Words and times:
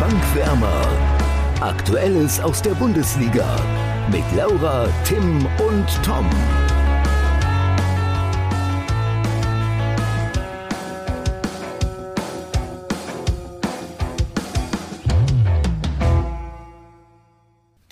Bankwärmer. 0.00 0.86
Aktuelles 1.60 2.40
aus 2.40 2.60
der 2.60 2.72
Bundesliga 2.72 3.56
mit 4.10 4.24
Laura, 4.36 4.88
Tim 5.04 5.46
und 5.46 5.86
Tom. 6.04 6.28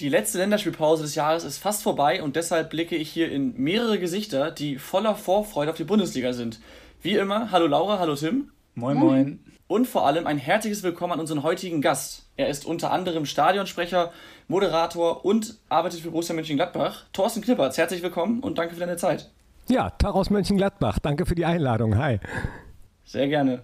Die 0.00 0.08
letzte 0.08 0.38
Länderspielpause 0.38 1.04
des 1.04 1.14
Jahres 1.14 1.44
ist 1.44 1.58
fast 1.58 1.84
vorbei 1.84 2.22
und 2.22 2.34
deshalb 2.34 2.70
blicke 2.70 2.96
ich 2.96 3.10
hier 3.10 3.30
in 3.30 3.54
mehrere 3.56 4.00
Gesichter, 4.00 4.50
die 4.50 4.76
voller 4.76 5.14
Vorfreude 5.14 5.70
auf 5.70 5.76
die 5.76 5.84
Bundesliga 5.84 6.32
sind. 6.32 6.58
Wie 7.00 7.12
immer, 7.12 7.52
hallo 7.52 7.68
Laura, 7.68 8.00
hallo 8.00 8.16
Tim. 8.16 8.50
Moin, 8.74 8.96
moin. 8.96 9.51
Und 9.72 9.86
vor 9.86 10.06
allem 10.06 10.26
ein 10.26 10.36
herzliches 10.36 10.82
Willkommen 10.82 11.14
an 11.14 11.20
unseren 11.20 11.42
heutigen 11.42 11.80
Gast. 11.80 12.26
Er 12.36 12.48
ist 12.48 12.66
unter 12.66 12.92
anderem 12.92 13.24
Stadionsprecher, 13.24 14.12
Moderator 14.46 15.24
und 15.24 15.56
arbeitet 15.70 16.00
für 16.00 16.10
Borussia 16.10 16.34
Mönchengladbach. 16.34 17.04
Thorsten 17.14 17.40
Knippertz, 17.40 17.78
herzlich 17.78 18.02
willkommen 18.02 18.40
und 18.40 18.58
danke 18.58 18.74
für 18.74 18.80
deine 18.80 18.98
Zeit. 18.98 19.30
Ja, 19.70 19.88
Tag 19.88 20.14
aus 20.14 20.28
Mönchengladbach. 20.28 20.98
Danke 20.98 21.24
für 21.24 21.34
die 21.34 21.46
Einladung. 21.46 21.96
Hi. 21.96 22.20
Sehr 23.06 23.28
gerne. 23.28 23.62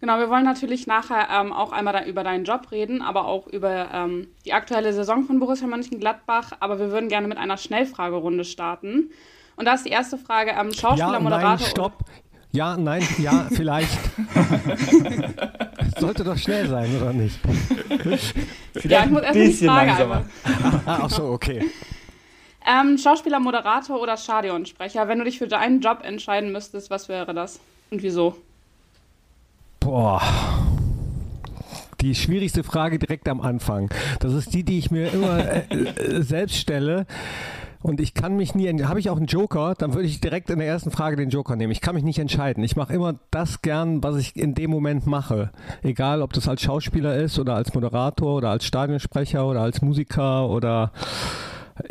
Genau, 0.00 0.18
wir 0.18 0.28
wollen 0.28 0.44
natürlich 0.44 0.86
nachher 0.86 1.28
ähm, 1.30 1.54
auch 1.54 1.72
einmal 1.72 1.94
da 1.94 2.04
über 2.04 2.22
deinen 2.22 2.44
Job 2.44 2.70
reden, 2.70 3.00
aber 3.00 3.24
auch 3.24 3.46
über 3.46 3.88
ähm, 3.94 4.28
die 4.44 4.52
aktuelle 4.52 4.92
Saison 4.92 5.24
von 5.24 5.40
Borussia 5.40 5.66
Mönchengladbach. 5.66 6.52
Aber 6.60 6.78
wir 6.78 6.90
würden 6.90 7.08
gerne 7.08 7.28
mit 7.28 7.38
einer 7.38 7.56
Schnellfragerunde 7.56 8.44
starten. 8.44 9.10
Und 9.56 9.64
da 9.64 9.72
ist 9.72 9.86
die 9.86 9.90
erste 9.90 10.18
Frage: 10.18 10.50
ähm, 10.50 10.74
Schauspieler, 10.74 11.14
ja, 11.14 11.20
Moderator. 11.20 11.48
Nein, 11.48 11.58
stopp. 11.60 12.04
Ja, 12.52 12.76
nein, 12.76 13.06
ja, 13.18 13.46
vielleicht. 13.50 13.98
Sollte 15.98 16.24
doch 16.24 16.36
schnell 16.36 16.68
sein, 16.68 16.96
oder 17.00 17.12
nicht? 17.12 17.38
ja, 18.84 19.04
ich 19.04 19.10
muss 19.10 19.22
erst 19.22 19.34
die 19.36 19.66
Frage 19.66 19.86
langsamer. 19.86 20.24
ah, 20.86 20.98
ach 21.02 21.10
so, 21.10 21.24
okay. 21.26 21.64
Ähm, 22.66 22.98
Schauspieler, 22.98 23.40
Moderator 23.40 24.00
oder 24.00 24.16
Stadionsprecher? 24.16 25.08
Wenn 25.08 25.18
du 25.18 25.24
dich 25.24 25.38
für 25.38 25.48
deinen 25.48 25.80
Job 25.80 26.00
entscheiden 26.02 26.52
müsstest, 26.52 26.90
was 26.90 27.08
wäre 27.08 27.34
das 27.34 27.60
und 27.90 28.02
wieso? 28.02 28.36
Boah. 29.80 30.22
Die 32.00 32.14
schwierigste 32.14 32.64
Frage 32.64 32.98
direkt 32.98 33.28
am 33.28 33.40
Anfang. 33.40 33.90
Das 34.20 34.32
ist 34.32 34.54
die, 34.54 34.62
die 34.62 34.78
ich 34.78 34.90
mir 34.90 35.12
immer 35.12 35.38
äh, 35.38 35.64
äh, 35.70 36.22
selbst 36.22 36.56
stelle. 36.56 37.06
Und 37.82 38.00
ich 38.00 38.12
kann 38.12 38.36
mich 38.36 38.54
nie, 38.54 38.68
habe 38.84 39.00
ich 39.00 39.08
auch 39.08 39.16
einen 39.16 39.26
Joker, 39.26 39.74
dann 39.76 39.94
würde 39.94 40.06
ich 40.06 40.20
direkt 40.20 40.50
in 40.50 40.58
der 40.58 40.68
ersten 40.68 40.90
Frage 40.90 41.16
den 41.16 41.30
Joker 41.30 41.56
nehmen. 41.56 41.72
Ich 41.72 41.80
kann 41.80 41.94
mich 41.94 42.04
nicht 42.04 42.18
entscheiden. 42.18 42.62
Ich 42.62 42.76
mache 42.76 42.92
immer 42.92 43.18
das 43.30 43.62
gern, 43.62 44.02
was 44.02 44.16
ich 44.16 44.36
in 44.36 44.54
dem 44.54 44.70
Moment 44.70 45.06
mache. 45.06 45.50
Egal, 45.82 46.20
ob 46.20 46.34
das 46.34 46.46
als 46.46 46.60
Schauspieler 46.60 47.16
ist 47.16 47.38
oder 47.38 47.54
als 47.54 47.72
Moderator 47.72 48.36
oder 48.36 48.50
als 48.50 48.66
Stadionsprecher 48.66 49.46
oder 49.46 49.62
als 49.62 49.80
Musiker 49.80 50.48
oder 50.50 50.92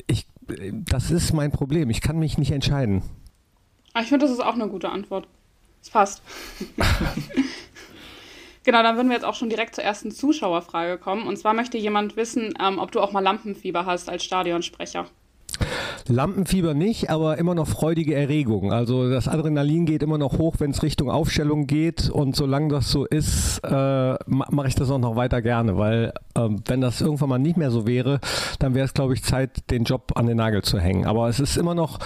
ich, 0.06 0.28
das 0.72 1.10
ist 1.10 1.34
mein 1.34 1.52
Problem. 1.52 1.90
Ich 1.90 2.02
kann 2.02 2.20
mich 2.20 2.38
nicht 2.38 2.52
entscheiden. 2.52 3.02
Ah, 3.94 4.02
ich 4.02 4.10
finde, 4.10 4.26
das 4.26 4.34
ist 4.34 4.44
auch 4.44 4.54
eine 4.54 4.68
gute 4.68 4.90
Antwort. 4.90 5.28
Es 5.82 5.90
passt. 5.90 6.22
Genau, 8.66 8.84
dann 8.84 8.98
würden 8.98 9.08
wir 9.08 9.16
jetzt 9.16 9.26
auch 9.26 9.36
schon 9.36 9.50
direkt 9.50 9.74
zur 9.74 9.84
ersten 9.84 10.12
Zuschauerfrage 10.12 11.00
kommen. 11.00 11.26
Und 11.28 11.38
zwar 11.38 11.56
möchte 11.56 11.80
jemand 11.80 12.18
wissen, 12.18 12.54
ähm, 12.60 12.78
ob 12.78 12.92
du 12.92 13.00
auch 13.00 13.12
mal 13.12 13.22
Lampenfieber 13.22 13.88
hast 13.88 14.10
als 14.10 14.24
Stadionsprecher. 14.24 15.08
Lampenfieber 16.10 16.74
nicht, 16.74 17.10
aber 17.10 17.38
immer 17.38 17.56
noch 17.56 17.68
freudige 17.68 18.16
Erregung. 18.16 18.74
Also 18.74 19.10
das 19.10 19.28
Adrenalin 19.28 19.86
geht 19.86 20.04
immer 20.04 20.18
noch 20.18 20.38
hoch, 20.38 20.56
wenn 20.60 20.72
es 20.72 20.84
Richtung 20.84 21.10
Aufstellung 21.10 21.68
geht. 21.68 22.10
Und 22.10 22.36
solange 22.36 22.70
das 22.70 22.92
so 22.92 23.06
ist, 23.06 23.60
äh, 23.64 24.16
mache 24.28 24.68
ich 24.68 24.76
das 24.76 24.90
auch 24.92 24.98
noch 24.98 25.16
weiter 25.16 25.42
gerne, 25.42 25.78
weil 25.78 26.14
äh, 26.36 26.50
wenn 26.66 26.82
das 26.82 27.02
irgendwann 27.02 27.30
mal 27.30 27.40
nicht 27.40 27.58
mehr 27.58 27.72
so 27.72 27.88
wäre, 27.88 28.20
dann 28.60 28.74
wäre 28.74 28.86
es, 28.86 28.94
glaube 28.94 29.14
ich, 29.14 29.24
Zeit, 29.24 29.70
den 29.72 29.84
Job 29.84 30.12
an 30.16 30.26
den 30.26 30.38
Nagel 30.38 30.64
zu 30.64 30.80
hängen. 30.80 31.06
Aber 31.06 31.30
es 31.30 31.40
ist 31.40 31.58
immer 31.58 31.76
noch 31.76 32.00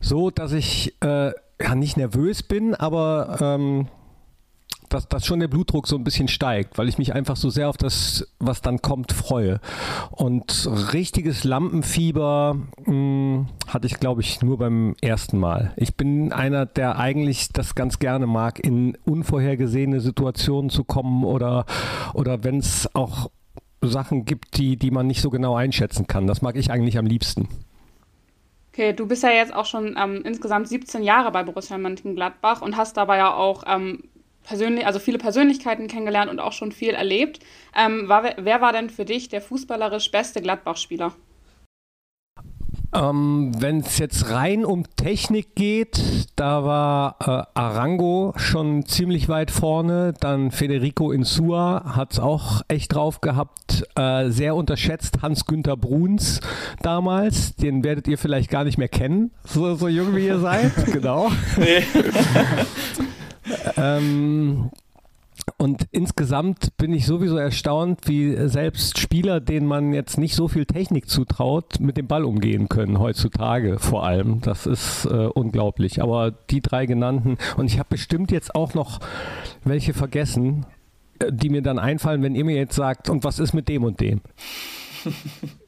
so, 0.00 0.30
dass 0.30 0.52
ich 0.52 0.94
äh, 1.02 1.32
ja 1.60 1.74
nicht 1.74 1.96
nervös 1.96 2.42
bin, 2.42 2.74
aber 2.74 3.38
ähm, 3.40 3.88
dass, 4.90 5.08
dass 5.08 5.24
schon 5.24 5.40
der 5.40 5.48
Blutdruck 5.48 5.86
so 5.86 5.96
ein 5.96 6.04
bisschen 6.04 6.28
steigt, 6.28 6.76
weil 6.76 6.88
ich 6.88 6.98
mich 6.98 7.14
einfach 7.14 7.36
so 7.36 7.48
sehr 7.48 7.68
auf 7.68 7.76
das, 7.76 8.26
was 8.38 8.60
dann 8.60 8.82
kommt, 8.82 9.12
freue. 9.12 9.60
Und 10.10 10.68
richtiges 10.92 11.44
Lampenfieber 11.44 12.56
mh, 12.84 12.92
hatte 13.66 13.86
ich, 13.86 14.00
glaube 14.00 14.20
ich, 14.20 14.42
nur 14.42 14.58
beim 14.58 14.94
ersten 15.00 15.38
Mal. 15.38 15.72
Ich 15.76 15.96
bin 15.96 16.32
einer, 16.32 16.66
der 16.66 16.98
eigentlich 16.98 17.48
das 17.52 17.74
ganz 17.74 17.98
gerne 17.98 18.26
mag, 18.26 18.58
in 18.58 18.96
unvorhergesehene 19.04 20.00
Situationen 20.00 20.70
zu 20.70 20.84
kommen 20.84 21.24
oder, 21.24 21.66
oder 22.14 22.44
wenn 22.44 22.58
es 22.58 22.88
auch 22.94 23.30
Sachen 23.82 24.24
gibt, 24.24 24.58
die, 24.58 24.76
die 24.76 24.90
man 24.90 25.06
nicht 25.06 25.22
so 25.22 25.30
genau 25.30 25.54
einschätzen 25.54 26.06
kann. 26.06 26.26
Das 26.26 26.42
mag 26.42 26.56
ich 26.56 26.70
eigentlich 26.70 26.98
am 26.98 27.06
liebsten. 27.06 27.48
Okay, 28.72 28.92
du 28.92 29.06
bist 29.06 29.22
ja 29.22 29.30
jetzt 29.30 29.54
auch 29.54 29.66
schon 29.66 29.96
ähm, 29.98 30.22
insgesamt 30.24 30.68
17 30.68 31.02
Jahre 31.02 31.32
bei 31.32 31.42
Borussia 31.42 31.76
Mönchengladbach 31.76 32.62
und 32.62 32.76
hast 32.76 32.96
dabei 32.96 33.16
ja 33.16 33.34
auch 33.34 33.64
ähm, 33.66 34.04
persönlich, 34.44 34.86
also 34.86 34.98
viele 34.98 35.18
Persönlichkeiten 35.18 35.88
kennengelernt 35.88 36.30
und 36.30 36.40
auch 36.40 36.52
schon 36.52 36.72
viel 36.72 36.90
erlebt. 36.90 37.40
Ähm, 37.76 38.08
war, 38.08 38.24
wer 38.36 38.60
war 38.60 38.72
denn 38.72 38.90
für 38.90 39.04
dich 39.04 39.28
der 39.28 39.40
fußballerisch 39.40 40.10
beste 40.10 40.40
Gladbach-Spieler? 40.40 41.12
Ähm, 42.92 43.52
Wenn 43.56 43.80
es 43.80 43.98
jetzt 43.98 44.30
rein 44.30 44.64
um 44.64 44.84
Technik 44.96 45.54
geht, 45.54 46.00
da 46.34 46.64
war 46.64 47.16
äh, 47.20 47.58
Arango 47.58 48.32
schon 48.36 48.84
ziemlich 48.84 49.28
weit 49.28 49.52
vorne. 49.52 50.12
Dann 50.18 50.50
Federico 50.50 51.12
Insua 51.12 51.94
hat 51.94 52.14
es 52.14 52.18
auch 52.18 52.62
echt 52.66 52.94
drauf 52.94 53.20
gehabt. 53.20 53.84
Äh, 53.94 54.30
sehr 54.30 54.56
unterschätzt 54.56 55.22
Hans-Günther 55.22 55.76
Bruns 55.76 56.40
damals. 56.82 57.54
Den 57.54 57.84
werdet 57.84 58.08
ihr 58.08 58.18
vielleicht 58.18 58.50
gar 58.50 58.64
nicht 58.64 58.78
mehr 58.78 58.88
kennen, 58.88 59.30
so, 59.44 59.76
so 59.76 59.86
jung 59.86 60.16
wie 60.16 60.26
ihr 60.26 60.40
seid. 60.40 60.72
genau. 60.92 61.30
ähm, 63.76 64.70
und 65.56 65.86
insgesamt 65.90 66.76
bin 66.76 66.92
ich 66.92 67.06
sowieso 67.06 67.36
erstaunt, 67.36 68.00
wie 68.06 68.36
selbst 68.48 68.98
Spieler, 68.98 69.40
denen 69.40 69.66
man 69.66 69.92
jetzt 69.92 70.18
nicht 70.18 70.34
so 70.34 70.48
viel 70.48 70.66
Technik 70.66 71.08
zutraut, 71.08 71.80
mit 71.80 71.96
dem 71.96 72.06
Ball 72.06 72.24
umgehen 72.24 72.68
können, 72.68 72.98
heutzutage 72.98 73.78
vor 73.78 74.04
allem. 74.04 74.40
Das 74.40 74.66
ist 74.66 75.04
äh, 75.06 75.26
unglaublich. 75.26 76.02
Aber 76.02 76.30
die 76.30 76.60
drei 76.60 76.86
genannten, 76.86 77.38
und 77.56 77.66
ich 77.66 77.78
habe 77.78 77.88
bestimmt 77.90 78.32
jetzt 78.32 78.54
auch 78.54 78.74
noch 78.74 79.00
welche 79.64 79.94
vergessen, 79.94 80.66
äh, 81.18 81.32
die 81.32 81.50
mir 81.50 81.62
dann 81.62 81.78
einfallen, 81.78 82.22
wenn 82.22 82.34
ihr 82.34 82.44
mir 82.44 82.56
jetzt 82.56 82.74
sagt, 82.74 83.08
und 83.08 83.24
was 83.24 83.38
ist 83.38 83.52
mit 83.52 83.68
dem 83.68 83.84
und 83.84 84.00
dem? 84.00 84.20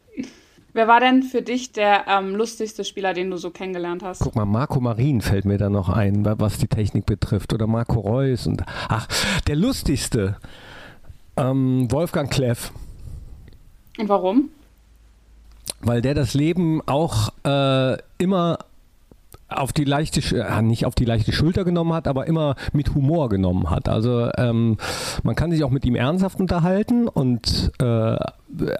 Wer 0.74 0.88
war 0.88 1.00
denn 1.00 1.22
für 1.22 1.42
dich 1.42 1.72
der 1.72 2.06
ähm, 2.08 2.34
lustigste 2.34 2.84
Spieler, 2.84 3.12
den 3.12 3.30
du 3.30 3.36
so 3.36 3.50
kennengelernt 3.50 4.02
hast? 4.02 4.20
Guck 4.20 4.34
mal, 4.34 4.46
Marco 4.46 4.80
Marin 4.80 5.20
fällt 5.20 5.44
mir 5.44 5.58
da 5.58 5.68
noch 5.68 5.90
ein, 5.90 6.24
was 6.24 6.58
die 6.58 6.68
Technik 6.68 7.04
betrifft. 7.04 7.52
Oder 7.52 7.66
Marco 7.66 8.00
Reus. 8.00 8.46
Und, 8.46 8.62
ach, 8.88 9.06
der 9.46 9.56
lustigste. 9.56 10.36
Ähm, 11.36 11.90
Wolfgang 11.90 12.30
Kleff. 12.30 12.72
Und 13.98 14.08
warum? 14.08 14.48
Weil 15.80 16.00
der 16.00 16.14
das 16.14 16.32
Leben 16.32 16.80
auch 16.86 17.30
äh, 17.44 17.98
immer 18.16 18.58
auf 19.48 19.74
die 19.74 19.84
leichte, 19.84 20.20
äh, 20.36 20.62
nicht 20.62 20.86
auf 20.86 20.94
die 20.94 21.04
leichte 21.04 21.32
Schulter 21.32 21.64
genommen 21.64 21.92
hat, 21.92 22.08
aber 22.08 22.26
immer 22.26 22.56
mit 22.72 22.94
Humor 22.94 23.28
genommen 23.28 23.68
hat. 23.68 23.88
Also 23.88 24.30
ähm, 24.38 24.78
man 25.22 25.34
kann 25.34 25.50
sich 25.50 25.64
auch 25.64 25.70
mit 25.70 25.84
ihm 25.84 25.96
ernsthaft 25.96 26.40
unterhalten 26.40 27.08
und 27.08 27.72
äh, 27.78 28.16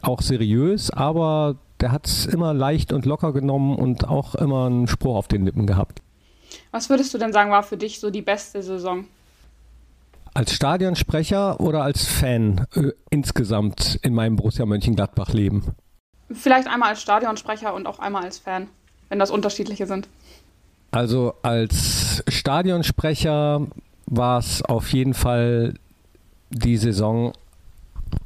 auch 0.02 0.22
seriös, 0.22 0.90
aber 0.90 1.56
der 1.82 1.92
hat 1.92 2.06
es 2.06 2.26
immer 2.26 2.54
leicht 2.54 2.92
und 2.92 3.04
locker 3.04 3.32
genommen 3.32 3.76
und 3.76 4.08
auch 4.08 4.34
immer 4.36 4.66
einen 4.66 4.86
Spruch 4.86 5.16
auf 5.16 5.28
den 5.28 5.44
Lippen 5.44 5.66
gehabt. 5.66 6.00
Was 6.70 6.88
würdest 6.88 7.12
du 7.12 7.18
denn 7.18 7.32
sagen, 7.32 7.50
war 7.50 7.62
für 7.62 7.76
dich 7.76 7.98
so 7.98 8.10
die 8.10 8.22
beste 8.22 8.62
Saison? 8.62 9.04
Als 10.32 10.54
Stadionsprecher 10.54 11.60
oder 11.60 11.82
als 11.82 12.06
Fan 12.06 12.66
äh, 12.74 12.92
insgesamt 13.10 13.98
in 14.02 14.14
meinem 14.14 14.36
Borussia 14.36 14.64
Mönchengladbach-Leben? 14.64 15.74
Vielleicht 16.30 16.68
einmal 16.68 16.90
als 16.90 17.02
Stadionsprecher 17.02 17.74
und 17.74 17.86
auch 17.86 17.98
einmal 17.98 18.24
als 18.24 18.38
Fan, 18.38 18.68
wenn 19.10 19.18
das 19.18 19.30
unterschiedliche 19.30 19.86
sind. 19.86 20.08
Also 20.90 21.34
als 21.42 22.22
Stadionsprecher 22.28 23.66
war 24.06 24.38
es 24.38 24.62
auf 24.62 24.92
jeden 24.92 25.14
Fall 25.14 25.74
die 26.50 26.76
Saison, 26.76 27.32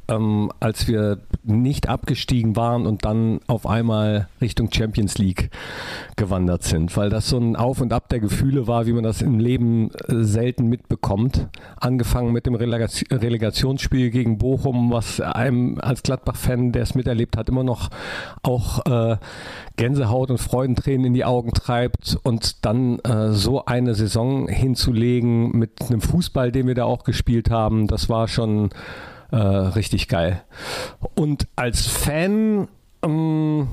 ähm, 0.09 0.53
als 0.61 0.87
wir 0.87 1.21
nicht 1.47 1.89
abgestiegen 1.89 2.57
waren 2.57 2.87
und 2.87 3.05
dann 3.05 3.41
auf 3.47 3.67
einmal 3.67 4.29
Richtung 4.41 4.71
Champions 4.73 5.19
League 5.19 5.51
gewandert 6.17 6.63
sind, 6.63 6.97
weil 6.97 7.11
das 7.11 7.29
so 7.29 7.39
ein 7.39 7.57
Auf 7.57 7.81
und 7.81 7.93
Ab 7.93 8.09
der 8.09 8.21
Gefühle 8.21 8.67
war, 8.67 8.87
wie 8.87 8.93
man 8.93 9.05
das 9.05 9.23
im 9.23 9.39
Leben 9.39 9.91
äh, 10.09 10.23
selten 10.23 10.67
mitbekommt. 10.67 11.49
Angefangen 11.81 12.33
mit 12.33 12.47
dem 12.47 12.55
Relegationsspiel 12.55 14.11
gegen 14.11 14.39
Bochum, 14.39 14.91
was 14.91 15.21
einem 15.21 15.79
als 15.81 16.03
Gladbach-Fan, 16.03 16.73
der 16.73 16.83
es 16.83 16.95
miterlebt 16.95 17.37
hat, 17.37 17.49
immer 17.49 17.65
noch 17.65 17.91
auch 18.43 18.85
äh, 18.87 19.17
Gänsehaut 19.77 20.31
und 20.31 20.39
Freudentränen 20.39 21.07
in 21.07 21.15
die 21.15 21.25
Augen 21.25 21.53
treibt 21.53 22.19
und 22.23 22.65
dann 22.65 22.99
äh, 23.01 23.33
so 23.33 23.65
eine 23.65 23.95
Saison 23.95 24.49
hinzulegen 24.49 25.51
mit 25.53 25.83
einem 25.83 26.01
Fußball, 26.01 26.53
den 26.53 26.67
wir 26.67 26.75
da 26.75 26.85
auch 26.85 27.05
gespielt 27.05 27.51
haben, 27.51 27.87
das 27.87 28.09
war 28.09 28.29
schon 28.29 28.71
äh, 29.31 29.37
richtig 29.37 30.09
geil. 30.09 30.43
Und 31.15 31.47
als 31.57 31.87
Fan 31.87 32.69
ähm, 33.03 33.69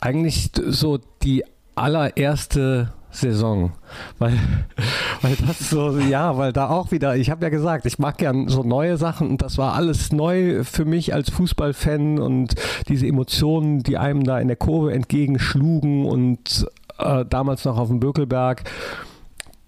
eigentlich 0.00 0.50
so 0.54 0.98
die 1.22 1.44
allererste 1.74 2.92
Saison. 3.10 3.72
Weil, 4.18 4.34
weil 5.22 5.36
das 5.36 5.70
so, 5.70 5.98
ja, 5.98 6.36
weil 6.36 6.52
da 6.52 6.68
auch 6.68 6.90
wieder, 6.90 7.16
ich 7.16 7.30
habe 7.30 7.44
ja 7.44 7.48
gesagt, 7.48 7.86
ich 7.86 7.98
mag 7.98 8.18
gern 8.18 8.48
so 8.48 8.62
neue 8.62 8.96
Sachen 8.96 9.30
und 9.30 9.42
das 9.42 9.58
war 9.58 9.74
alles 9.74 10.12
neu 10.12 10.64
für 10.64 10.84
mich 10.84 11.14
als 11.14 11.30
Fußballfan 11.30 12.18
und 12.18 12.54
diese 12.88 13.06
Emotionen, 13.06 13.82
die 13.82 13.98
einem 13.98 14.24
da 14.24 14.38
in 14.38 14.48
der 14.48 14.56
Kurve 14.56 14.92
entgegenschlugen 14.92 16.04
und 16.04 16.66
äh, 16.98 17.24
damals 17.24 17.64
noch 17.64 17.78
auf 17.78 17.88
dem 17.88 18.00
Bökelberg, 18.00 18.64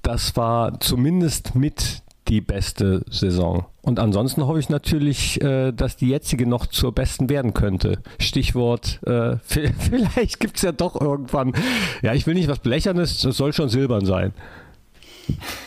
das 0.02 0.36
war 0.36 0.80
zumindest 0.80 1.54
mit 1.54 2.02
die 2.28 2.40
beste 2.40 3.04
Saison. 3.10 3.66
Und 3.88 3.98
ansonsten 4.00 4.46
hoffe 4.46 4.58
ich 4.60 4.68
natürlich, 4.68 5.40
äh, 5.40 5.72
dass 5.72 5.96
die 5.96 6.08
jetzige 6.10 6.46
noch 6.46 6.66
zur 6.66 6.92
besten 6.92 7.30
werden 7.30 7.54
könnte. 7.54 8.02
Stichwort, 8.20 9.00
äh, 9.06 9.36
vielleicht 9.46 10.40
gibt 10.40 10.56
es 10.56 10.62
ja 10.62 10.72
doch 10.72 11.00
irgendwann, 11.00 11.54
ja, 12.02 12.12
ich 12.12 12.26
will 12.26 12.34
nicht 12.34 12.48
was 12.48 12.58
Blechernes, 12.58 13.22
das 13.22 13.38
soll 13.38 13.54
schon 13.54 13.70
silbern 13.70 14.04
sein. 14.04 14.34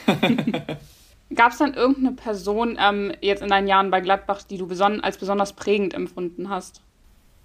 Gab 1.34 1.52
es 1.52 1.58
dann 1.58 1.74
irgendeine 1.74 2.12
Person 2.12 2.78
ähm, 2.80 3.12
jetzt 3.22 3.42
in 3.42 3.50
deinen 3.50 3.68
Jahren 3.68 3.90
bei 3.90 4.02
Gladbach, 4.02 4.44
die 4.44 4.60
du 4.60 4.68
beson 4.68 5.02
als 5.02 5.18
besonders 5.18 5.54
prägend 5.54 5.96
empfunden 5.96 6.48
hast? 6.48 6.82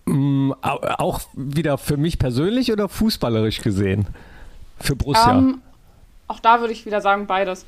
Mm, 0.04 0.52
auch 0.60 1.22
wieder 1.32 1.78
für 1.78 1.96
mich 1.96 2.18
persönlich 2.18 2.70
oder 2.70 2.90
fußballerisch 2.90 3.62
gesehen? 3.62 4.08
Für 4.78 4.94
Borussia? 4.94 5.38
Ähm, 5.38 5.62
auch 6.28 6.40
da 6.40 6.60
würde 6.60 6.74
ich 6.74 6.84
wieder 6.84 7.00
sagen, 7.00 7.26
beides. 7.26 7.64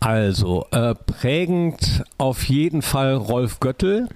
Also, 0.00 0.66
äh, 0.70 0.94
prägend 0.94 2.04
auf 2.16 2.44
jeden 2.44 2.80
Fall 2.80 3.14
Rolf 3.14 3.60
Göttel 3.60 4.08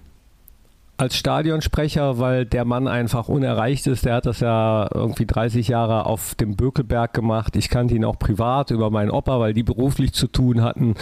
als 0.96 1.16
Stadionsprecher, 1.16 2.19
weil 2.19 2.46
der 2.46 2.64
Mann 2.64 2.88
einfach 2.88 3.28
unerreicht 3.28 3.86
ist. 3.86 4.04
Der 4.04 4.14
hat 4.14 4.26
das 4.26 4.40
ja 4.40 4.88
irgendwie 4.94 5.26
30 5.26 5.69
Jahre 5.69 6.06
auf 6.06 6.34
dem 6.36 6.56
Bökelberg 6.56 7.12
gemacht. 7.12 7.56
Ich 7.56 7.69
kannte 7.69 7.94
ihn 7.94 8.04
auch 8.04 8.19
privat 8.19 8.70
über 8.70 8.90
meinen 8.90 9.10
Opa, 9.10 9.40
weil 9.40 9.54
die 9.54 9.62
beruflich 9.62 10.12
zu 10.12 10.26
tun 10.26 10.62
hatten. 10.62 10.94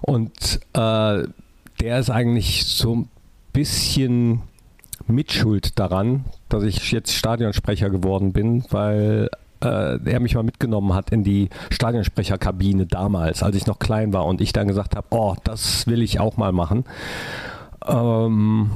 Und 0.00 0.60
äh, 0.72 1.24
der 1.80 1.98
ist 1.98 2.10
eigentlich 2.10 2.64
so 2.64 2.94
ein 2.94 3.08
bisschen 3.52 4.42
Mitschuld 5.06 5.78
daran, 5.78 6.24
dass 6.48 6.62
ich 6.62 6.92
jetzt 6.92 7.12
Stadionsprecher 7.12 7.90
geworden 7.90 8.32
bin, 8.32 8.64
weil 8.70 9.28
äh, 9.62 9.98
er 10.04 10.20
mich 10.20 10.34
mal 10.34 10.42
mitgenommen 10.42 10.94
hat 10.94 11.10
in 11.10 11.24
die 11.24 11.48
Stadionsprecherkabine 11.70 12.86
damals, 12.86 13.42
als 13.42 13.56
ich 13.56 13.66
noch 13.66 13.78
klein 13.78 14.12
war 14.12 14.26
und 14.26 14.40
ich 14.40 14.52
dann 14.52 14.68
gesagt 14.68 14.96
habe, 14.96 15.06
oh, 15.10 15.34
das 15.44 15.86
will 15.86 16.02
ich 16.02 16.20
auch 16.20 16.36
mal 16.36 16.52
machen. 16.52 16.84
Ähm, 17.86 18.70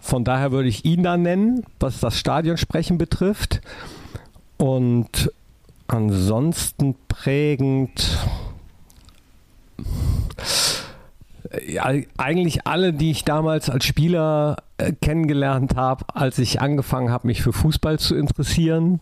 von 0.00 0.24
daher 0.24 0.52
würde 0.52 0.68
ich 0.68 0.84
ihn 0.84 1.02
dann 1.02 1.22
nennen, 1.22 1.64
was 1.80 2.00
das 2.00 2.18
Stadionsprechen 2.18 2.98
betrifft. 2.98 3.60
Und 4.56 5.32
ansonsten 5.88 6.94
prägend. 7.08 8.18
Ja, 11.68 11.90
eigentlich 12.16 12.66
alle, 12.66 12.92
die 12.92 13.10
ich 13.10 13.24
damals 13.24 13.70
als 13.70 13.84
Spieler 13.84 14.56
äh, 14.78 14.92
kennengelernt 14.92 15.76
habe, 15.76 16.04
als 16.12 16.38
ich 16.38 16.60
angefangen 16.60 17.10
habe, 17.10 17.26
mich 17.26 17.42
für 17.42 17.52
Fußball 17.52 17.98
zu 17.98 18.14
interessieren 18.14 19.00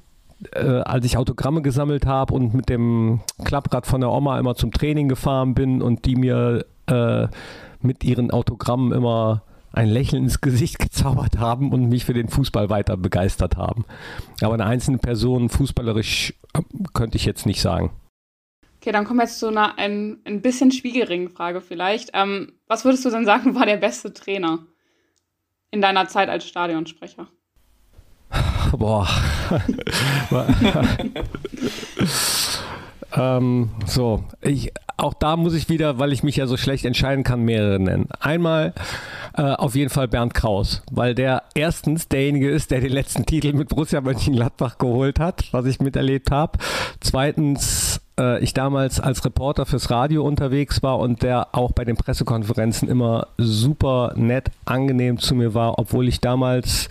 äh, 0.52 0.80
als 0.80 1.04
ich 1.04 1.16
Autogramme 1.16 1.62
gesammelt 1.62 2.06
habe 2.06 2.34
und 2.34 2.54
mit 2.54 2.68
dem 2.68 3.20
Klapprad 3.44 3.86
von 3.86 4.00
der 4.00 4.10
Oma 4.10 4.38
immer 4.38 4.54
zum 4.54 4.72
Training 4.72 5.08
gefahren 5.08 5.54
bin 5.54 5.82
und 5.82 6.04
die 6.04 6.16
mir 6.16 6.64
äh, 6.86 7.28
mit 7.80 8.04
ihren 8.04 8.30
Autogrammen 8.30 8.92
immer 8.92 9.42
ein 9.72 9.88
Lächeln 9.88 10.24
ins 10.24 10.40
Gesicht 10.40 10.78
gezaubert 10.80 11.38
haben 11.38 11.72
und 11.72 11.88
mich 11.88 12.04
für 12.04 12.14
den 12.14 12.28
Fußball 12.28 12.70
weiter 12.70 12.96
begeistert 12.96 13.56
haben. 13.56 13.84
Aber 14.40 14.54
eine 14.54 14.66
einzelne 14.66 14.98
Person 14.98 15.48
fußballerisch 15.48 16.34
äh, 16.54 16.62
könnte 16.92 17.16
ich 17.16 17.24
jetzt 17.24 17.46
nicht 17.46 17.60
sagen. 17.60 17.90
Okay, 18.80 18.92
dann 18.92 19.06
kommen 19.06 19.18
wir 19.18 19.24
jetzt 19.24 19.38
zu 19.38 19.48
einer 19.48 19.78
ein, 19.78 20.18
ein 20.24 20.42
bisschen 20.42 20.70
schwierigen 20.70 21.30
Frage 21.30 21.62
vielleicht. 21.62 22.10
Ähm, 22.12 22.52
was 22.66 22.84
würdest 22.84 23.04
du 23.04 23.10
denn 23.10 23.24
sagen, 23.24 23.54
war 23.54 23.66
der 23.66 23.78
beste 23.78 24.12
Trainer 24.12 24.66
in 25.70 25.80
deiner 25.80 26.06
Zeit 26.06 26.28
als 26.28 26.46
Stadionsprecher? 26.46 27.28
Boah. 28.76 29.08
ähm, 33.16 33.70
so, 33.86 34.24
ich, 34.40 34.72
auch 34.96 35.14
da 35.14 35.36
muss 35.36 35.54
ich 35.54 35.68
wieder, 35.68 35.98
weil 35.98 36.12
ich 36.12 36.22
mich 36.22 36.36
ja 36.36 36.46
so 36.46 36.56
schlecht 36.56 36.84
entscheiden 36.84 37.24
kann, 37.24 37.42
mehrere 37.42 37.78
nennen. 37.80 38.08
Einmal 38.20 38.72
äh, 39.36 39.42
auf 39.42 39.74
jeden 39.74 39.90
Fall 39.90 40.08
Bernd 40.08 40.34
Kraus, 40.34 40.82
weil 40.90 41.14
der 41.14 41.42
erstens 41.54 42.08
derjenige 42.08 42.50
ist, 42.50 42.70
der 42.70 42.80
den 42.80 42.92
letzten 42.92 43.26
Titel 43.26 43.52
mit 43.52 43.68
Borussia 43.68 44.00
Mönchengladbach 44.00 44.78
geholt 44.78 45.18
hat, 45.20 45.44
was 45.52 45.66
ich 45.66 45.80
miterlebt 45.80 46.30
habe. 46.30 46.58
Zweitens 47.00 48.00
äh, 48.18 48.42
ich 48.42 48.54
damals 48.54 49.00
als 49.00 49.24
Reporter 49.24 49.66
fürs 49.66 49.90
Radio 49.90 50.24
unterwegs 50.24 50.82
war 50.82 50.98
und 50.98 51.22
der 51.22 51.48
auch 51.54 51.72
bei 51.72 51.84
den 51.84 51.96
Pressekonferenzen 51.96 52.88
immer 52.88 53.28
super 53.38 54.12
nett, 54.16 54.50
angenehm 54.64 55.18
zu 55.18 55.34
mir 55.34 55.54
war, 55.54 55.78
obwohl 55.78 56.08
ich 56.08 56.20
damals 56.20 56.88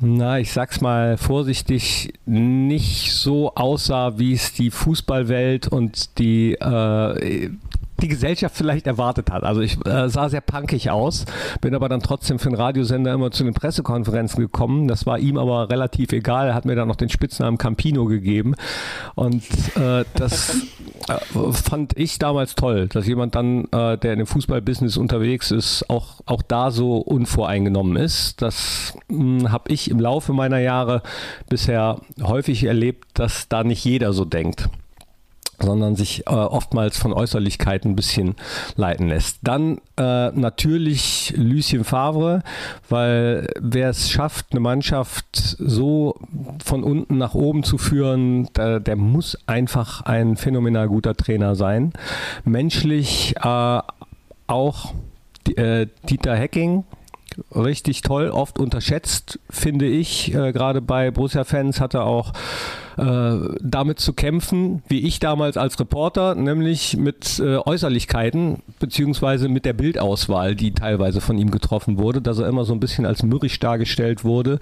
na, 0.00 0.38
ich 0.38 0.52
sag's 0.52 0.80
mal 0.80 1.16
vorsichtig, 1.16 2.12
nicht 2.26 3.12
so 3.12 3.54
aussah, 3.54 4.18
wie 4.18 4.32
es 4.32 4.52
die 4.52 4.70
Fußballwelt 4.70 5.68
und 5.68 6.18
die 6.18 6.52
äh, 6.52 7.50
die 8.00 8.08
Gesellschaft 8.08 8.56
vielleicht 8.56 8.86
erwartet 8.86 9.30
hat. 9.30 9.42
Also 9.42 9.60
ich 9.60 9.78
äh, 9.86 10.08
sah 10.08 10.28
sehr 10.28 10.40
punkig 10.40 10.90
aus, 10.90 11.24
bin 11.60 11.74
aber 11.74 11.88
dann 11.88 12.00
trotzdem 12.00 12.38
für 12.38 12.48
den 12.48 12.56
Radiosender 12.56 13.12
immer 13.12 13.30
zu 13.30 13.44
den 13.44 13.54
Pressekonferenzen 13.54 14.40
gekommen. 14.40 14.88
Das 14.88 15.06
war 15.06 15.18
ihm 15.18 15.38
aber 15.38 15.70
relativ 15.70 16.12
egal. 16.12 16.54
Hat 16.54 16.64
mir 16.64 16.76
dann 16.76 16.88
noch 16.88 16.96
den 16.96 17.08
Spitznamen 17.08 17.58
Campino 17.58 18.04
gegeben. 18.06 18.54
Und 19.14 19.42
äh, 19.76 20.04
das 20.14 20.56
äh, 21.08 21.52
fand 21.52 21.96
ich 21.96 22.18
damals 22.18 22.54
toll, 22.54 22.88
dass 22.88 23.06
jemand 23.06 23.34
dann, 23.34 23.64
äh, 23.72 23.96
der 23.96 24.12
in 24.12 24.18
dem 24.18 24.26
Fußballbusiness 24.26 24.96
unterwegs 24.96 25.50
ist, 25.50 25.88
auch, 25.88 26.20
auch 26.26 26.42
da 26.42 26.70
so 26.70 26.96
unvoreingenommen 26.96 27.96
ist. 27.96 28.42
Das 28.42 28.96
hm, 29.08 29.50
habe 29.50 29.72
ich 29.72 29.90
im 29.90 30.00
Laufe 30.00 30.32
meiner 30.32 30.58
Jahre 30.58 31.02
bisher 31.48 32.00
häufig 32.22 32.64
erlebt, 32.64 33.08
dass 33.14 33.48
da 33.48 33.64
nicht 33.64 33.84
jeder 33.84 34.12
so 34.12 34.24
denkt 34.24 34.68
sondern 35.60 35.96
sich 35.96 36.26
äh, 36.26 36.30
oftmals 36.30 36.98
von 36.98 37.12
Äußerlichkeiten 37.12 37.92
ein 37.92 37.96
bisschen 37.96 38.34
leiten 38.76 39.08
lässt. 39.08 39.38
Dann 39.42 39.78
äh, 39.96 40.30
natürlich 40.30 41.34
Lucien 41.36 41.84
Favre, 41.84 42.42
weil 42.88 43.48
wer 43.60 43.90
es 43.90 44.10
schafft, 44.10 44.46
eine 44.50 44.60
Mannschaft 44.60 45.26
so 45.32 46.16
von 46.64 46.82
unten 46.82 47.18
nach 47.18 47.34
oben 47.34 47.62
zu 47.62 47.78
führen, 47.78 48.48
der, 48.54 48.80
der 48.80 48.96
muss 48.96 49.38
einfach 49.46 50.02
ein 50.02 50.36
phänomenal 50.36 50.88
guter 50.88 51.14
Trainer 51.14 51.54
sein. 51.54 51.92
Menschlich 52.44 53.34
äh, 53.42 53.80
auch 54.46 54.94
äh, 55.56 55.86
Dieter 56.08 56.36
Hecking, 56.36 56.84
richtig 57.54 58.02
toll, 58.02 58.30
oft 58.30 58.58
unterschätzt, 58.58 59.38
finde 59.50 59.86
ich. 59.86 60.34
Äh, 60.34 60.52
Gerade 60.52 60.80
bei 60.80 61.10
Borussia-Fans 61.10 61.80
hat 61.80 61.94
er 61.94 62.04
auch 62.04 62.32
äh, 62.96 63.36
damit 63.60 64.00
zu 64.00 64.12
kämpfen, 64.12 64.82
wie 64.88 65.00
ich 65.06 65.18
damals 65.18 65.56
als 65.56 65.78
Reporter, 65.78 66.34
nämlich 66.34 66.96
mit 66.96 67.38
äh, 67.38 67.56
Äußerlichkeiten 67.58 68.62
beziehungsweise 68.78 69.48
mit 69.48 69.64
der 69.64 69.74
Bildauswahl, 69.74 70.54
die 70.54 70.72
teilweise 70.72 71.20
von 71.20 71.36
ihm 71.36 71.50
getroffen 71.50 71.98
wurde, 71.98 72.22
dass 72.22 72.38
er 72.38 72.48
immer 72.48 72.64
so 72.64 72.72
ein 72.72 72.80
bisschen 72.80 73.06
als 73.06 73.22
mürrisch 73.22 73.58
dargestellt 73.58 74.24
wurde. 74.24 74.58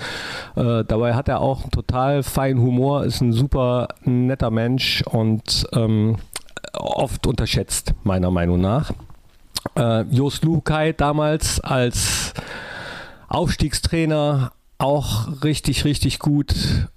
Äh, 0.56 0.84
dabei 0.84 1.14
hat 1.14 1.28
er 1.28 1.40
auch 1.40 1.62
einen 1.62 1.70
total 1.70 2.22
feinen 2.22 2.60
Humor, 2.60 3.04
ist 3.04 3.20
ein 3.20 3.32
super 3.32 3.88
netter 4.02 4.50
Mensch 4.50 5.02
und 5.02 5.66
ähm, 5.72 6.16
oft 6.72 7.26
unterschätzt, 7.26 7.94
meiner 8.02 8.30
Meinung 8.30 8.60
nach. 8.60 8.92
Äh, 9.76 10.02
Jos 10.10 10.42
Lukai 10.42 10.92
damals 10.92 11.60
als 11.60 12.34
Aufstiegstrainer 13.34 14.52
auch 14.78 15.42
richtig, 15.42 15.84
richtig 15.84 16.20
gut. 16.20 16.54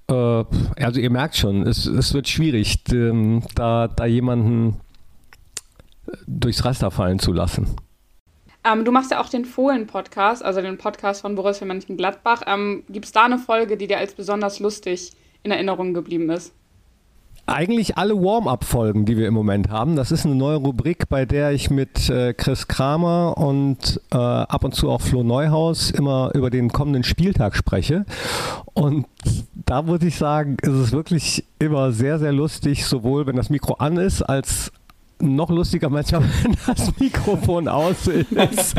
Äh, 0.08 0.14
also 0.14 1.00
ihr 1.00 1.10
merkt 1.10 1.36
schon, 1.36 1.66
es, 1.66 1.88
es 1.88 2.14
wird 2.14 2.28
schwierig, 2.28 2.84
ähm, 2.92 3.42
da, 3.56 3.88
da 3.88 4.06
jemanden 4.06 4.80
durchs 6.28 6.64
Raster 6.64 6.92
fallen 6.92 7.18
zu 7.18 7.34
lassen. 7.34 7.76
Ähm, 8.64 8.86
du 8.86 8.92
machst 8.92 9.10
ja 9.10 9.20
auch 9.20 9.30
den 9.30 9.46
Fohlen-Podcast, 9.46 10.44
also 10.44 10.62
den 10.62 10.78
Podcast 10.78 11.22
von 11.22 11.34
Borussia 11.34 11.66
Mönchengladbach. 11.66 12.44
Ähm, 12.46 12.84
Gibt 12.88 13.06
es 13.06 13.12
da 13.12 13.26
eine 13.26 13.40
Folge, 13.40 13.76
die 13.76 13.88
dir 13.88 13.98
als 13.98 14.14
besonders 14.14 14.60
lustig 14.60 15.14
in 15.42 15.52
Erinnerung 15.52 15.96
geblieben 15.96 16.30
ist? 16.30 16.54
Eigentlich 17.48 17.98
alle 17.98 18.16
Warm-up-Folgen, 18.16 19.06
die 19.06 19.18
wir 19.18 19.28
im 19.28 19.34
Moment 19.34 19.70
haben. 19.70 19.96
Das 19.96 20.12
ist 20.12 20.26
eine 20.26 20.36
neue 20.36 20.58
Rubrik, 20.58 21.10
bei 21.10 21.26
der 21.26 21.52
ich 21.52 21.70
mit 21.70 22.10
äh, 22.10 22.34
Chris 22.34 22.68
Kramer 22.68 23.38
und 23.38 24.02
äh, 24.12 24.18
ab 24.18 24.64
und 24.64 24.76
zu 24.76 24.90
auch 24.90 25.02
Flo 25.02 25.24
Neuhaus 25.24 25.90
immer 25.90 26.32
über 26.34 26.50
den 26.50 26.72
kommenden 26.72 27.04
Spieltag 27.04 27.56
spreche. 27.56 28.06
Und 28.74 29.08
da 29.66 29.82
muss 29.82 30.02
ich 30.02 30.18
sagen, 30.18 30.58
ist 30.62 30.70
es 30.70 30.92
wirklich 30.92 31.46
immer 31.60 31.92
sehr, 31.92 32.20
sehr 32.20 32.34
lustig, 32.34 32.86
sowohl 32.86 33.26
wenn 33.26 33.36
das 33.36 33.50
Mikro 33.50 33.76
an 33.76 33.98
ist, 33.98 34.22
als 34.22 34.72
noch 35.20 35.50
lustiger 35.50 35.90
manchmal, 35.90 36.22
wenn 36.44 36.56
das 36.66 37.00
Mikrofon 37.00 37.68
aus 37.68 38.08
ist. 38.08 38.76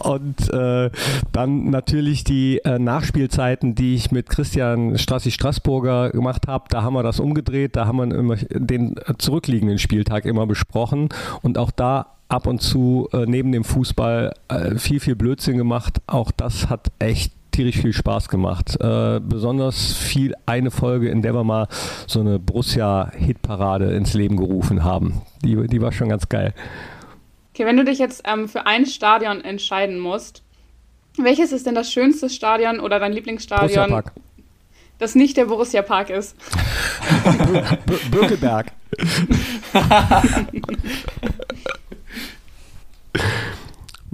und 0.00 0.52
äh, 0.52 0.90
dann 1.32 1.70
natürlich 1.70 2.24
die 2.24 2.58
äh, 2.64 2.78
Nachspielzeiten, 2.78 3.74
die 3.74 3.94
ich 3.94 4.10
mit 4.10 4.28
Christian 4.28 4.98
Strassi 4.98 5.30
Straßburger 5.30 6.10
gemacht 6.10 6.46
habe. 6.46 6.64
Da 6.68 6.82
haben 6.82 6.94
wir 6.94 7.02
das 7.02 7.20
umgedreht, 7.20 7.76
da 7.76 7.86
haben 7.86 7.98
wir 7.98 8.16
immer 8.16 8.36
den 8.36 8.94
zurückliegenden 9.18 9.78
Spieltag 9.78 10.24
immer 10.24 10.46
besprochen. 10.46 11.08
Und 11.42 11.58
auch 11.58 11.70
da 11.70 12.06
ab 12.28 12.46
und 12.46 12.62
zu 12.62 13.08
äh, 13.12 13.26
neben 13.26 13.52
dem 13.52 13.64
Fußball 13.64 14.34
äh, 14.48 14.76
viel, 14.76 15.00
viel 15.00 15.16
Blödsinn 15.16 15.58
gemacht. 15.58 16.00
Auch 16.06 16.30
das 16.30 16.70
hat 16.70 16.90
echt 16.98 17.32
tierisch 17.52 17.78
viel 17.78 17.92
Spaß 17.92 18.28
gemacht. 18.28 18.76
Äh, 18.80 19.20
besonders 19.20 19.94
viel 19.94 20.34
eine 20.46 20.70
Folge, 20.70 21.08
in 21.08 21.22
der 21.22 21.34
wir 21.34 21.44
mal 21.44 21.68
so 22.06 22.20
eine 22.20 22.38
Borussia-Hitparade 22.38 23.94
ins 23.94 24.14
Leben 24.14 24.36
gerufen 24.36 24.82
haben. 24.82 25.22
Die, 25.44 25.68
die 25.68 25.80
war 25.80 25.92
schon 25.92 26.08
ganz 26.08 26.28
geil. 26.28 26.54
Okay, 27.54 27.66
wenn 27.66 27.76
du 27.76 27.84
dich 27.84 27.98
jetzt 27.98 28.22
ähm, 28.26 28.48
für 28.48 28.66
ein 28.66 28.86
Stadion 28.86 29.44
entscheiden 29.44 29.98
musst, 29.98 30.42
welches 31.18 31.52
ist 31.52 31.66
denn 31.66 31.74
das 31.74 31.92
schönste 31.92 32.30
Stadion 32.30 32.80
oder 32.80 32.98
dein 32.98 33.12
Lieblingsstadion, 33.12 33.90
Borussia 33.90 34.12
das 34.98 35.14
nicht 35.14 35.36
der 35.36 35.44
Borussia 35.46 35.82
Park 35.82 36.10
ist? 36.10 36.36
Bökelberg. 38.10 38.72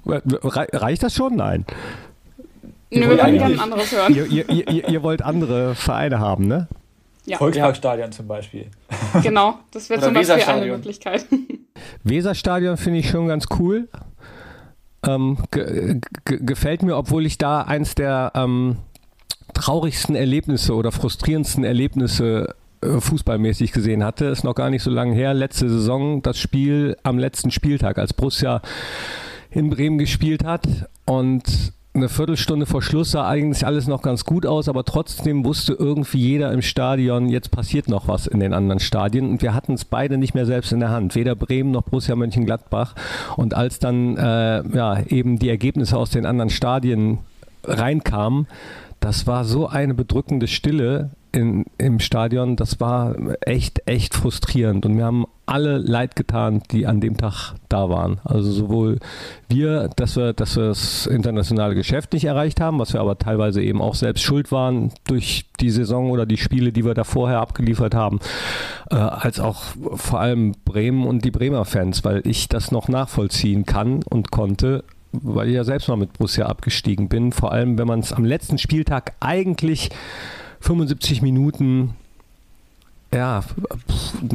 Reicht 0.72 1.02
das 1.02 1.14
schon? 1.14 1.36
Nein. 1.36 1.66
Ihr 2.90 3.00
Nö, 3.00 3.10
wir 3.10 3.18
würden 3.18 3.38
gerne 3.38 3.54
ein 3.54 3.60
anderes 3.60 3.92
hören. 3.92 4.14
Ihr, 4.14 4.26
ihr, 4.26 4.48
ihr, 4.48 4.88
ihr, 4.88 5.02
wollt 5.02 5.22
andere 5.22 5.74
Vereine 5.74 6.20
haben, 6.20 6.46
ne? 6.46 6.68
Ja. 7.26 7.36
Volksparkstadion 7.36 8.12
zum 8.12 8.26
Beispiel. 8.26 8.66
Genau, 9.22 9.58
das 9.70 9.90
wäre 9.90 10.00
zum 10.00 10.14
Beispiel 10.14 10.42
eine 10.42 10.66
Möglichkeit. 10.66 11.26
Weserstadion 12.04 12.76
finde 12.76 13.00
ich 13.00 13.10
schon 13.10 13.28
ganz 13.28 13.46
cool. 13.58 13.88
Ähm, 15.06 15.38
gefällt 16.24 16.82
mir, 16.82 16.96
obwohl 16.96 17.24
ich 17.24 17.38
da 17.38 17.62
eins 17.62 17.94
der 17.94 18.32
ähm, 18.34 18.76
traurigsten 19.54 20.14
Erlebnisse 20.14 20.74
oder 20.74 20.92
frustrierendsten 20.92 21.64
Erlebnisse 21.64 22.54
äh, 22.80 23.00
fußballmäßig 23.00 23.72
gesehen 23.72 24.04
hatte. 24.04 24.26
Ist 24.26 24.44
noch 24.44 24.54
gar 24.54 24.70
nicht 24.70 24.82
so 24.82 24.90
lange 24.90 25.14
her. 25.14 25.34
Letzte 25.34 25.68
Saison 25.68 26.22
das 26.22 26.38
Spiel 26.38 26.96
am 27.02 27.18
letzten 27.18 27.50
Spieltag, 27.50 27.98
als 27.98 28.12
Borussia 28.12 28.62
in 29.50 29.70
Bremen 29.70 29.98
gespielt 29.98 30.44
hat 30.44 30.66
und 31.06 31.72
eine 31.98 32.08
Viertelstunde 32.08 32.66
vor 32.66 32.82
Schluss 32.82 33.10
sah 33.10 33.28
eigentlich 33.28 33.66
alles 33.66 33.86
noch 33.86 34.02
ganz 34.02 34.24
gut 34.24 34.46
aus, 34.46 34.68
aber 34.68 34.84
trotzdem 34.84 35.44
wusste 35.44 35.74
irgendwie 35.74 36.18
jeder 36.18 36.52
im 36.52 36.62
Stadion, 36.62 37.28
jetzt 37.28 37.50
passiert 37.50 37.88
noch 37.88 38.08
was 38.08 38.26
in 38.26 38.40
den 38.40 38.54
anderen 38.54 38.80
Stadien. 38.80 39.28
Und 39.28 39.42
wir 39.42 39.54
hatten 39.54 39.74
es 39.74 39.84
beide 39.84 40.16
nicht 40.16 40.34
mehr 40.34 40.46
selbst 40.46 40.72
in 40.72 40.80
der 40.80 40.90
Hand, 40.90 41.14
weder 41.14 41.34
Bremen 41.34 41.70
noch 41.70 41.82
Borussia 41.82 42.16
Mönchengladbach. 42.16 42.94
Und 43.36 43.54
als 43.54 43.78
dann 43.78 44.16
äh, 44.16 44.62
ja, 44.76 45.02
eben 45.08 45.38
die 45.38 45.48
Ergebnisse 45.48 45.96
aus 45.96 46.10
den 46.10 46.26
anderen 46.26 46.50
Stadien 46.50 47.18
reinkamen, 47.64 48.46
das 49.00 49.26
war 49.26 49.44
so 49.44 49.68
eine 49.68 49.94
bedrückende 49.94 50.48
Stille 50.48 51.10
in, 51.38 51.66
im 51.78 52.00
Stadion, 52.00 52.56
das 52.56 52.80
war 52.80 53.14
echt, 53.42 53.82
echt 53.86 54.14
frustrierend. 54.14 54.84
Und 54.84 54.96
wir 54.96 55.04
haben 55.04 55.26
alle 55.46 55.78
leid 55.78 56.16
getan, 56.16 56.62
die 56.72 56.86
an 56.86 57.00
dem 57.00 57.16
Tag 57.16 57.54
da 57.68 57.88
waren. 57.88 58.20
Also 58.24 58.50
sowohl 58.50 58.98
wir, 59.48 59.88
dass 59.96 60.16
wir, 60.16 60.32
dass 60.32 60.56
wir 60.56 60.66
das 60.66 61.06
internationale 61.06 61.74
Geschäft 61.74 62.12
nicht 62.12 62.24
erreicht 62.24 62.60
haben, 62.60 62.78
was 62.78 62.92
wir 62.92 63.00
aber 63.00 63.18
teilweise 63.18 63.62
eben 63.62 63.80
auch 63.80 63.94
selbst 63.94 64.22
schuld 64.22 64.50
waren 64.50 64.92
durch 65.06 65.46
die 65.60 65.70
Saison 65.70 66.10
oder 66.10 66.26
die 66.26 66.36
Spiele, 66.36 66.72
die 66.72 66.84
wir 66.84 66.94
da 66.94 67.04
vorher 67.04 67.38
abgeliefert 67.38 67.94
haben, 67.94 68.18
äh, 68.90 68.96
als 68.96 69.38
auch 69.38 69.62
vor 69.94 70.20
allem 70.20 70.52
Bremen 70.64 71.06
und 71.06 71.24
die 71.24 71.30
Bremer 71.30 71.64
Fans, 71.64 72.04
weil 72.04 72.26
ich 72.26 72.48
das 72.48 72.72
noch 72.72 72.88
nachvollziehen 72.88 73.64
kann 73.64 74.02
und 74.02 74.32
konnte, 74.32 74.84
weil 75.12 75.48
ich 75.48 75.54
ja 75.54 75.64
selbst 75.64 75.88
mal 75.88 75.96
mit 75.96 76.14
Borussia 76.14 76.46
abgestiegen 76.46 77.08
bin. 77.08 77.32
Vor 77.32 77.52
allem, 77.52 77.78
wenn 77.78 77.86
man 77.86 78.00
es 78.00 78.12
am 78.12 78.24
letzten 78.24 78.58
Spieltag 78.58 79.14
eigentlich 79.20 79.90
75 80.60 81.22
Minuten 81.22 81.94
ja, 83.12 83.42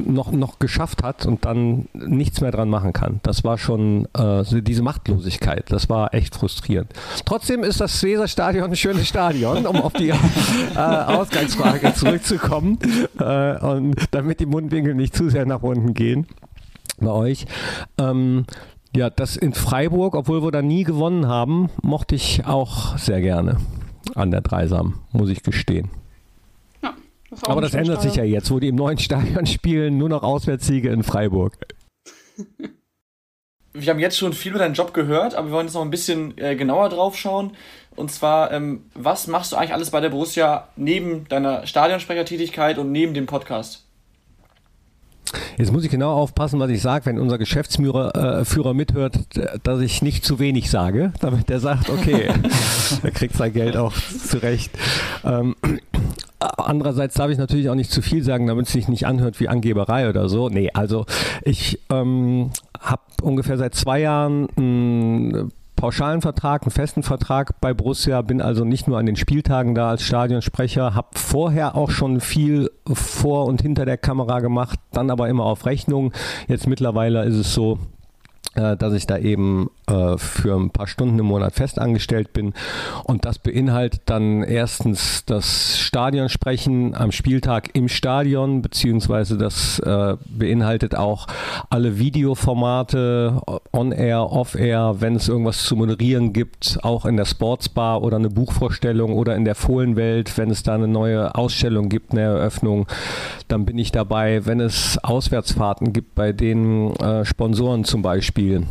noch, 0.05 0.31
noch 0.31 0.57
geschafft 0.57 1.03
hat 1.03 1.27
und 1.27 1.45
dann 1.45 1.87
nichts 1.93 2.41
mehr 2.41 2.51
dran 2.51 2.69
machen 2.69 2.91
kann. 2.91 3.19
Das 3.21 3.43
war 3.43 3.59
schon 3.59 4.07
äh, 4.17 4.43
diese 4.61 4.81
Machtlosigkeit. 4.81 5.71
Das 5.71 5.89
war 5.89 6.13
echt 6.13 6.35
frustrierend. 6.35 6.91
Trotzdem 7.23 7.63
ist 7.63 7.81
das 7.81 8.01
Weserstadion 8.01 8.71
ein 8.71 8.75
schönes 8.75 9.07
Stadion, 9.07 9.67
um 9.67 9.75
auf 9.81 9.93
die 9.93 10.09
äh, 10.75 10.75
Ausgangsfrage 10.75 11.93
zurückzukommen 11.93 12.79
äh, 13.19 13.57
und 13.59 13.95
damit 14.11 14.39
die 14.39 14.47
Mundwinkel 14.47 14.95
nicht 14.95 15.15
zu 15.15 15.29
sehr 15.29 15.45
nach 15.45 15.61
unten 15.61 15.93
gehen 15.93 16.25
bei 16.99 17.11
euch. 17.11 17.45
Ähm, 17.99 18.45
ja, 18.95 19.09
das 19.11 19.35
in 19.35 19.53
Freiburg, 19.53 20.15
obwohl 20.15 20.43
wir 20.43 20.51
da 20.51 20.61
nie 20.61 20.83
gewonnen 20.83 21.27
haben, 21.27 21.69
mochte 21.81 22.15
ich 22.15 22.45
auch 22.45 22.97
sehr 22.97 23.21
gerne 23.21 23.57
an 24.15 24.31
der 24.31 24.41
Dreisam, 24.41 24.95
muss 25.11 25.29
ich 25.29 25.43
gestehen. 25.43 25.89
Das 27.39 27.49
Aber 27.49 27.61
das 27.61 27.73
ändert 27.73 28.01
sich 28.01 28.15
ja 28.15 28.23
jetzt, 28.23 28.51
wo 28.51 28.59
die 28.59 28.67
im 28.67 28.75
neuen 28.75 28.97
Stadion 28.97 29.45
spielen, 29.47 29.97
nur 29.97 30.09
noch 30.09 30.23
Auswärtssiege 30.23 30.89
in 30.89 31.03
Freiburg. 31.03 31.57
Wir 33.75 33.89
haben 33.89 33.99
jetzt 33.99 34.19
schon 34.19 34.33
viel 34.33 34.51
über 34.51 34.59
deinen 34.59 34.75
Job 34.75 34.93
gehört, 34.93 35.33
aber 35.33 35.47
wir 35.47 35.55
wollen 35.55 35.65
jetzt 35.65 35.73
noch 35.73 35.81
ein 35.81 35.89
bisschen 35.89 36.37
äh, 36.37 36.55
genauer 36.55 36.89
drauf 36.89 37.17
schauen. 37.17 37.57
Und 37.95 38.11
zwar, 38.11 38.51
ähm, 38.51 38.85
was 38.93 39.25
machst 39.25 39.51
du 39.51 39.55
eigentlich 39.55 39.73
alles 39.73 39.89
bei 39.89 39.99
der 39.99 40.09
Borussia 40.09 40.67
neben 40.75 41.27
deiner 41.27 41.65
Stadionsprechertätigkeit 41.65 42.77
und 42.77 42.91
neben 42.91 43.15
dem 43.15 43.25
Podcast? 43.25 43.82
Jetzt 45.57 45.71
muss 45.71 45.83
ich 45.83 45.89
genau 45.89 46.13
aufpassen, 46.13 46.59
was 46.59 46.69
ich 46.69 46.81
sage, 46.81 47.05
wenn 47.05 47.19
unser 47.19 47.37
Geschäftsführer 47.37 48.39
äh, 48.39 48.45
Führer 48.45 48.73
mithört, 48.73 49.19
dass 49.63 49.81
ich 49.81 50.01
nicht 50.01 50.25
zu 50.25 50.39
wenig 50.39 50.69
sage, 50.69 51.13
damit 51.19 51.49
der 51.49 51.59
sagt, 51.59 51.89
okay, 51.89 52.29
er 53.03 53.11
kriegt 53.11 53.35
sein 53.35 53.53
Geld 53.53 53.77
auch 53.77 53.93
zurecht. 53.93 54.71
Ähm, 55.23 55.55
andererseits 56.39 57.15
darf 57.15 57.31
ich 57.31 57.37
natürlich 57.37 57.69
auch 57.69 57.75
nicht 57.75 57.91
zu 57.91 58.01
viel 58.01 58.23
sagen, 58.23 58.47
damit 58.47 58.67
es 58.67 58.73
sich 58.73 58.87
nicht 58.87 59.05
anhört 59.07 59.39
wie 59.39 59.47
Angeberei 59.47 60.09
oder 60.09 60.29
so. 60.29 60.49
Nee, 60.49 60.69
also 60.73 61.05
ich 61.43 61.79
ähm, 61.89 62.51
habe 62.79 63.01
ungefähr 63.21 63.57
seit 63.57 63.75
zwei 63.75 64.01
Jahren 64.01 64.47
ein 64.57 65.51
pauschalen 65.83 66.21
Vertrag, 66.21 66.61
einen 66.61 66.71
festen 66.71 67.03
Vertrag 67.03 67.59
bei 67.59 67.73
Borussia, 67.73 68.21
bin 68.21 68.39
also 68.39 68.63
nicht 68.63 68.87
nur 68.87 68.97
an 68.97 69.05
den 69.05 69.17
Spieltagen 69.17 69.75
da 69.75 69.89
als 69.89 70.03
Stadionsprecher, 70.03 70.95
habe 70.95 71.09
vorher 71.15 71.75
auch 71.75 71.91
schon 71.91 72.21
viel 72.21 72.71
vor 72.85 73.47
und 73.47 73.61
hinter 73.61 73.83
der 73.83 73.97
Kamera 73.97 74.39
gemacht, 74.39 74.79
dann 74.93 75.09
aber 75.09 75.27
immer 75.27 75.43
auf 75.43 75.65
Rechnung. 75.65 76.13
Jetzt 76.47 76.67
mittlerweile 76.67 77.25
ist 77.25 77.35
es 77.35 77.53
so, 77.53 77.79
äh, 78.55 78.77
dass 78.77 78.93
ich 78.93 79.07
da 79.07 79.17
eben 79.17 79.71
für 80.17 80.55
ein 80.55 80.69
paar 80.69 80.87
Stunden 80.87 81.19
im 81.19 81.25
Monat 81.25 81.53
festangestellt 81.53 82.33
bin. 82.33 82.53
Und 83.03 83.25
das 83.25 83.39
beinhaltet 83.39 84.01
dann 84.05 84.43
erstens 84.43 85.25
das 85.25 85.79
Stadionsprechen 85.79 86.95
am 86.95 87.11
Spieltag 87.11 87.69
im 87.73 87.87
Stadion, 87.87 88.61
beziehungsweise 88.61 89.37
das 89.37 89.79
äh, 89.79 90.15
beinhaltet 90.25 90.95
auch 90.95 91.27
alle 91.69 91.97
Videoformate, 91.97 93.41
on-air, 93.71 94.31
off-air, 94.31 94.95
wenn 94.99 95.15
es 95.15 95.27
irgendwas 95.27 95.63
zu 95.63 95.75
moderieren 95.75 96.33
gibt, 96.33 96.79
auch 96.83 97.05
in 97.05 97.17
der 97.17 97.25
Sportsbar 97.25 98.01
oder 98.01 98.17
eine 98.17 98.29
Buchvorstellung 98.29 99.13
oder 99.13 99.35
in 99.35 99.45
der 99.45 99.55
Fohlenwelt, 99.55 100.37
wenn 100.37 100.49
es 100.49 100.63
da 100.63 100.75
eine 100.75 100.87
neue 100.87 101.35
Ausstellung 101.35 101.89
gibt, 101.89 102.11
eine 102.11 102.21
Eröffnung, 102.21 102.87
dann 103.47 103.65
bin 103.65 103.77
ich 103.77 103.91
dabei. 103.91 104.45
Wenn 104.45 104.59
es 104.59 104.97
Auswärtsfahrten 105.03 105.93
gibt, 105.93 106.15
bei 106.15 106.31
den 106.31 106.95
äh, 106.95 107.25
Sponsoren 107.25 107.83
zum 107.83 108.01
Beispiel, 108.01 108.23
Spiel 108.23 108.65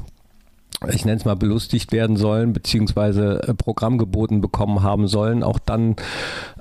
ich 0.89 1.05
nenne 1.05 1.19
es 1.19 1.25
mal 1.25 1.37
belustigt 1.37 1.93
werden 1.93 2.17
sollen, 2.17 2.53
beziehungsweise 2.53 3.43
äh, 3.43 3.55
Programm 3.55 3.99
geboten 3.99 4.41
bekommen 4.41 4.83
haben 4.83 5.09
sollen. 5.09 5.43
Auch 5.43 5.59
dann 5.59 5.97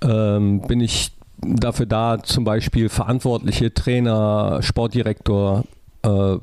ähm, 0.02 0.62
bin 0.62 0.82
ich 0.82 1.12
dafür 1.42 1.86
da, 1.86 2.22
zum 2.22 2.44
Beispiel 2.44 2.90
verantwortliche 2.90 3.74
Trainer, 3.74 4.60
Sportdirektor, 4.62 5.64
äh, 6.04 6.38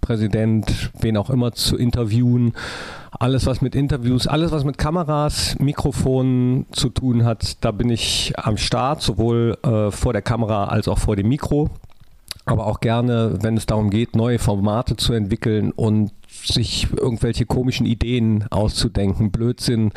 Präsident, 0.00 0.90
wen 1.00 1.16
auch 1.16 1.30
immer 1.30 1.52
zu 1.52 1.76
interviewen. 1.76 2.54
Alles, 3.10 3.46
was 3.46 3.60
mit 3.60 3.74
Interviews, 3.74 4.26
alles, 4.26 4.50
was 4.50 4.64
mit 4.64 4.78
Kameras, 4.78 5.56
Mikrofonen 5.58 6.66
zu 6.72 6.88
tun 6.88 7.24
hat, 7.24 7.64
da 7.64 7.70
bin 7.70 7.90
ich 7.90 8.32
am 8.36 8.56
Start, 8.56 9.02
sowohl 9.02 9.58
äh, 9.62 9.90
vor 9.90 10.12
der 10.12 10.22
Kamera 10.22 10.64
als 10.64 10.88
auch 10.88 10.98
vor 10.98 11.16
dem 11.16 11.28
Mikro 11.28 11.70
aber 12.50 12.66
auch 12.66 12.80
gerne, 12.80 13.38
wenn 13.40 13.56
es 13.56 13.66
darum 13.66 13.90
geht, 13.90 14.16
neue 14.16 14.40
Formate 14.40 14.96
zu 14.96 15.12
entwickeln 15.12 15.70
und 15.70 16.10
sich 16.28 16.88
irgendwelche 16.96 17.46
komischen 17.46 17.86
Ideen 17.86 18.44
auszudenken, 18.50 19.30
Blödsinn 19.30 19.92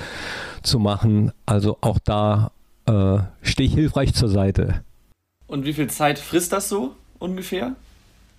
zu 0.62 0.78
machen. 0.78 1.32
Also 1.48 1.80
auch 1.82 1.98
da 1.98 2.52
äh, 2.86 3.18
stehe 3.42 3.68
ich 3.68 3.74
hilfreich 3.74 4.14
zur 4.14 4.30
Seite. 4.30 4.84
Und 5.48 5.66
wie 5.66 5.74
viel 5.74 5.90
Zeit 5.90 6.20
frisst 6.20 6.54
das 6.54 6.70
so 6.70 6.92
ungefähr? 7.18 7.74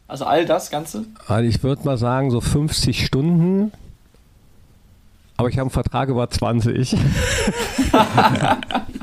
Also 0.06 0.26
all 0.26 0.46
das 0.46 0.70
Ganze? 0.70 1.06
Also 1.26 1.48
ich 1.48 1.64
würde 1.64 1.84
mal 1.84 1.98
sagen, 1.98 2.30
so 2.30 2.40
50 2.40 3.04
Stunden. 3.04 3.72
Aber 5.36 5.48
ich 5.48 5.56
habe 5.56 5.62
einen 5.62 5.70
Vertrag 5.70 6.08
über 6.08 6.30
20. 6.30 6.96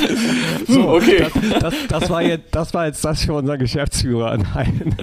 so, 0.68 0.88
okay. 0.88 1.26
Das, 1.50 1.60
das, 1.60 1.74
das, 1.88 2.10
war 2.10 2.22
jetzt, 2.22 2.54
das 2.54 2.74
war 2.74 2.86
jetzt 2.86 3.04
das 3.04 3.24
für 3.24 3.34
unser 3.34 3.58
Geschäftsführer. 3.58 4.36
Nein. 4.54 4.96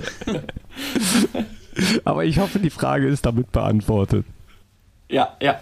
Aber 2.03 2.25
ich 2.25 2.39
hoffe, 2.39 2.59
die 2.59 2.69
Frage 2.69 3.07
ist 3.07 3.25
damit 3.25 3.51
beantwortet. 3.51 4.25
Ja, 5.09 5.35
ja. 5.41 5.59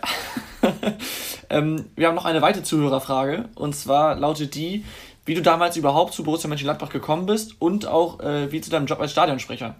ähm, 1.49 1.85
wir 1.95 2.07
haben 2.07 2.15
noch 2.15 2.25
eine 2.25 2.41
weitere 2.41 2.63
Zuhörerfrage. 2.63 3.45
Und 3.55 3.75
zwar 3.75 4.15
lautet 4.15 4.55
die, 4.55 4.83
wie 5.25 5.35
du 5.35 5.41
damals 5.41 5.77
überhaupt 5.77 6.13
zu 6.13 6.23
Borussia 6.23 6.47
Mönchengladbach 6.49 6.89
gekommen 6.89 7.25
bist 7.25 7.55
und 7.59 7.85
auch 7.85 8.19
äh, 8.19 8.51
wie 8.51 8.61
zu 8.61 8.69
deinem 8.69 8.85
Job 8.87 8.99
als 8.99 9.11
Stadionsprecher. 9.11 9.75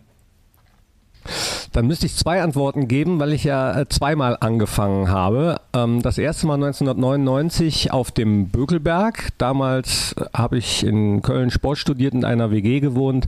Dann 1.71 1.87
müsste 1.87 2.05
ich 2.05 2.15
zwei 2.15 2.41
Antworten 2.41 2.87
geben, 2.87 3.19
weil 3.19 3.33
ich 3.33 3.43
ja 3.43 3.81
äh, 3.81 3.87
zweimal 3.87 4.37
angefangen 4.39 5.09
habe. 5.09 5.59
Ähm, 5.73 6.01
das 6.01 6.17
erste 6.17 6.47
Mal 6.47 6.55
1999 6.55 7.91
auf 7.91 8.11
dem 8.11 8.49
Bökelberg. 8.49 9.29
Damals 9.37 10.13
äh, 10.13 10.25
habe 10.33 10.57
ich 10.57 10.85
in 10.85 11.21
Köln 11.21 11.51
Sport 11.51 11.77
studiert 11.77 12.13
in 12.13 12.25
einer 12.25 12.51
WG 12.51 12.79
gewohnt, 12.79 13.27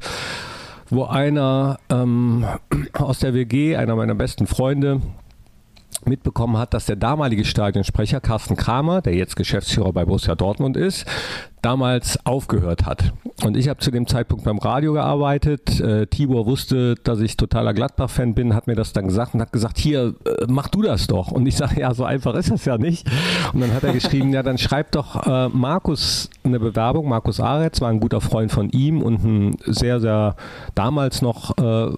wo 0.89 1.05
einer 1.05 1.79
ähm, 1.89 2.45
aus 2.93 3.19
der 3.19 3.33
WG, 3.33 3.75
einer 3.75 3.95
meiner 3.95 4.15
besten 4.15 4.47
Freunde, 4.47 5.01
mitbekommen 6.05 6.57
hat, 6.57 6.73
dass 6.73 6.85
der 6.85 6.95
damalige 6.95 7.45
Stadionsprecher 7.45 8.21
Carsten 8.21 8.55
Kramer, 8.55 9.01
der 9.01 9.15
jetzt 9.15 9.35
Geschäftsführer 9.35 9.91
bei 9.91 10.05
Borussia 10.05 10.35
Dortmund 10.35 10.77
ist, 10.77 11.05
damals 11.61 12.25
aufgehört 12.25 12.85
hat. 12.85 13.13
Und 13.43 13.57
ich 13.57 13.67
habe 13.67 13.79
zu 13.79 13.91
dem 13.91 14.07
Zeitpunkt 14.07 14.45
beim 14.45 14.59
Radio 14.59 14.93
gearbeitet. 14.93 15.79
Äh, 15.79 16.07
Tibor 16.07 16.45
wusste, 16.45 16.95
dass 17.03 17.19
ich 17.19 17.35
totaler 17.35 17.73
Gladbach-Fan 17.73 18.33
bin, 18.33 18.55
hat 18.55 18.67
mir 18.67 18.75
das 18.75 18.93
dann 18.93 19.07
gesagt 19.07 19.33
und 19.33 19.41
hat 19.41 19.51
gesagt, 19.51 19.77
hier, 19.77 20.15
äh, 20.25 20.45
mach 20.47 20.69
du 20.69 20.81
das 20.81 21.07
doch. 21.07 21.31
Und 21.31 21.45
ich 21.47 21.57
sage, 21.57 21.81
ja, 21.81 21.93
so 21.93 22.05
einfach 22.05 22.33
ist 22.35 22.51
das 22.51 22.65
ja 22.65 22.77
nicht. 22.77 23.09
Und 23.53 23.61
dann 23.61 23.73
hat 23.73 23.83
er 23.83 23.93
geschrieben, 23.93 24.31
ja, 24.31 24.41
dann 24.41 24.57
schreib 24.57 24.91
doch 24.93 25.27
äh, 25.27 25.49
Markus 25.49 26.29
eine 26.43 26.59
Bewerbung. 26.59 27.09
Markus 27.09 27.39
Aretz 27.39 27.81
war 27.81 27.89
ein 27.89 27.99
guter 27.99 28.21
Freund 28.21 28.51
von 28.51 28.69
ihm 28.69 29.01
und 29.01 29.23
ein 29.23 29.57
sehr, 29.65 29.99
sehr 29.99 30.35
damals 30.75 31.21
noch 31.21 31.57
äh, 31.57 31.91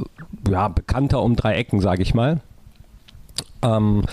ja, 0.50 0.67
bekannter 0.69 1.21
um 1.21 1.36
drei 1.36 1.53
Ecken, 1.53 1.81
sage 1.81 2.01
ich 2.01 2.13
mal. 2.13 2.41
Ähm, 3.63 4.03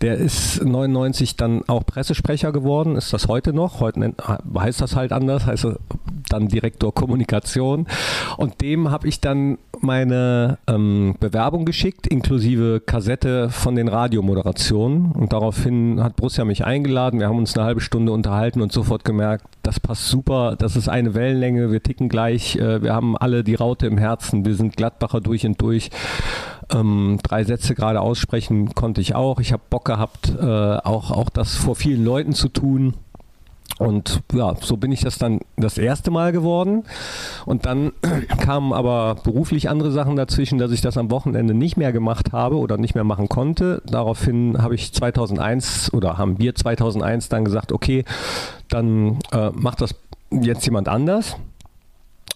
der 0.00 0.16
ist 0.16 0.64
99 0.64 1.36
dann 1.36 1.62
auch 1.66 1.84
Pressesprecher 1.84 2.52
geworden, 2.52 2.96
ist 2.96 3.12
das 3.12 3.28
heute 3.28 3.52
noch. 3.52 3.80
Heute 3.80 4.14
heißt 4.58 4.80
das 4.80 4.96
halt 4.96 5.12
anders, 5.12 5.46
heißt 5.46 5.66
dann 6.28 6.48
Direktor 6.48 6.94
Kommunikation. 6.94 7.86
Und 8.36 8.60
dem 8.60 8.90
habe 8.90 9.08
ich 9.08 9.20
dann 9.20 9.58
meine 9.80 10.58
ähm, 10.66 11.16
Bewerbung 11.20 11.64
geschickt, 11.64 12.06
inklusive 12.06 12.80
Kassette 12.80 13.50
von 13.50 13.74
den 13.74 13.88
Radiomoderationen. 13.88 15.12
Und 15.12 15.32
daraufhin 15.32 16.02
hat 16.02 16.16
Borussia 16.16 16.44
mich 16.44 16.64
eingeladen. 16.64 17.20
Wir 17.20 17.28
haben 17.28 17.38
uns 17.38 17.56
eine 17.56 17.64
halbe 17.64 17.80
Stunde 17.80 18.12
unterhalten 18.12 18.60
und 18.60 18.72
sofort 18.72 19.04
gemerkt, 19.04 19.44
das 19.62 19.80
passt 19.80 20.08
super, 20.08 20.56
das 20.56 20.76
ist 20.76 20.88
eine 20.88 21.14
Wellenlänge, 21.14 21.70
wir 21.70 21.82
ticken 21.82 22.08
gleich, 22.08 22.56
äh, 22.56 22.82
wir 22.82 22.94
haben 22.94 23.16
alle 23.16 23.44
die 23.44 23.54
Raute 23.54 23.86
im 23.86 23.98
Herzen, 23.98 24.44
wir 24.44 24.54
sind 24.54 24.76
Gladbacher 24.76 25.20
durch 25.20 25.46
und 25.46 25.60
durch. 25.60 25.90
Ähm, 26.72 27.18
drei 27.22 27.44
Sätze 27.44 27.74
gerade 27.74 28.00
aussprechen 28.00 28.74
konnte 28.74 29.00
ich 29.00 29.14
auch. 29.14 29.40
Ich 29.40 29.52
habe 29.52 29.62
Bock 29.70 29.84
gehabt, 29.84 30.32
äh, 30.38 30.44
auch, 30.44 31.10
auch 31.10 31.30
das 31.30 31.56
vor 31.56 31.76
vielen 31.76 32.04
Leuten 32.04 32.32
zu 32.32 32.48
tun. 32.48 32.94
Und 33.78 34.22
ja, 34.34 34.54
so 34.60 34.76
bin 34.76 34.92
ich 34.92 35.00
das 35.00 35.16
dann 35.16 35.40
das 35.56 35.78
erste 35.78 36.10
Mal 36.10 36.32
geworden. 36.32 36.84
Und 37.46 37.64
dann 37.64 37.92
kamen 38.40 38.74
aber 38.74 39.16
beruflich 39.24 39.70
andere 39.70 39.90
Sachen 39.90 40.16
dazwischen, 40.16 40.58
dass 40.58 40.70
ich 40.70 40.82
das 40.82 40.98
am 40.98 41.10
Wochenende 41.10 41.54
nicht 41.54 41.78
mehr 41.78 41.90
gemacht 41.90 42.32
habe 42.32 42.58
oder 42.58 42.76
nicht 42.76 42.94
mehr 42.94 43.04
machen 43.04 43.30
konnte. 43.30 43.80
Daraufhin 43.86 44.62
habe 44.62 44.74
ich 44.74 44.92
2001 44.92 45.94
oder 45.94 46.18
haben 46.18 46.38
wir 46.38 46.54
2001 46.54 47.30
dann 47.30 47.46
gesagt, 47.46 47.72
okay, 47.72 48.04
dann 48.68 49.18
äh, 49.32 49.48
macht 49.54 49.80
das 49.80 49.94
jetzt 50.30 50.66
jemand 50.66 50.88
anders. 50.88 51.36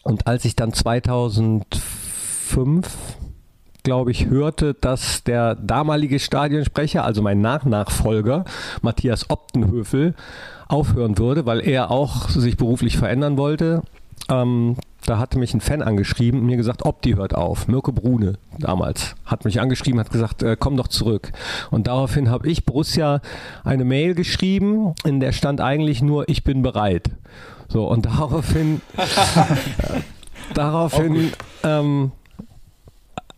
Und 0.03 0.27
als 0.27 0.47
ich 0.47 0.57
dann 0.57 0.73
2005 0.73 2.89
glaube 3.85 4.11
ich, 4.11 4.27
hörte, 4.27 4.75
dass 4.75 5.23
der 5.23 5.55
damalige 5.55 6.19
Stadionsprecher, 6.19 7.05
also 7.05 7.23
mein 7.23 7.41
Nachnachfolger, 7.41 8.45
Matthias 8.83 9.31
Optenhöfel, 9.31 10.15
aufhören 10.67 11.19
würde, 11.19 11.47
weil 11.47 11.61
er 11.61 11.91
auch 11.91 12.29
sich 12.31 12.57
beruflich 12.57 12.97
verändern 12.97 13.37
wollte. 13.37 13.83
Ähm, 14.31 14.77
da 15.07 15.19
hatte 15.19 15.39
mich 15.39 15.53
ein 15.53 15.61
Fan 15.61 15.83
angeschrieben 15.83 16.41
und 16.41 16.47
mir 16.47 16.57
gesagt, 16.57 16.87
Opti 16.87 17.13
hört 17.13 17.35
auf. 17.35 17.69
Mirko 17.69 17.93
Brune 17.93 18.39
damals 18.59 19.15
hat 19.27 19.45
mich 19.45 19.61
angeschrieben, 19.61 20.01
hat 20.01 20.11
gesagt, 20.11 20.43
äh, 20.43 20.57
komm 20.59 20.79
doch 20.79 20.89
zurück. 20.89 21.33
Und 21.71 21.87
daraufhin 21.87 22.31
habe 22.31 22.49
ich 22.49 22.65
Borussia 22.65 23.21
eine 23.65 23.85
Mail 23.85 24.15
geschrieben, 24.15 24.95
in 25.05 25.21
der 25.21 25.33
stand 25.33 25.61
eigentlich 25.61 26.01
nur, 26.01 26.29
ich 26.31 26.43
bin 26.43 26.63
bereit. 26.63 27.11
So, 27.69 27.87
und 27.87 28.07
daraufhin, 28.07 28.81
äh, 28.97 30.01
daraufhin 30.55 31.33
ähm, 31.63 32.13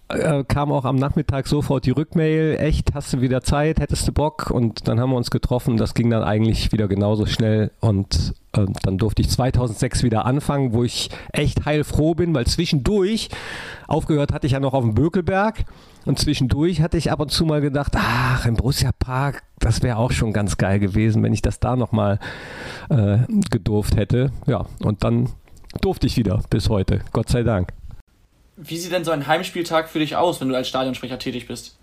äh, 0.09 0.45
kam 0.45 0.71
auch 0.71 0.85
am 0.85 0.97
Nachmittag 0.97 1.49
sofort 1.49 1.85
die 1.85 1.90
Rückmail, 1.90 2.57
echt, 2.61 2.95
hast 2.95 3.12
du 3.12 3.21
wieder 3.21 3.42
Zeit, 3.42 3.81
hättest 3.81 4.07
du 4.07 4.12
Bock? 4.12 4.51
Und 4.51 4.87
dann 4.88 5.01
haben 5.01 5.11
wir 5.11 5.16
uns 5.16 5.31
getroffen, 5.31 5.77
das 5.77 5.95
ging 5.95 6.11
dann 6.11 6.23
eigentlich 6.23 6.71
wieder 6.73 6.87
genauso 6.87 7.27
schnell 7.27 7.73
und 7.81 8.35
äh, 8.53 8.66
dann 8.83 8.99
durfte 8.99 9.23
ich 9.23 9.31
2006 9.31 10.03
wieder 10.03 10.25
anfangen, 10.25 10.73
wo 10.73 10.85
ich 10.85 11.11
echt 11.33 11.64
heilfroh 11.64 12.14
bin, 12.14 12.35
weil 12.35 12.47
zwischendurch, 12.47 13.29
aufgehört 13.88 14.33
hatte 14.33 14.47
ich 14.47 14.53
ja 14.53 14.61
noch 14.61 14.75
auf 14.75 14.85
dem 14.85 14.95
Bökelberg 14.95 15.64
und 16.05 16.19
zwischendurch 16.19 16.81
hatte 16.81 16.99
ich 16.99 17.11
ab 17.11 17.21
und 17.21 17.33
zu 17.33 17.45
mal 17.45 17.61
gedacht, 17.61 17.92
ach, 17.97 18.47
im 18.47 18.55
Borussia 18.55 18.92
Park, 18.97 19.42
das 19.59 19.83
wäre 19.83 19.97
auch 19.97 20.12
schon 20.12 20.33
ganz 20.33 20.57
geil 20.57 20.79
gewesen, 20.79 21.23
wenn 21.25 21.33
ich 21.33 21.42
das 21.42 21.59
da 21.59 21.75
nochmal 21.75 22.21
äh, 22.90 23.19
gedurft 23.51 23.97
hätte. 23.97 24.31
Ja, 24.47 24.66
und 24.85 25.03
dann 25.03 25.31
durfte 25.81 26.07
ich 26.07 26.16
wieder 26.16 26.42
bis 26.49 26.69
heute, 26.69 27.01
Gott 27.12 27.29
sei 27.29 27.42
Dank. 27.42 27.73
Wie 28.57 28.79
sieht 28.79 28.92
denn 28.92 29.05
so 29.05 29.11
ein 29.11 29.27
Heimspieltag 29.27 29.88
für 29.90 29.99
dich 29.99 30.16
aus, 30.16 30.40
wenn 30.40 30.49
du 30.49 30.57
als 30.57 30.69
Stadionsprecher 30.69 31.19
tätig 31.19 31.47
bist? 31.47 31.77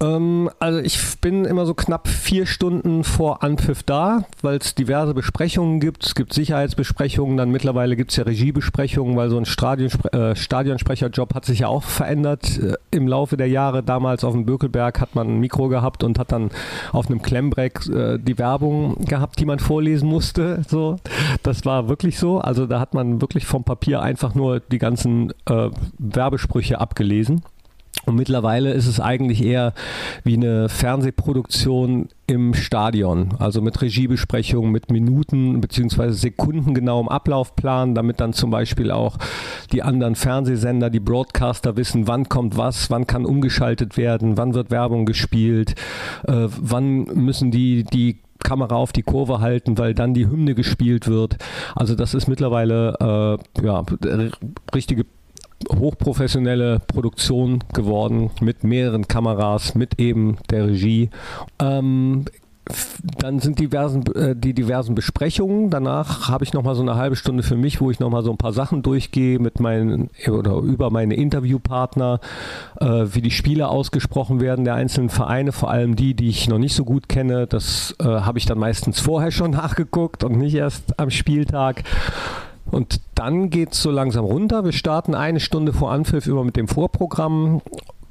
Ähm, 0.00 0.48
also 0.60 0.78
ich 0.78 0.98
bin 1.20 1.44
immer 1.44 1.66
so 1.66 1.74
knapp 1.74 2.06
vier 2.06 2.46
Stunden 2.46 3.02
vor 3.04 3.42
Anpfiff 3.42 3.82
da, 3.82 4.22
weil 4.42 4.58
es 4.58 4.74
diverse 4.74 5.14
Besprechungen 5.14 5.80
gibt. 5.80 6.06
Es 6.06 6.14
gibt 6.14 6.32
Sicherheitsbesprechungen, 6.32 7.36
dann 7.36 7.50
mittlerweile 7.50 7.96
gibt 7.96 8.12
es 8.12 8.16
ja 8.16 8.24
Regiebesprechungen, 8.24 9.16
weil 9.16 9.30
so 9.30 9.38
ein 9.38 9.44
Stadionspre 9.44 10.12
äh, 10.12 10.36
Stadionsprecherjob 10.36 11.34
hat 11.34 11.44
sich 11.44 11.60
ja 11.60 11.68
auch 11.68 11.82
verändert 11.82 12.58
äh, 12.58 12.74
im 12.90 13.08
Laufe 13.08 13.36
der 13.36 13.48
Jahre. 13.48 13.82
Damals 13.82 14.22
auf 14.24 14.34
dem 14.34 14.46
Bökelberg 14.46 15.00
hat 15.00 15.14
man 15.14 15.28
ein 15.28 15.40
Mikro 15.40 15.68
gehabt 15.68 16.04
und 16.04 16.18
hat 16.18 16.32
dann 16.32 16.50
auf 16.92 17.08
einem 17.08 17.20
Klemmbreck 17.20 17.86
äh, 17.88 18.18
die 18.18 18.38
Werbung 18.38 19.04
gehabt, 19.04 19.40
die 19.40 19.46
man 19.46 19.58
vorlesen 19.58 20.08
musste. 20.08 20.62
So, 20.68 20.96
das 21.42 21.64
war 21.64 21.88
wirklich 21.88 22.18
so. 22.18 22.38
Also 22.38 22.66
da 22.66 22.78
hat 22.78 22.94
man 22.94 23.20
wirklich 23.20 23.46
vom 23.46 23.64
Papier 23.64 24.00
einfach 24.00 24.34
nur 24.34 24.60
die 24.60 24.78
ganzen 24.78 25.32
äh, 25.46 25.70
Werbesprüche 25.98 26.80
abgelesen. 26.80 27.42
Und 28.08 28.16
mittlerweile 28.16 28.72
ist 28.72 28.86
es 28.86 29.00
eigentlich 29.00 29.44
eher 29.44 29.74
wie 30.24 30.34
eine 30.34 30.70
Fernsehproduktion 30.70 32.08
im 32.26 32.54
Stadion, 32.54 33.34
also 33.38 33.60
mit 33.60 33.82
Regiebesprechungen, 33.82 34.72
mit 34.72 34.90
Minuten 34.90 35.60
bzw. 35.60 36.12
sekundengenauem 36.12 37.10
Ablaufplan, 37.10 37.94
damit 37.94 38.20
dann 38.20 38.32
zum 38.32 38.50
Beispiel 38.50 38.90
auch 38.90 39.18
die 39.72 39.82
anderen 39.82 40.14
Fernsehsender, 40.14 40.88
die 40.88 41.00
Broadcaster 41.00 41.76
wissen, 41.76 42.08
wann 42.08 42.30
kommt 42.30 42.56
was, 42.56 42.90
wann 42.90 43.06
kann 43.06 43.26
umgeschaltet 43.26 43.98
werden, 43.98 44.38
wann 44.38 44.54
wird 44.54 44.70
Werbung 44.70 45.04
gespielt, 45.04 45.74
äh, 46.26 46.48
wann 46.48 47.04
müssen 47.14 47.50
die 47.50 47.84
die 47.84 48.20
Kamera 48.38 48.76
auf 48.76 48.92
die 48.92 49.02
Kurve 49.02 49.40
halten, 49.40 49.76
weil 49.76 49.94
dann 49.94 50.14
die 50.14 50.26
Hymne 50.26 50.54
gespielt 50.54 51.08
wird. 51.08 51.36
Also 51.74 51.94
das 51.94 52.14
ist 52.14 52.28
mittlerweile 52.28 53.38
äh, 53.58 53.66
ja, 53.66 53.84
richtige 54.74 55.04
hochprofessionelle 55.70 56.80
Produktion 56.86 57.64
geworden 57.72 58.30
mit 58.40 58.64
mehreren 58.64 59.08
Kameras, 59.08 59.74
mit 59.74 59.98
eben 60.00 60.38
der 60.50 60.68
Regie. 60.68 61.10
Ähm, 61.58 62.24
dann 63.18 63.40
sind 63.40 63.58
diversen, 63.58 64.04
äh, 64.14 64.36
die 64.36 64.52
diversen 64.52 64.94
Besprechungen. 64.94 65.70
Danach 65.70 66.28
habe 66.28 66.44
ich 66.44 66.52
nochmal 66.52 66.74
so 66.74 66.82
eine 66.82 66.96
halbe 66.96 67.16
Stunde 67.16 67.42
für 67.42 67.56
mich, 67.56 67.80
wo 67.80 67.90
ich 67.90 68.00
nochmal 68.00 68.22
so 68.22 68.30
ein 68.30 68.36
paar 68.36 68.52
Sachen 68.52 68.82
durchgehe 68.82 69.38
mit 69.38 69.60
meinen 69.60 70.10
oder 70.28 70.56
über 70.56 70.90
meine 70.90 71.14
Interviewpartner, 71.14 72.20
äh, 72.80 73.06
wie 73.12 73.22
die 73.22 73.30
Spiele 73.30 73.68
ausgesprochen 73.68 74.40
werden 74.40 74.64
der 74.64 74.74
einzelnen 74.74 75.08
Vereine, 75.08 75.52
vor 75.52 75.70
allem 75.70 75.96
die, 75.96 76.14
die 76.14 76.28
ich 76.28 76.48
noch 76.48 76.58
nicht 76.58 76.74
so 76.74 76.84
gut 76.84 77.08
kenne. 77.08 77.46
Das 77.46 77.94
äh, 78.00 78.04
habe 78.04 78.38
ich 78.38 78.46
dann 78.46 78.58
meistens 78.58 79.00
vorher 79.00 79.30
schon 79.30 79.50
nachgeguckt 79.52 80.24
und 80.24 80.36
nicht 80.36 80.54
erst 80.54 80.98
am 80.98 81.10
Spieltag. 81.10 81.84
Und 82.70 83.00
dann 83.14 83.50
geht 83.50 83.72
es 83.72 83.82
so 83.82 83.90
langsam 83.90 84.24
runter. 84.24 84.64
Wir 84.64 84.72
starten 84.72 85.14
eine 85.14 85.40
Stunde 85.40 85.72
vor 85.72 85.90
Anpfiff 85.90 86.26
über 86.26 86.44
mit 86.44 86.56
dem 86.56 86.68
Vorprogramm. 86.68 87.62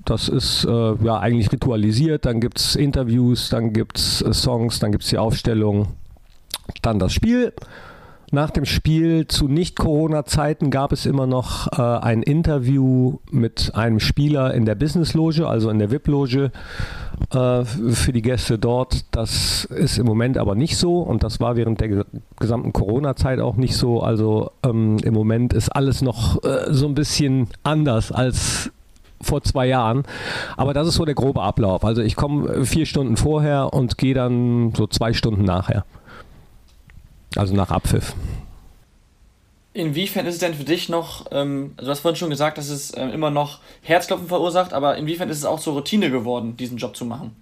Das 0.05 0.29
ist 0.29 0.65
äh, 0.65 0.93
ja 1.03 1.19
eigentlich 1.19 1.51
ritualisiert. 1.51 2.25
Dann 2.25 2.39
gibt 2.39 2.59
es 2.59 2.75
Interviews, 2.75 3.49
dann 3.49 3.73
gibt 3.73 3.97
es 3.97 4.21
äh, 4.21 4.33
Songs, 4.33 4.79
dann 4.79 4.91
gibt 4.91 5.03
es 5.03 5.09
die 5.09 5.17
Aufstellung, 5.17 5.89
dann 6.81 6.97
das 6.97 7.13
Spiel. 7.13 7.53
Nach 8.31 8.49
dem 8.49 8.65
Spiel 8.65 9.25
zu 9.27 9.47
Nicht-Corona-Zeiten 9.47 10.69
gab 10.69 10.91
es 10.91 11.05
immer 11.05 11.27
noch 11.27 11.71
äh, 11.71 11.81
ein 11.81 12.23
Interview 12.23 13.19
mit 13.31 13.71
einem 13.73 14.01
Spieler 14.01 14.53
in 14.53 14.65
der 14.65 14.75
Business-Loge, 14.75 15.47
also 15.47 15.69
in 15.69 15.79
der 15.79 15.91
VIP-Loge 15.91 16.51
äh, 17.31 17.63
für 17.63 18.11
die 18.11 18.21
Gäste 18.21 18.59
dort. 18.59 19.05
Das 19.11 19.63
ist 19.65 19.97
im 19.97 20.05
Moment 20.05 20.37
aber 20.37 20.55
nicht 20.55 20.75
so 20.77 20.99
und 20.99 21.23
das 21.23 21.39
war 21.39 21.55
während 21.55 21.79
der 21.79 22.05
gesamten 22.37 22.73
Corona-Zeit 22.73 23.39
auch 23.39 23.55
nicht 23.55 23.77
so. 23.77 24.01
Also 24.01 24.51
ähm, 24.61 24.97
im 25.03 25.13
Moment 25.13 25.53
ist 25.53 25.69
alles 25.69 26.01
noch 26.01 26.43
äh, 26.43 26.73
so 26.73 26.85
ein 26.85 26.95
bisschen 26.95 27.47
anders 27.63 28.11
als 28.11 28.71
vor 29.21 29.41
zwei 29.41 29.67
Jahren. 29.67 30.03
Aber 30.57 30.73
das 30.73 30.89
ist 30.89 30.95
so 30.95 31.05
der 31.05 31.15
grobe 31.15 31.41
Ablauf. 31.41 31.85
Also 31.85 32.01
ich 32.01 32.17
komme 32.17 32.65
vier 32.65 32.85
Stunden 32.85 33.15
vorher 33.15 33.73
und 33.73 33.97
gehe 33.97 34.13
dann 34.13 34.73
so 34.75 34.85
zwei 34.85 35.13
Stunden 35.13 35.43
nachher. 35.43 35.85
Also 37.35 37.53
nach 37.53 37.71
Abpfiff. 37.71 38.15
Inwiefern 39.73 40.25
ist 40.25 40.35
es 40.35 40.39
denn 40.39 40.55
für 40.55 40.63
dich 40.63 40.89
noch, 40.89 41.27
ähm, 41.31 41.73
also 41.77 41.85
du 41.85 41.91
hast 41.91 41.99
vorhin 41.99 42.15
schon 42.15 42.31
gesagt, 42.31 42.57
dass 42.57 42.69
es 42.69 42.91
äh, 42.91 43.05
immer 43.09 43.29
noch 43.29 43.59
Herzklopfen 43.83 44.27
verursacht, 44.27 44.73
aber 44.73 44.97
inwiefern 44.97 45.29
ist 45.29 45.37
es 45.37 45.45
auch 45.45 45.59
zur 45.59 45.73
Routine 45.73 46.09
geworden, 46.09 46.57
diesen 46.57 46.77
Job 46.77 46.95
zu 46.95 47.05
machen? 47.05 47.35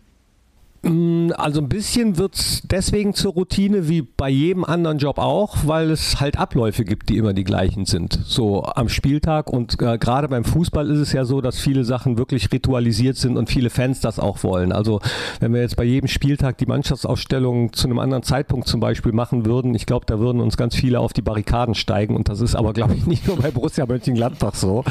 Mm, 0.86 1.32
also 1.36 1.62
ein 1.62 1.70
bisschen 1.70 2.18
wird 2.18 2.36
es 2.36 2.62
deswegen 2.64 3.16
zur 3.16 3.34
Routine 3.34 3.90
wie 3.90 4.04
bei 4.04 4.30
jedem 4.30 4.64
anderen 4.64 5.00
Job 5.00 5.18
auch, 5.18 5.58
weil 5.66 5.90
es 5.90 6.20
halt 6.20 6.38
Abläufe 6.38 6.86
gibt, 6.86 7.10
die 7.10 7.18
immer 7.18 7.34
die 7.34 7.44
gleichen 7.44 7.86
sind. 7.86 8.20
So 8.26 8.64
am 8.64 8.88
Spieltag 8.88 9.52
und 9.52 9.82
äh, 9.82 9.98
gerade 9.98 10.28
beim 10.28 10.44
Fußball 10.44 10.90
ist 10.92 11.00
es 11.00 11.12
ja 11.12 11.26
so, 11.26 11.42
dass 11.42 11.60
viele 11.60 11.84
Sachen 11.86 12.20
wirklich 12.20 12.52
ritualisiert 12.52 13.18
sind 13.18 13.36
und 13.36 13.50
viele 13.50 13.72
Fans 13.72 14.00
das 14.00 14.20
auch 14.20 14.44
wollen. 14.44 14.72
Also 14.72 15.02
wenn 15.40 15.54
wir 15.54 15.62
jetzt 15.62 15.76
bei 15.76 15.84
jedem 15.84 16.08
Spieltag 16.08 16.60
die 16.60 16.68
Mannschaftsausstellung 16.68 17.74
zu 17.74 17.88
einem 17.88 17.98
anderen 17.98 18.22
Zeitpunkt 18.22 18.68
zum 18.68 18.80
Beispiel 18.80 19.12
machen 19.12 19.46
würden, 19.46 19.74
ich 19.74 19.88
glaube, 19.88 20.06
da 20.06 20.20
würden 20.20 20.40
uns 20.40 20.56
ganz 20.56 20.76
viele 20.76 21.00
auf 21.00 21.14
die 21.14 21.24
Barrikaden 21.24 21.74
steigen 21.74 22.16
und 22.16 22.30
das 22.30 22.42
ist 22.42 22.54
aber, 22.54 22.74
glaube 22.74 22.94
ich, 22.94 23.06
nicht 23.08 23.26
nur 23.28 23.38
bei 23.38 23.50
Borussia 23.50 23.88
Mönchengladbach 23.88 24.54
so. 24.54 24.84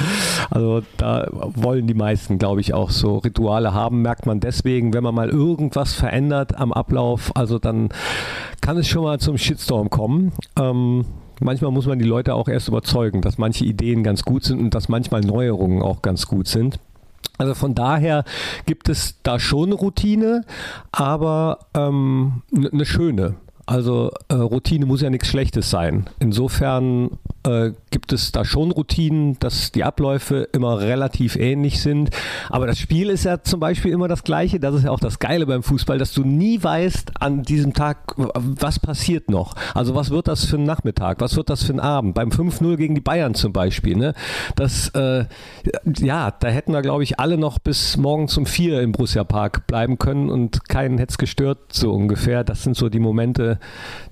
Also 0.51 0.83
da 0.97 1.29
wollen 1.31 1.87
die 1.87 1.95
meisten, 1.95 2.39
glaube 2.39 2.61
ich, 2.61 2.75
auch 2.75 2.91
so 2.91 3.19
Rituale 3.19 3.73
haben, 3.73 4.03
merkt 4.03 4.27
man 4.27 4.41
deswegen, 4.41 4.93
wenn 4.93 5.05
man 5.05 5.15
mal 5.15 5.29
irgendwas 5.29 5.84
was 5.85 5.93
verändert 5.93 6.57
am 6.59 6.73
Ablauf, 6.73 7.31
also 7.37 7.59
dann 7.59 7.91
kann 8.63 8.79
es 8.79 8.89
schon 8.89 9.03
mal 9.03 9.21
zum 9.21 9.37
Shitstorm 9.37 9.91
kommen. 9.91 10.33
Ähm, 10.59 11.05
manchmal 11.41 11.73
muss 11.73 11.87
man 11.87 11.99
die 11.99 12.07
Leute 12.07 12.35
auch 12.35 12.49
erst 12.49 12.69
überzeugen, 12.69 13.21
dass 13.21 13.37
manche 13.37 13.67
Ideen 13.67 14.03
ganz 14.03 14.23
gut 14.23 14.45
sind 14.45 14.61
und 14.61 14.75
dass 14.75 14.89
manchmal 14.89 15.21
Neuerungen 15.21 15.83
auch 15.83 16.01
ganz 16.01 16.27
gut 16.27 16.49
sind. 16.49 16.79
Also 17.37 17.53
von 17.53 17.75
daher 17.75 18.25
gibt 18.65 18.89
es 18.89 19.21
da 19.23 19.39
schon 19.39 19.73
Routine, 19.73 20.47
aber 20.91 21.59
ähm, 21.75 22.41
eine 22.55 22.87
schöne. 22.87 23.35
Also 23.67 24.11
äh, 24.29 24.35
Routine 24.35 24.85
muss 24.85 25.01
ja 25.01 25.09
nichts 25.09 25.29
Schlechtes 25.29 25.71
sein. 25.71 26.05
Insofern 26.19 27.11
äh, 27.47 27.73
gibt 27.91 28.13
es 28.13 28.33
da 28.33 28.45
schon 28.45 28.71
Routinen, 28.71 29.39
dass 29.39 29.73
die 29.73 29.85
Abläufe 29.85 30.49
immer 30.53 30.81
relativ 30.81 31.37
ähnlich 31.37 31.81
sind. 31.81 32.11
Aber 32.51 32.67
das 32.67 32.79
Spiel 32.79 33.09
ist 33.09 33.25
ja 33.25 33.43
zum 33.43 33.61
Beispiel 33.61 33.93
immer 33.93 34.09
das 34.09 34.25
gleiche. 34.25 34.61
Das 34.61 34.75
ist 34.75 34.85
ja 34.85 34.91
auch 34.91 35.01
das 35.01 35.19
Geile 35.19 35.47
beim 35.47 35.63
Fußball, 35.63 35.99
dass 35.99 36.13
du 36.13 36.25
nie 36.25 36.63
weißt 36.63 37.23
an 37.23 37.43
diesem 37.43 37.73
Tag, 37.73 38.15
was 38.17 38.79
passiert 38.79 39.31
noch. 39.31 39.55
Also 39.75 39.95
was 39.95 40.11
wird 40.11 40.29
das 40.29 40.45
für 40.45 40.57
ein 40.57 40.65
Nachmittag? 40.65 41.21
Was 41.21 41.37
wird 41.37 41.49
das 41.49 41.63
für 41.63 41.73
ein 41.73 41.81
Abend? 41.81 42.15
Beim 42.15 42.29
5-0 42.29 42.77
gegen 42.77 42.95
die 42.95 43.01
Bayern 43.01 43.35
zum 43.35 43.53
Beispiel. 43.53 43.97
Ne? 43.97 44.15
Das, 44.57 44.89
äh, 44.91 45.25
ja, 45.99 46.31
da 46.31 46.49
hätten 46.49 46.73
wir, 46.73 46.83
glaube 46.83 47.03
ich, 47.03 47.19
alle 47.19 47.39
noch 47.39 47.59
bis 47.59 47.97
morgen 47.97 48.29
zum 48.29 48.45
4 48.45 48.83
im 48.83 48.93
Borussia 48.93 49.25
Park 49.25 49.67
bleiben 49.67 49.99
können 49.99 50.29
und 50.29 50.69
keinen 50.69 50.99
hätte 50.99 51.13
es 51.13 51.19
gestört, 51.19 51.73
so 51.73 51.93
ungefähr. 51.93 52.45
Das 52.45 52.63
sind 52.63 52.77
so 52.77 52.89
die 52.89 52.99
Momente, 52.99 53.54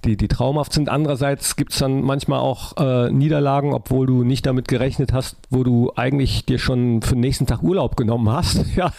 die, 0.05 0.17
die 0.17 0.29
traumhaft 0.29 0.73
sind. 0.73 0.89
Andererseits 0.89 1.57
gibt 1.57 1.73
es 1.73 1.79
dann 1.79 2.03
manchmal 2.03 2.41
auch 2.41 2.77
äh, 2.77 3.11
Niederlagen, 3.11 3.73
obwohl 3.75 4.07
du 4.07 4.25
nicht 4.25 4.47
damit 4.47 4.69
gerechnet 4.69 5.13
hast, 5.13 5.37
wo 5.51 5.65
du 5.65 5.93
eigentlich 5.97 6.45
dir 6.45 6.59
schon 6.59 7.03
für 7.03 7.15
den 7.15 7.21
nächsten 7.21 7.47
Tag 7.47 7.63
Urlaub 7.63 7.97
genommen 7.97 8.31
hast. 8.31 8.65
ja. 8.77 8.93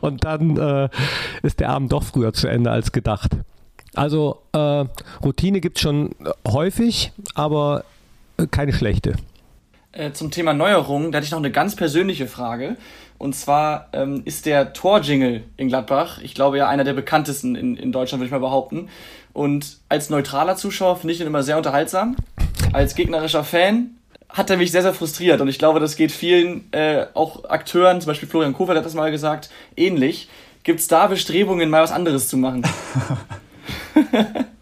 Und 0.00 0.24
dann 0.24 0.56
äh, 0.56 0.88
ist 1.42 1.60
der 1.60 1.70
Abend 1.70 1.92
doch 1.92 2.02
früher 2.02 2.32
zu 2.32 2.48
Ende 2.48 2.70
als 2.70 2.92
gedacht. 2.92 3.32
Also 3.94 4.42
äh, 4.52 4.84
Routine 5.24 5.60
gibt 5.60 5.78
es 5.78 5.82
schon 5.82 6.10
häufig, 6.46 7.12
aber 7.34 7.84
äh, 8.36 8.46
keine 8.46 8.72
schlechte. 8.72 9.14
Äh, 9.92 10.12
zum 10.12 10.30
Thema 10.30 10.52
Neuerungen, 10.52 11.10
da 11.10 11.16
hatte 11.16 11.24
ich 11.24 11.30
noch 11.30 11.38
eine 11.38 11.50
ganz 11.50 11.74
persönliche 11.74 12.26
Frage. 12.26 12.76
Und 13.18 13.34
zwar 13.34 13.88
ähm, 13.94 14.22
ist 14.26 14.44
der 14.44 14.74
Tor-Jingle 14.74 15.44
in 15.56 15.68
Gladbach, 15.68 16.20
ich 16.22 16.34
glaube 16.34 16.58
ja 16.58 16.68
einer 16.68 16.84
der 16.84 16.92
bekanntesten 16.92 17.54
in, 17.54 17.76
in 17.76 17.92
Deutschland, 17.92 18.20
würde 18.20 18.26
ich 18.26 18.32
mal 18.32 18.46
behaupten. 18.46 18.88
Und 19.36 19.76
als 19.90 20.08
neutraler 20.08 20.56
Zuschauer 20.56 20.96
finde 20.96 21.12
ich 21.12 21.20
ihn 21.20 21.26
immer 21.26 21.42
sehr 21.42 21.58
unterhaltsam. 21.58 22.16
Als 22.72 22.94
gegnerischer 22.94 23.44
Fan 23.44 23.90
hat 24.30 24.48
er 24.48 24.56
mich 24.56 24.72
sehr, 24.72 24.80
sehr 24.80 24.94
frustriert. 24.94 25.42
Und 25.42 25.48
ich 25.48 25.58
glaube, 25.58 25.78
das 25.78 25.96
geht 25.96 26.10
vielen, 26.10 26.72
äh, 26.72 27.04
auch 27.12 27.44
Akteuren, 27.44 28.00
zum 28.00 28.08
Beispiel 28.08 28.30
Florian 28.30 28.54
Kofeld 28.54 28.78
hat 28.78 28.86
das 28.86 28.94
mal 28.94 29.10
gesagt, 29.10 29.50
ähnlich. 29.76 30.30
Gibt 30.62 30.80
es 30.80 30.88
da 30.88 31.06
Bestrebungen, 31.06 31.68
mal 31.68 31.82
was 31.82 31.92
anderes 31.92 32.28
zu 32.28 32.38
machen? 32.38 32.66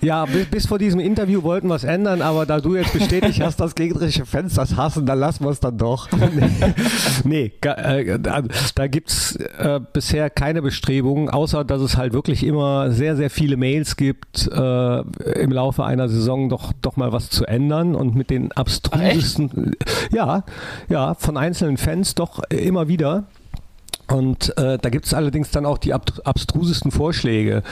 Ja, 0.00 0.24
bis, 0.26 0.46
bis, 0.46 0.66
vor 0.66 0.78
diesem 0.78 1.00
Interview 1.00 1.42
wollten 1.42 1.68
wir 1.68 1.74
es 1.74 1.84
ändern, 1.84 2.22
aber 2.22 2.46
da 2.46 2.60
du 2.60 2.76
jetzt 2.76 2.92
bestätigt 2.92 3.40
hast, 3.40 3.60
dass 3.60 3.74
gegnerische 3.74 4.26
Fans 4.26 4.54
das 4.54 4.76
hassen, 4.76 5.06
dann 5.06 5.18
lassen 5.18 5.44
wir 5.44 5.50
es 5.50 5.60
dann 5.60 5.78
doch. 5.78 6.08
nee, 7.24 7.52
äh, 7.62 8.18
da, 8.18 8.42
da 8.74 8.86
gibt 8.86 9.10
es 9.10 9.36
äh, 9.36 9.80
bisher 9.92 10.30
keine 10.30 10.62
Bestrebungen, 10.62 11.30
außer 11.30 11.64
dass 11.64 11.80
es 11.80 11.96
halt 11.96 12.12
wirklich 12.12 12.44
immer 12.44 12.90
sehr, 12.90 13.16
sehr 13.16 13.30
viele 13.30 13.56
Mails 13.56 13.96
gibt, 13.96 14.48
äh, 14.52 15.00
im 15.40 15.52
Laufe 15.52 15.84
einer 15.84 16.08
Saison 16.08 16.48
doch, 16.48 16.72
doch 16.80 16.96
mal 16.96 17.12
was 17.12 17.30
zu 17.30 17.46
ändern 17.46 17.94
und 17.94 18.14
mit 18.14 18.30
den 18.30 18.52
abstrusesten, 18.52 19.76
ja, 20.12 20.44
ja, 20.88 21.14
von 21.14 21.36
einzelnen 21.36 21.76
Fans 21.76 22.14
doch 22.14 22.42
immer 22.50 22.88
wieder. 22.88 23.24
Und 24.10 24.56
äh, 24.58 24.76
da 24.78 24.90
gibt 24.90 25.06
es 25.06 25.14
allerdings 25.14 25.50
dann 25.50 25.64
auch 25.64 25.78
die 25.78 25.94
ab 25.94 26.10
abstrusesten 26.24 26.90
Vorschläge, 26.90 27.62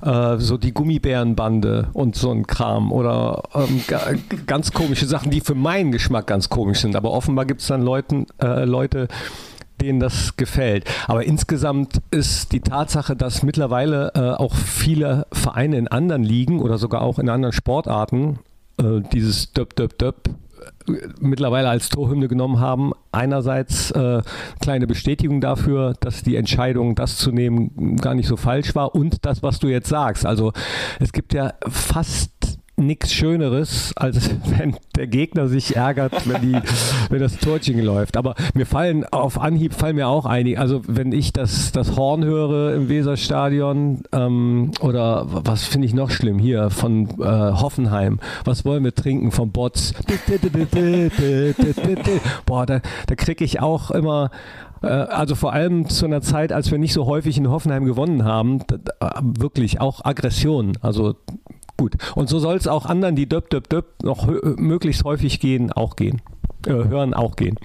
äh, 0.00 0.38
so 0.38 0.56
die 0.56 0.72
Gummibärenbande 0.72 1.88
und 1.92 2.16
so 2.16 2.30
ein 2.30 2.46
Kram 2.46 2.92
oder 2.92 3.42
ähm, 3.54 3.82
ganz 4.46 4.72
komische 4.72 5.06
Sachen, 5.06 5.30
die 5.30 5.42
für 5.42 5.54
meinen 5.54 5.92
Geschmack 5.92 6.26
ganz 6.26 6.48
komisch 6.48 6.80
sind. 6.80 6.96
Aber 6.96 7.10
offenbar 7.10 7.44
gibt 7.44 7.60
es 7.60 7.66
dann 7.66 7.82
Leuten, 7.82 8.26
äh, 8.40 8.64
Leute, 8.64 9.08
denen 9.82 10.00
das 10.00 10.36
gefällt. 10.36 10.84
Aber 11.08 11.24
insgesamt 11.24 12.00
ist 12.10 12.52
die 12.52 12.60
Tatsache, 12.60 13.14
dass 13.14 13.42
mittlerweile 13.42 14.12
äh, 14.14 14.20
auch 14.30 14.54
viele 14.54 15.26
Vereine 15.32 15.76
in 15.76 15.88
anderen 15.88 16.22
Ligen 16.22 16.60
oder 16.60 16.78
sogar 16.78 17.02
auch 17.02 17.18
in 17.18 17.28
anderen 17.28 17.52
Sportarten 17.52 18.38
äh, 18.78 19.00
dieses 19.12 19.52
Döp, 19.52 19.76
Döp, 19.76 19.98
Döp 19.98 20.30
mittlerweile 21.20 21.68
als 21.68 21.88
Torhymne 21.88 22.28
genommen 22.28 22.60
haben. 22.60 22.92
Einerseits 23.12 23.90
äh, 23.92 24.22
kleine 24.60 24.86
Bestätigung 24.86 25.40
dafür, 25.40 25.94
dass 26.00 26.22
die 26.22 26.36
Entscheidung, 26.36 26.94
das 26.94 27.16
zu 27.16 27.32
nehmen, 27.32 27.96
gar 27.96 28.14
nicht 28.14 28.28
so 28.28 28.36
falsch 28.36 28.74
war 28.74 28.94
und 28.94 29.24
das, 29.24 29.42
was 29.42 29.58
du 29.58 29.68
jetzt 29.68 29.88
sagst. 29.88 30.26
Also 30.26 30.52
es 31.00 31.12
gibt 31.12 31.34
ja 31.34 31.54
fast 31.68 32.51
nichts 32.86 33.12
Schöneres, 33.12 33.92
als 33.96 34.30
wenn 34.58 34.76
der 34.96 35.06
Gegner 35.06 35.48
sich 35.48 35.76
ärgert, 35.76 36.28
wenn, 36.28 36.42
die, 36.42 36.58
wenn 37.10 37.20
das 37.20 37.38
Torching 37.38 37.80
läuft. 37.80 38.16
Aber 38.16 38.34
mir 38.54 38.66
fallen 38.66 39.04
auf 39.04 39.40
Anhieb 39.40 39.74
fallen 39.74 39.96
mir 39.96 40.08
auch 40.08 40.26
einige. 40.26 40.58
Also 40.58 40.82
wenn 40.86 41.12
ich 41.12 41.32
das, 41.32 41.72
das 41.72 41.96
Horn 41.96 42.24
höre 42.24 42.74
im 42.74 42.88
Weserstadion 42.88 44.02
ähm, 44.12 44.72
oder 44.80 45.26
was 45.28 45.64
finde 45.64 45.86
ich 45.86 45.94
noch 45.94 46.10
schlimm 46.10 46.38
hier 46.38 46.70
von 46.70 47.08
äh, 47.20 47.24
Hoffenheim. 47.24 48.20
Was 48.44 48.64
wollen 48.64 48.84
wir 48.84 48.94
trinken 48.94 49.30
vom 49.30 49.52
Bots? 49.52 49.94
Boah, 52.46 52.66
da, 52.66 52.80
da 53.06 53.14
kriege 53.14 53.44
ich 53.44 53.60
auch 53.60 53.90
immer 53.90 54.30
äh, 54.82 54.86
also 54.86 55.34
vor 55.34 55.52
allem 55.52 55.88
zu 55.88 56.06
einer 56.06 56.20
Zeit, 56.20 56.52
als 56.52 56.70
wir 56.70 56.78
nicht 56.78 56.92
so 56.92 57.06
häufig 57.06 57.38
in 57.38 57.48
Hoffenheim 57.48 57.84
gewonnen 57.84 58.24
haben, 58.24 58.60
wirklich 59.20 59.80
auch 59.80 60.04
Aggression. 60.04 60.76
Also 60.80 61.16
Gut. 61.82 61.96
Und 62.14 62.28
so 62.28 62.38
soll 62.38 62.54
es 62.54 62.68
auch 62.68 62.86
anderen, 62.86 63.16
die 63.16 63.28
döp, 63.28 63.50
döp, 63.50 63.68
döp 63.68 64.04
noch 64.04 64.28
möglichst 64.28 65.02
häufig 65.02 65.40
gehen, 65.40 65.72
auch 65.72 65.96
gehen. 65.96 66.22
Äh, 66.64 66.70
hören, 66.70 67.12
auch 67.12 67.34
gehen. 67.34 67.56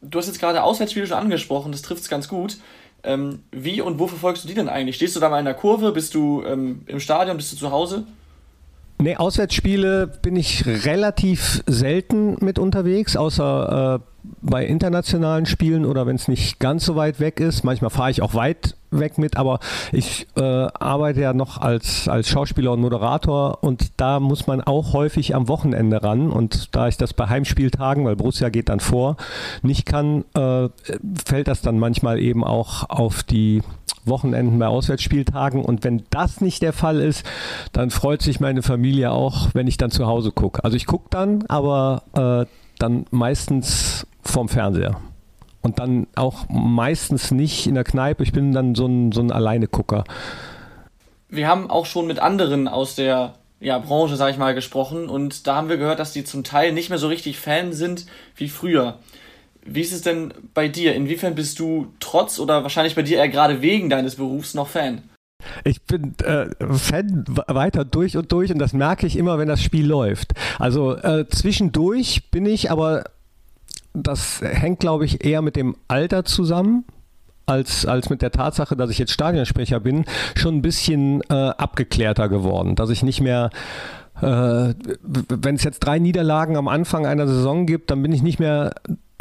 Du 0.00 0.18
hast 0.18 0.26
jetzt 0.26 0.40
gerade 0.40 0.64
Auswärtsspiele 0.64 1.06
schon 1.06 1.16
angesprochen, 1.16 1.70
das 1.70 1.82
trifft 1.82 2.02
es 2.02 2.08
ganz 2.08 2.26
gut. 2.26 2.58
Ähm, 3.04 3.44
wie 3.52 3.80
und 3.80 4.00
wo 4.00 4.08
verfolgst 4.08 4.42
du 4.42 4.48
die 4.48 4.54
denn 4.54 4.68
eigentlich? 4.68 4.96
Stehst 4.96 5.14
du 5.14 5.20
da 5.20 5.28
mal 5.28 5.38
in 5.38 5.44
der 5.44 5.54
Kurve? 5.54 5.92
Bist 5.92 6.12
du 6.16 6.42
ähm, 6.44 6.82
im 6.86 6.98
Stadion? 6.98 7.36
Bist 7.36 7.52
du 7.52 7.56
zu 7.56 7.70
Hause? 7.70 8.04
Nee, 9.00 9.14
Auswärtsspiele 9.14 10.08
bin 10.08 10.34
ich 10.34 10.66
relativ 10.66 11.62
selten 11.68 12.36
mit 12.44 12.58
unterwegs, 12.58 13.16
außer 13.16 14.00
äh, 14.02 14.24
bei 14.42 14.66
internationalen 14.66 15.46
Spielen 15.46 15.86
oder 15.86 16.04
wenn 16.08 16.16
es 16.16 16.26
nicht 16.26 16.58
ganz 16.58 16.84
so 16.84 16.96
weit 16.96 17.20
weg 17.20 17.38
ist. 17.38 17.62
Manchmal 17.62 17.90
fahre 17.90 18.10
ich 18.10 18.22
auch 18.22 18.34
weit 18.34 18.74
weg 18.90 19.18
mit, 19.18 19.36
aber 19.36 19.60
ich 19.92 20.26
äh, 20.36 20.40
arbeite 20.40 21.20
ja 21.20 21.32
noch 21.32 21.58
als, 21.58 22.08
als 22.08 22.28
Schauspieler 22.28 22.72
und 22.72 22.80
Moderator 22.80 23.62
und 23.62 23.92
da 24.00 24.20
muss 24.20 24.46
man 24.46 24.60
auch 24.60 24.92
häufig 24.92 25.34
am 25.34 25.48
Wochenende 25.48 26.02
ran 26.02 26.30
und 26.30 26.74
da 26.74 26.88
ich 26.88 26.96
das 26.96 27.14
bei 27.14 27.28
Heimspieltagen, 27.28 28.04
weil 28.04 28.16
Borussia 28.16 28.48
geht 28.48 28.68
dann 28.68 28.80
vor, 28.80 29.16
nicht 29.62 29.86
kann, 29.86 30.24
äh, 30.34 30.68
fällt 31.24 31.48
das 31.48 31.60
dann 31.60 31.78
manchmal 31.78 32.18
eben 32.18 32.44
auch 32.44 32.88
auf 32.88 33.22
die 33.22 33.62
Wochenenden 34.04 34.58
bei 34.58 34.66
Auswärtsspieltagen 34.66 35.64
und 35.64 35.84
wenn 35.84 36.04
das 36.10 36.40
nicht 36.40 36.62
der 36.62 36.72
Fall 36.72 37.00
ist, 37.00 37.24
dann 37.72 37.90
freut 37.90 38.22
sich 38.22 38.40
meine 38.40 38.62
Familie 38.62 39.12
auch, 39.12 39.48
wenn 39.54 39.66
ich 39.66 39.76
dann 39.76 39.90
zu 39.90 40.06
Hause 40.06 40.32
gucke. 40.32 40.64
Also 40.64 40.76
ich 40.76 40.86
gucke 40.86 41.08
dann, 41.10 41.44
aber 41.48 42.02
äh, 42.14 42.46
dann 42.78 43.06
meistens 43.10 44.06
vorm 44.22 44.48
Fernseher. 44.48 45.00
Und 45.60 45.78
dann 45.78 46.06
auch 46.14 46.48
meistens 46.48 47.30
nicht 47.30 47.66
in 47.66 47.74
der 47.74 47.84
Kneipe. 47.84 48.22
Ich 48.22 48.32
bin 48.32 48.52
dann 48.52 48.74
so 48.74 48.86
ein, 48.86 49.12
so 49.12 49.20
ein 49.20 49.32
Alleine-Gucker. 49.32 50.04
Wir 51.28 51.48
haben 51.48 51.68
auch 51.68 51.86
schon 51.86 52.06
mit 52.06 52.20
anderen 52.20 52.68
aus 52.68 52.94
der 52.94 53.34
ja, 53.60 53.78
Branche, 53.78 54.16
sag 54.16 54.30
ich 54.30 54.38
mal, 54.38 54.54
gesprochen 54.54 55.08
und 55.08 55.46
da 55.46 55.56
haben 55.56 55.68
wir 55.68 55.78
gehört, 55.78 55.98
dass 55.98 56.12
die 56.12 56.24
zum 56.24 56.44
Teil 56.44 56.72
nicht 56.72 56.90
mehr 56.90 56.98
so 56.98 57.08
richtig 57.08 57.38
Fan 57.38 57.72
sind 57.72 58.06
wie 58.36 58.48
früher. 58.48 58.98
Wie 59.64 59.80
ist 59.80 59.92
es 59.92 60.02
denn 60.02 60.32
bei 60.54 60.68
dir? 60.68 60.94
Inwiefern 60.94 61.34
bist 61.34 61.58
du 61.58 61.88
trotz 62.00 62.38
oder 62.38 62.62
wahrscheinlich 62.62 62.94
bei 62.94 63.02
dir 63.02 63.18
eher 63.18 63.28
gerade 63.28 63.60
wegen 63.60 63.90
deines 63.90 64.16
Berufs 64.16 64.54
noch 64.54 64.68
Fan? 64.68 65.02
Ich 65.64 65.82
bin 65.82 66.14
äh, 66.24 66.46
Fan 66.74 67.24
weiter 67.46 67.84
durch 67.84 68.16
und 68.16 68.32
durch 68.32 68.50
und 68.52 68.58
das 68.58 68.72
merke 68.72 69.06
ich 69.06 69.16
immer, 69.16 69.38
wenn 69.38 69.48
das 69.48 69.62
Spiel 69.62 69.86
läuft. 69.86 70.32
Also 70.58 70.96
äh, 70.96 71.26
zwischendurch 71.28 72.30
bin 72.30 72.46
ich 72.46 72.70
aber 72.70 73.04
das 74.02 74.40
hängt, 74.42 74.80
glaube 74.80 75.04
ich, 75.04 75.24
eher 75.24 75.42
mit 75.42 75.56
dem 75.56 75.76
Alter 75.88 76.24
zusammen. 76.24 76.84
Als, 77.46 77.86
als 77.86 78.10
mit 78.10 78.20
der 78.20 78.30
Tatsache, 78.30 78.76
dass 78.76 78.90
ich 78.90 78.98
jetzt 78.98 79.12
Stadionsprecher 79.12 79.80
bin, 79.80 80.04
schon 80.36 80.56
ein 80.56 80.62
bisschen 80.62 81.22
äh, 81.30 81.34
abgeklärter 81.34 82.28
geworden. 82.28 82.74
Dass 82.74 82.90
ich 82.90 83.02
nicht 83.02 83.22
mehr 83.22 83.48
äh, 84.20 84.74
wenn 85.02 85.54
es 85.54 85.64
jetzt 85.64 85.80
drei 85.80 85.98
Niederlagen 85.98 86.56
am 86.56 86.68
Anfang 86.68 87.06
einer 87.06 87.26
Saison 87.26 87.66
gibt, 87.66 87.90
dann 87.90 88.02
bin 88.02 88.12
ich 88.12 88.22
nicht 88.22 88.38
mehr 88.38 88.74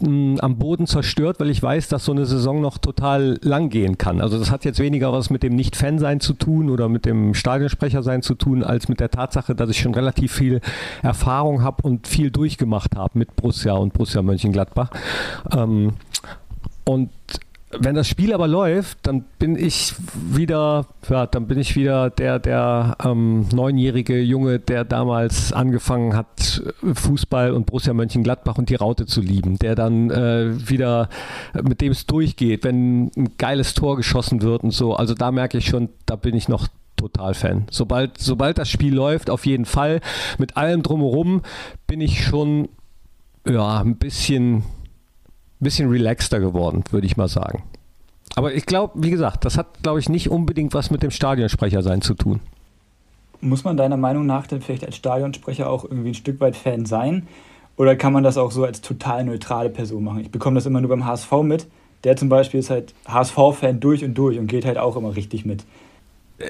am 0.03 0.57
Boden 0.57 0.85
zerstört, 0.85 1.39
weil 1.39 1.49
ich 1.49 1.61
weiß, 1.61 1.87
dass 1.87 2.05
so 2.05 2.11
eine 2.11 2.27
Saison 2.27 2.61
noch 2.61 2.77
total 2.77 3.39
lang 3.41 3.69
gehen 3.69 3.97
kann. 3.97 4.21
Also 4.21 4.37
das 4.37 4.51
hat 4.51 4.63
jetzt 4.63 4.79
weniger 4.79 5.11
was 5.11 5.31
mit 5.31 5.41
dem 5.41 5.55
Nicht-Fan-Sein 5.55 6.19
zu 6.19 6.33
tun 6.33 6.69
oder 6.69 6.87
mit 6.87 7.05
dem 7.05 7.33
Stadionsprecher-Sein 7.33 8.21
zu 8.21 8.35
tun, 8.35 8.63
als 8.63 8.89
mit 8.89 8.99
der 8.99 9.09
Tatsache, 9.09 9.55
dass 9.55 9.71
ich 9.71 9.79
schon 9.79 9.95
relativ 9.95 10.33
viel 10.33 10.61
Erfahrung 11.01 11.63
habe 11.63 11.81
und 11.81 12.07
viel 12.07 12.29
durchgemacht 12.29 12.95
habe 12.95 13.17
mit 13.17 13.35
Borussia 13.35 13.73
und 13.73 13.93
Borussia 13.93 14.21
Mönchengladbach. 14.21 14.91
Ähm, 15.51 15.93
und 16.85 17.09
wenn 17.69 17.95
das 17.95 18.07
Spiel 18.07 18.33
aber 18.33 18.47
läuft, 18.47 18.99
dann 19.03 19.25
bin 19.39 19.57
ich 19.57 19.93
wieder, 20.13 20.87
ja, 21.09 21.25
dann 21.25 21.47
bin 21.47 21.59
ich 21.59 21.75
wieder 21.75 22.09
der, 22.09 22.39
der 22.39 22.95
ähm, 23.03 23.47
neunjährige 23.53 24.21
Junge, 24.21 24.59
der 24.59 24.85
damals 24.85 25.51
angefangen 25.51 26.15
hat, 26.15 26.63
Fußball 26.81 27.51
und 27.51 27.65
Borussia 27.65 27.93
Mönchengladbach 27.93 28.57
und 28.57 28.69
die 28.69 28.75
Raute 28.75 29.05
zu 29.05 29.19
lieben, 29.19 29.59
der 29.59 29.75
dann 29.75 30.09
äh, 30.11 30.69
wieder, 30.69 31.09
mit 31.61 31.81
dem 31.81 31.91
es 31.91 32.05
durchgeht, 32.05 32.63
wenn 32.63 33.11
ein 33.17 33.37
geiles 33.37 33.73
Tor 33.73 33.97
geschossen 33.97 34.41
wird 34.41 34.63
und 34.63 34.71
so. 34.71 34.95
Also 34.95 35.13
da 35.13 35.31
merke 35.31 35.57
ich 35.57 35.65
schon, 35.65 35.89
da 36.05 36.15
bin 36.15 36.35
ich 36.35 36.47
noch 36.47 36.69
total 36.95 37.33
Fan. 37.33 37.65
Sobald, 37.69 38.17
sobald 38.17 38.57
das 38.57 38.69
Spiel 38.69 38.95
läuft, 38.95 39.29
auf 39.29 39.45
jeden 39.45 39.65
Fall. 39.65 39.99
Mit 40.37 40.55
allem 40.55 40.83
drumherum 40.83 41.41
bin 41.85 41.99
ich 41.99 42.23
schon 42.23 42.69
ja, 43.45 43.79
ein 43.79 43.97
bisschen 43.97 44.63
bisschen 45.59 45.89
relaxter 45.89 46.39
geworden, 46.39 46.83
würde 46.91 47.07
ich 47.07 47.17
mal 47.17 47.27
sagen. 47.27 47.63
Aber 48.35 48.53
ich 48.53 48.65
glaube, 48.65 48.93
wie 48.95 49.09
gesagt, 49.09 49.45
das 49.45 49.57
hat, 49.57 49.81
glaube 49.81 49.99
ich, 49.99 50.09
nicht 50.09 50.29
unbedingt 50.29 50.73
was 50.73 50.91
mit 50.91 51.01
dem 51.01 51.11
Stadionsprecher 51.11 51.81
sein 51.81 52.01
zu 52.01 52.13
tun. 52.13 52.39
Muss 53.41 53.63
man 53.63 53.77
deiner 53.77 53.97
Meinung 53.97 54.25
nach 54.25 54.47
denn 54.47 54.61
vielleicht 54.61 54.85
als 54.85 54.95
Stadionsprecher 54.95 55.69
auch 55.69 55.83
irgendwie 55.83 56.09
ein 56.09 56.15
Stück 56.15 56.39
weit 56.39 56.55
Fan 56.55 56.85
sein? 56.85 57.27
Oder 57.77 57.95
kann 57.95 58.13
man 58.13 58.23
das 58.23 58.37
auch 58.37 58.51
so 58.51 58.63
als 58.63 58.81
total 58.81 59.23
neutrale 59.23 59.69
Person 59.69 60.03
machen? 60.03 60.21
Ich 60.21 60.31
bekomme 60.31 60.55
das 60.55 60.65
immer 60.65 60.81
nur 60.81 60.89
beim 60.89 61.05
HSV 61.05 61.31
mit. 61.43 61.67
Der 62.03 62.15
zum 62.15 62.29
Beispiel 62.29 62.59
ist 62.59 62.69
halt 62.69 62.93
HSV-Fan 63.07 63.79
durch 63.79 64.03
und 64.03 64.15
durch 64.15 64.37
und 64.37 64.47
geht 64.47 64.65
halt 64.65 64.77
auch 64.77 64.95
immer 64.95 65.15
richtig 65.15 65.45
mit. 65.45 65.63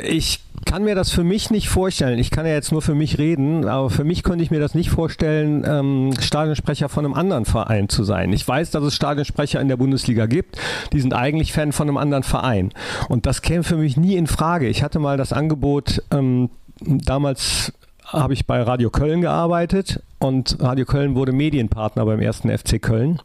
Ich 0.03 0.41
kann 0.65 0.83
mir 0.83 0.95
das 0.95 1.11
für 1.11 1.23
mich 1.23 1.49
nicht 1.49 1.69
vorstellen. 1.69 2.19
Ich 2.19 2.29
kann 2.29 2.45
ja 2.45 2.53
jetzt 2.53 2.71
nur 2.71 2.81
für 2.81 2.93
mich 2.93 3.17
reden, 3.17 3.67
aber 3.67 3.89
für 3.89 4.03
mich 4.03 4.23
könnte 4.23 4.43
ich 4.43 4.51
mir 4.51 4.59
das 4.59 4.75
nicht 4.75 4.89
vorstellen, 4.89 5.63
ähm, 5.65 6.13
Stadionsprecher 6.19 6.89
von 6.89 7.05
einem 7.05 7.13
anderen 7.13 7.45
Verein 7.45 7.87
zu 7.87 8.03
sein. 8.03 8.33
Ich 8.33 8.45
weiß, 8.45 8.71
dass 8.71 8.83
es 8.83 8.95
Stadionsprecher 8.95 9.61
in 9.61 9.69
der 9.69 9.77
Bundesliga 9.77 10.25
gibt, 10.25 10.57
die 10.91 10.99
sind 10.99 11.13
eigentlich 11.13 11.53
Fan 11.53 11.71
von 11.71 11.87
einem 11.87 11.97
anderen 11.97 12.23
Verein. 12.23 12.73
Und 13.07 13.25
das 13.25 13.41
käme 13.41 13.63
für 13.63 13.77
mich 13.77 13.95
nie 13.95 14.15
in 14.15 14.27
Frage. 14.27 14.67
Ich 14.67 14.83
hatte 14.83 14.99
mal 14.99 15.15
das 15.15 15.31
Angebot, 15.31 16.03
ähm, 16.11 16.49
damals 16.81 17.71
habe 18.05 18.33
ich 18.33 18.45
bei 18.45 18.61
Radio 18.61 18.89
Köln 18.89 19.21
gearbeitet 19.21 20.01
und 20.19 20.57
Radio 20.59 20.85
Köln 20.85 21.15
wurde 21.15 21.31
Medienpartner 21.31 22.05
beim 22.05 22.19
ersten 22.19 22.49
FC 22.49 22.81
Köln. 22.81 23.21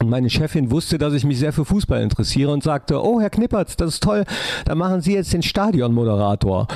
Und 0.00 0.10
meine 0.10 0.28
Chefin 0.28 0.70
wusste, 0.70 0.98
dass 0.98 1.14
ich 1.14 1.24
mich 1.24 1.38
sehr 1.38 1.52
für 1.52 1.64
Fußball 1.64 2.02
interessiere 2.02 2.52
und 2.52 2.62
sagte, 2.62 3.02
oh, 3.02 3.20
Herr 3.20 3.30
Knippertz, 3.30 3.76
das 3.76 3.94
ist 3.94 4.02
toll, 4.02 4.24
dann 4.64 4.78
machen 4.78 5.00
Sie 5.00 5.14
jetzt 5.14 5.32
den 5.32 5.42
Stadionmoderator. 5.42 6.68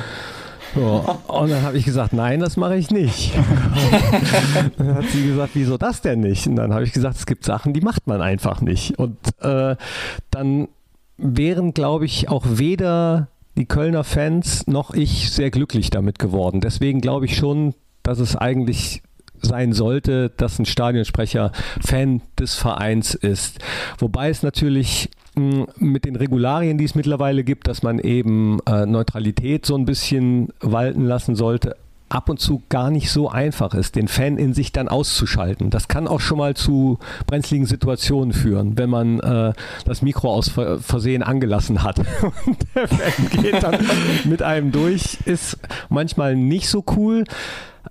So. 0.74 1.04
Und 1.28 1.50
dann 1.50 1.62
habe 1.62 1.76
ich 1.76 1.84
gesagt, 1.84 2.12
nein, 2.12 2.40
das 2.40 2.56
mache 2.56 2.76
ich 2.76 2.90
nicht. 2.90 3.32
dann 4.78 4.94
hat 4.94 5.04
sie 5.06 5.26
gesagt, 5.26 5.50
wieso 5.54 5.78
das 5.78 6.02
denn 6.02 6.20
nicht? 6.20 6.46
Und 6.46 6.56
dann 6.56 6.72
habe 6.72 6.84
ich 6.84 6.92
gesagt, 6.92 7.16
es 7.16 7.26
gibt 7.26 7.44
Sachen, 7.44 7.72
die 7.72 7.80
macht 7.80 8.06
man 8.06 8.20
einfach 8.20 8.60
nicht. 8.60 8.98
Und 8.98 9.16
äh, 9.40 9.76
dann 10.30 10.68
wären, 11.16 11.74
glaube 11.74 12.04
ich, 12.04 12.28
auch 12.28 12.44
weder 12.46 13.28
die 13.56 13.66
Kölner 13.66 14.04
Fans 14.04 14.66
noch 14.66 14.94
ich 14.94 15.30
sehr 15.30 15.50
glücklich 15.50 15.90
damit 15.90 16.18
geworden. 16.18 16.60
Deswegen 16.60 17.00
glaube 17.00 17.26
ich 17.26 17.36
schon, 17.36 17.74
dass 18.02 18.20
es 18.20 18.36
eigentlich 18.36 19.02
sein 19.42 19.72
sollte, 19.72 20.30
dass 20.36 20.58
ein 20.58 20.66
Stadionsprecher 20.66 21.52
Fan 21.80 22.22
des 22.38 22.54
Vereins 22.54 23.14
ist. 23.14 23.58
Wobei 23.98 24.30
es 24.30 24.42
natürlich 24.42 25.10
hm, 25.36 25.66
mit 25.76 26.04
den 26.04 26.16
Regularien, 26.16 26.78
die 26.78 26.84
es 26.84 26.94
mittlerweile 26.94 27.44
gibt, 27.44 27.68
dass 27.68 27.82
man 27.82 27.98
eben 27.98 28.58
äh, 28.66 28.86
Neutralität 28.86 29.66
so 29.66 29.76
ein 29.76 29.84
bisschen 29.84 30.48
walten 30.60 31.04
lassen 31.04 31.36
sollte, 31.36 31.76
ab 32.08 32.28
und 32.28 32.40
zu 32.40 32.62
gar 32.68 32.90
nicht 32.90 33.10
so 33.10 33.28
einfach 33.28 33.74
ist, 33.74 33.96
den 33.96 34.08
Fan 34.08 34.38
in 34.38 34.54
sich 34.54 34.72
dann 34.72 34.88
auszuschalten. 34.88 35.70
Das 35.70 35.88
kann 35.88 36.08
auch 36.08 36.20
schon 36.20 36.38
mal 36.38 36.54
zu 36.54 36.98
brenzligen 37.26 37.66
Situationen 37.66 38.32
führen, 38.32 38.78
wenn 38.78 38.90
man 38.90 39.20
äh, 39.20 39.52
das 39.84 40.02
Mikro 40.02 40.32
aus 40.32 40.48
Versehen 40.48 41.22
angelassen 41.22 41.82
hat. 41.82 41.98
Und 42.46 42.58
der 42.74 42.88
Fan 42.88 43.42
geht 43.42 43.62
dann 43.62 43.78
mit 44.24 44.42
einem 44.42 44.72
durch, 44.72 45.18
ist 45.24 45.58
manchmal 45.88 46.36
nicht 46.36 46.68
so 46.68 46.84
cool. 46.96 47.24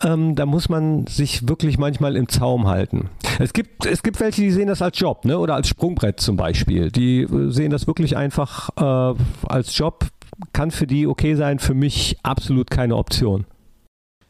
Ähm, 0.04 0.36
da 0.36 0.46
muss 0.46 0.70
man 0.70 1.08
sich 1.08 1.48
wirklich 1.48 1.78
manchmal 1.78 2.16
im 2.16 2.30
Zaum 2.30 2.68
halten. 2.68 3.10
Es 3.40 3.54
gibt, 3.54 3.86
es 3.86 4.04
gibt 4.04 4.20
welche, 4.20 4.42
die 4.42 4.52
sehen 4.52 4.68
das 4.68 4.82
als 4.82 5.00
Job 5.00 5.26
ne? 5.26 5.40
oder 5.40 5.56
als 5.56 5.70
Sprungbrett 5.70 6.20
zum 6.20 6.38
Beispiel. 6.38 6.92
Die 6.92 7.22
äh, 7.22 7.52
sehen 7.52 7.72
das 7.72 7.88
wirklich 7.88 8.16
einfach 8.16 8.70
äh, 8.78 9.20
als 9.48 9.76
Job. 9.78 10.06
Kann 10.54 10.70
für 10.70 10.86
die 10.86 11.08
okay 11.08 11.34
sein, 11.34 11.58
für 11.58 11.74
mich 11.74 12.18
absolut 12.22 12.70
keine 12.70 12.96
Option. 12.96 13.46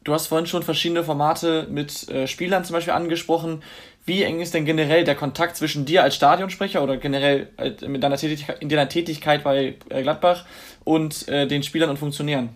Du 0.07 0.13
hast 0.13 0.27
vorhin 0.27 0.47
schon 0.47 0.63
verschiedene 0.63 1.03
Formate 1.03 1.67
mit 1.69 2.07
äh, 2.07 2.27
Spielern 2.27 2.63
zum 2.63 2.75
Beispiel 2.75 2.93
angesprochen. 2.93 3.61
Wie 4.05 4.23
eng 4.23 4.39
ist 4.39 4.53
denn 4.53 4.63
generell 4.63 5.03
der 5.03 5.15
Kontakt 5.15 5.57
zwischen 5.57 5.83
dir 5.83 6.01
als 6.01 6.15
Stadionsprecher 6.15 6.81
oder 6.81 6.95
generell 6.95 7.49
äh, 7.57 7.85
mit 7.89 8.01
deiner 8.01 8.15
Tätigkeit, 8.15 8.61
in 8.61 8.69
deiner 8.69 8.87
Tätigkeit 8.87 9.43
bei 9.43 9.75
äh, 9.89 10.03
Gladbach 10.03 10.45
und 10.85 11.27
äh, 11.27 11.45
den 11.45 11.61
Spielern 11.61 11.89
und 11.89 11.99
Funktionären? 11.99 12.51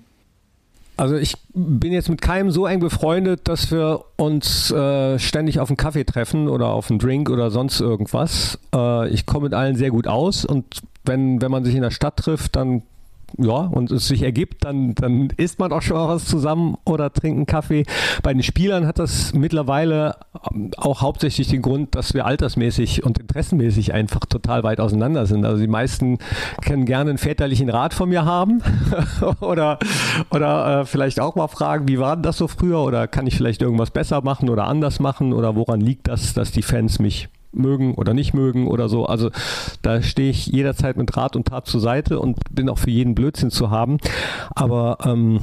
Also 0.95 1.17
ich 1.17 1.33
bin 1.53 1.91
jetzt 1.91 2.07
mit 2.07 2.21
keinem 2.21 2.51
so 2.51 2.67
eng 2.67 2.79
befreundet, 2.79 3.41
dass 3.49 3.69
wir 3.69 4.05
uns 4.15 4.71
äh, 4.71 5.19
ständig 5.19 5.59
auf 5.59 5.69
einen 5.69 5.75
Kaffee 5.75 6.05
treffen 6.05 6.47
oder 6.47 6.67
auf 6.67 6.89
einen 6.89 6.99
Drink 6.99 7.29
oder 7.29 7.51
sonst 7.51 7.81
irgendwas. 7.81 8.59
Äh, 8.73 9.09
ich 9.09 9.25
komme 9.25 9.47
mit 9.47 9.53
allen 9.53 9.75
sehr 9.75 9.89
gut 9.89 10.07
aus 10.07 10.45
und 10.45 10.79
wenn, 11.03 11.41
wenn 11.41 11.51
man 11.51 11.65
sich 11.65 11.75
in 11.75 11.81
der 11.81 11.91
Stadt 11.91 12.15
trifft, 12.15 12.55
dann 12.55 12.83
ja, 13.37 13.53
und 13.53 13.91
es 13.91 14.07
sich 14.07 14.23
ergibt, 14.23 14.65
dann, 14.65 14.95
dann 14.95 15.29
isst 15.37 15.59
man 15.59 15.71
auch 15.71 15.81
schon 15.81 15.97
mal 15.97 16.07
was 16.07 16.25
zusammen 16.25 16.77
oder 16.85 17.11
trinkt 17.11 17.37
einen 17.37 17.45
Kaffee. 17.45 17.83
Bei 18.23 18.33
den 18.33 18.43
Spielern 18.43 18.85
hat 18.85 18.99
das 18.99 19.33
mittlerweile 19.33 20.15
ähm, 20.53 20.71
auch 20.77 21.01
hauptsächlich 21.01 21.47
den 21.47 21.61
Grund, 21.61 21.95
dass 21.95 22.13
wir 22.13 22.25
altersmäßig 22.25 23.03
und 23.03 23.19
interessenmäßig 23.19 23.93
einfach 23.93 24.21
total 24.21 24.63
weit 24.63 24.79
auseinander 24.79 25.25
sind. 25.25 25.45
Also 25.45 25.61
die 25.61 25.67
meisten 25.67 26.17
können 26.63 26.85
gerne 26.85 27.11
einen 27.11 27.17
väterlichen 27.17 27.69
Rat 27.69 27.93
von 27.93 28.09
mir 28.09 28.25
haben 28.25 28.61
oder, 29.41 29.79
oder 30.29 30.81
äh, 30.81 30.85
vielleicht 30.85 31.19
auch 31.19 31.35
mal 31.35 31.47
fragen, 31.47 31.87
wie 31.87 31.99
war 31.99 32.17
das 32.17 32.37
so 32.37 32.47
früher 32.47 32.79
oder 32.79 33.07
kann 33.07 33.27
ich 33.27 33.35
vielleicht 33.35 33.61
irgendwas 33.61 33.91
besser 33.91 34.21
machen 34.21 34.49
oder 34.49 34.65
anders 34.65 34.99
machen 34.99 35.33
oder 35.33 35.55
woran 35.55 35.81
liegt 35.81 36.07
das, 36.07 36.33
dass 36.33 36.51
die 36.51 36.61
Fans 36.61 36.99
mich 36.99 37.29
mögen 37.51 37.95
oder 37.95 38.13
nicht 38.13 38.33
mögen 38.33 38.67
oder 38.67 38.89
so. 38.89 39.05
Also 39.05 39.31
da 39.81 40.01
stehe 40.01 40.29
ich 40.29 40.47
jederzeit 40.47 40.97
mit 40.97 41.15
Rat 41.15 41.35
und 41.35 41.47
Tat 41.47 41.67
zur 41.67 41.81
Seite 41.81 42.19
und 42.19 42.37
bin 42.51 42.69
auch 42.69 42.77
für 42.77 42.91
jeden 42.91 43.15
Blödsinn 43.15 43.51
zu 43.51 43.69
haben. 43.69 43.97
Aber 44.55 44.97
ähm, 45.05 45.39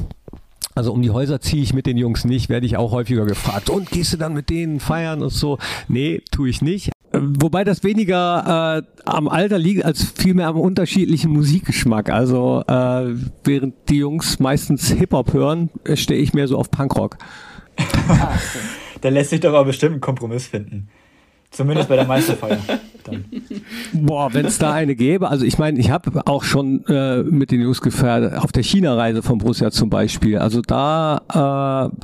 also 0.75 0.93
um 0.93 1.03
die 1.03 1.11
Häuser 1.11 1.41
ziehe 1.41 1.63
ich 1.63 1.75
mit 1.75 1.87
den 1.87 1.97
Jungs 1.97 2.25
nicht, 2.25 2.49
werde 2.49 2.67
ich 2.67 2.77
auch 2.77 2.93
häufiger 2.93 3.27
gefragt. 3.27 3.69
Und 3.69 3.91
gehst 3.91 4.13
du 4.13 4.17
dann 4.17 4.33
mit 4.33 4.49
denen 4.49 4.79
feiern 4.79 5.23
und 5.23 5.31
so? 5.31 5.59
Nee, 5.89 6.23
tue 6.31 6.49
ich 6.49 6.63
nicht. 6.63 6.93
Wobei 7.13 7.65
das 7.65 7.83
weniger 7.85 8.79
äh, 8.79 9.01
am 9.05 9.29
Alter 9.29 9.59
liegt, 9.59 9.85
als 9.85 10.13
vielmehr 10.15 10.47
am 10.47 10.59
unterschiedlichen 10.59 11.33
Musikgeschmack. 11.33 12.11
Also 12.11 12.63
äh, 12.69 13.15
während 13.45 13.75
die 13.89 13.97
Jungs 13.97 14.39
meistens 14.39 14.89
Hip-Hop 14.93 15.33
hören, 15.33 15.71
stehe 15.95 16.21
ich 16.21 16.35
mehr 16.35 16.47
so 16.47 16.59
auf 16.59 16.71
Punkrock. 16.71 17.17
da 19.01 19.09
lässt 19.09 19.31
sich 19.31 19.41
doch 19.41 19.51
aber 19.51 19.65
bestimmt 19.65 19.93
einen 19.95 20.01
Kompromiss 20.01 20.47
finden. 20.47 20.89
Zumindest 21.51 21.89
bei 21.89 21.97
der 21.97 22.07
Meisterfeier. 22.07 22.59
Boah, 23.93 24.33
wenn 24.35 24.47
es 24.47 24.59
da 24.59 24.73
eine 24.73 24.95
gäbe. 24.95 25.29
Also 25.29 25.47
ich 25.47 25.59
meine, 25.59 25.79
ich 25.79 25.91
habe 25.91 26.27
auch 26.27 26.45
schon 26.45 26.85
äh, 26.87 27.23
mit 27.23 27.51
den 27.51 27.63
Jungs 27.63 27.81
gefeiert, 27.81 28.37
auf 28.37 28.53
der 28.53 28.63
China-Reise 28.63 29.23
von 29.23 29.39
Borussia 29.39 29.71
zum 29.71 29.89
Beispiel. 29.89 30.39
Also 30.39 30.61
da 30.61 31.23
äh, 31.31 31.37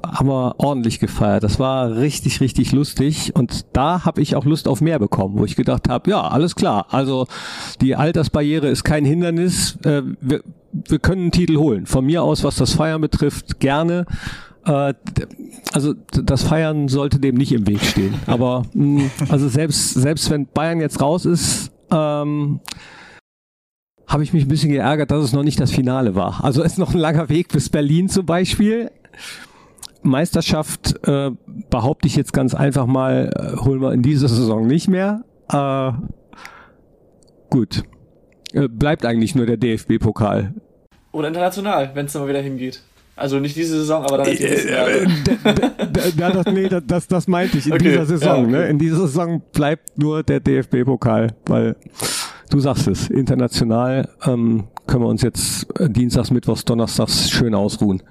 haben 0.07 0.29
wir 0.29 0.55
ordentlich 0.59 0.99
gefeiert. 0.99 1.45
Das 1.45 1.59
war 1.59 1.97
richtig, 1.97 2.41
richtig 2.41 2.73
lustig. 2.73 3.33
Und 3.35 3.67
da 3.75 4.05
habe 4.07 4.23
ich 4.23 4.35
auch 4.35 4.47
Lust 4.47 4.67
auf 4.67 4.81
mehr 4.81 4.99
bekommen, 4.99 5.39
wo 5.39 5.45
ich 5.45 5.57
gedacht 5.57 5.89
habe, 5.91 6.11
ja, 6.11 6.23
alles 6.23 6.55
klar. 6.57 6.87
Also 6.91 7.27
die 7.83 7.97
Altersbarriere 7.97 8.69
ist 8.69 8.83
kein 8.83 9.05
Hindernis. 9.05 9.79
Äh, 9.85 10.03
wir, 10.21 10.41
wir 10.73 10.99
können 10.99 11.23
einen 11.23 11.33
Titel 11.33 11.59
holen. 11.59 11.87
Von 11.87 12.07
mir 12.07 12.23
aus, 12.23 12.45
was 12.45 12.57
das 12.57 12.73
Feiern 12.73 13.01
betrifft, 13.01 13.61
gerne. 13.61 14.07
Äh, 14.67 14.95
also 15.73 15.95
das 15.95 16.43
Feiern 16.43 16.89
sollte 16.89 17.19
dem 17.19 17.35
nicht 17.35 17.53
im 17.53 17.67
Weg 17.67 17.83
stehen. 17.83 18.15
Aber 18.27 18.65
mh, 18.75 19.03
mm, 19.03 19.11
also 19.29 19.49
selbst, 19.49 19.95
selbst 19.95 20.31
wenn 20.31 20.47
Bayern 20.47 20.81
jetzt 20.81 21.01
raus 21.01 21.25
ist, 21.25 21.73
ähm, 21.91 22.61
habe 24.07 24.23
ich 24.23 24.33
mich 24.33 24.45
ein 24.45 24.49
bisschen 24.49 24.71
geärgert, 24.71 25.11
dass 25.11 25.25
es 25.25 25.33
noch 25.33 25.43
nicht 25.43 25.61
das 25.61 25.71
Finale 25.71 26.15
war. 26.15 26.45
Also 26.45 26.63
es 26.63 26.73
ist 26.73 26.79
noch 26.79 26.95
ein 26.95 27.01
langer 27.01 27.29
Weg 27.29 27.49
bis 27.49 27.69
Berlin 27.69 28.09
zum 28.09 28.27
Beispiel. 28.27 28.91
Meisterschaft 30.03 30.95
äh, 31.07 31.31
behaupte 31.71 32.07
ich 32.07 32.17
jetzt 32.17 32.33
ganz 32.33 32.55
einfach 32.55 32.87
mal, 32.87 33.31
äh, 33.35 33.57
holen 33.61 33.81
wir 33.81 33.93
in 33.93 34.03
dieser 34.03 34.29
Saison 34.29 34.67
nicht 34.67 34.89
mehr. 34.89 35.25
Äh, 35.51 35.93
gut. 37.49 37.85
Äh, 38.53 38.69
bleibt 38.69 39.07
eigentlich 39.07 39.35
nur 39.35 39.47
der 39.47 39.57
DFB-Pokal. 39.57 40.55
Oder 41.13 41.29
international, 41.29 41.91
wenn 41.95 42.07
es 42.07 42.13
dann 42.13 42.23
mal 42.23 42.29
wieder 42.29 42.43
hingeht. 42.43 42.83
Also 43.17 43.39
nicht 43.39 43.55
diese 43.55 43.79
Saison, 43.79 44.05
aber 44.05 44.19
dann 44.19 44.37
die 44.37 44.43
nächsten 44.43 44.73
Jahre. 44.73 45.07
das, 46.17 46.47
nee, 46.47 46.69
das, 46.69 47.07
das 47.07 47.29
meinte 47.29 47.59
ich 47.59 47.67
in 47.67 47.75
okay. 47.75 47.91
dieser 47.91 48.07
Saison. 48.07 48.37
Ja, 48.37 48.43
okay. 48.43 48.51
ne? 48.51 48.69
In 48.69 48.79
dieser 48.79 48.97
Saison 48.97 49.41
bleibt 49.53 49.97
nur 49.99 50.23
der 50.23 50.41
DFB-Pokal, 50.41 51.35
weil 51.47 51.77
du 52.51 52.59
sagst 52.59 52.89
es, 52.89 53.09
international 53.09 54.09
ähm, 54.27 54.65
können 54.87 55.05
wir 55.05 55.09
uns 55.09 55.23
jetzt 55.23 55.67
Dienstags, 55.79 56.31
Mittwochs, 56.31 56.65
Donnerstags 56.65 57.31
schön 57.31 57.55
ausruhen. 57.55 58.03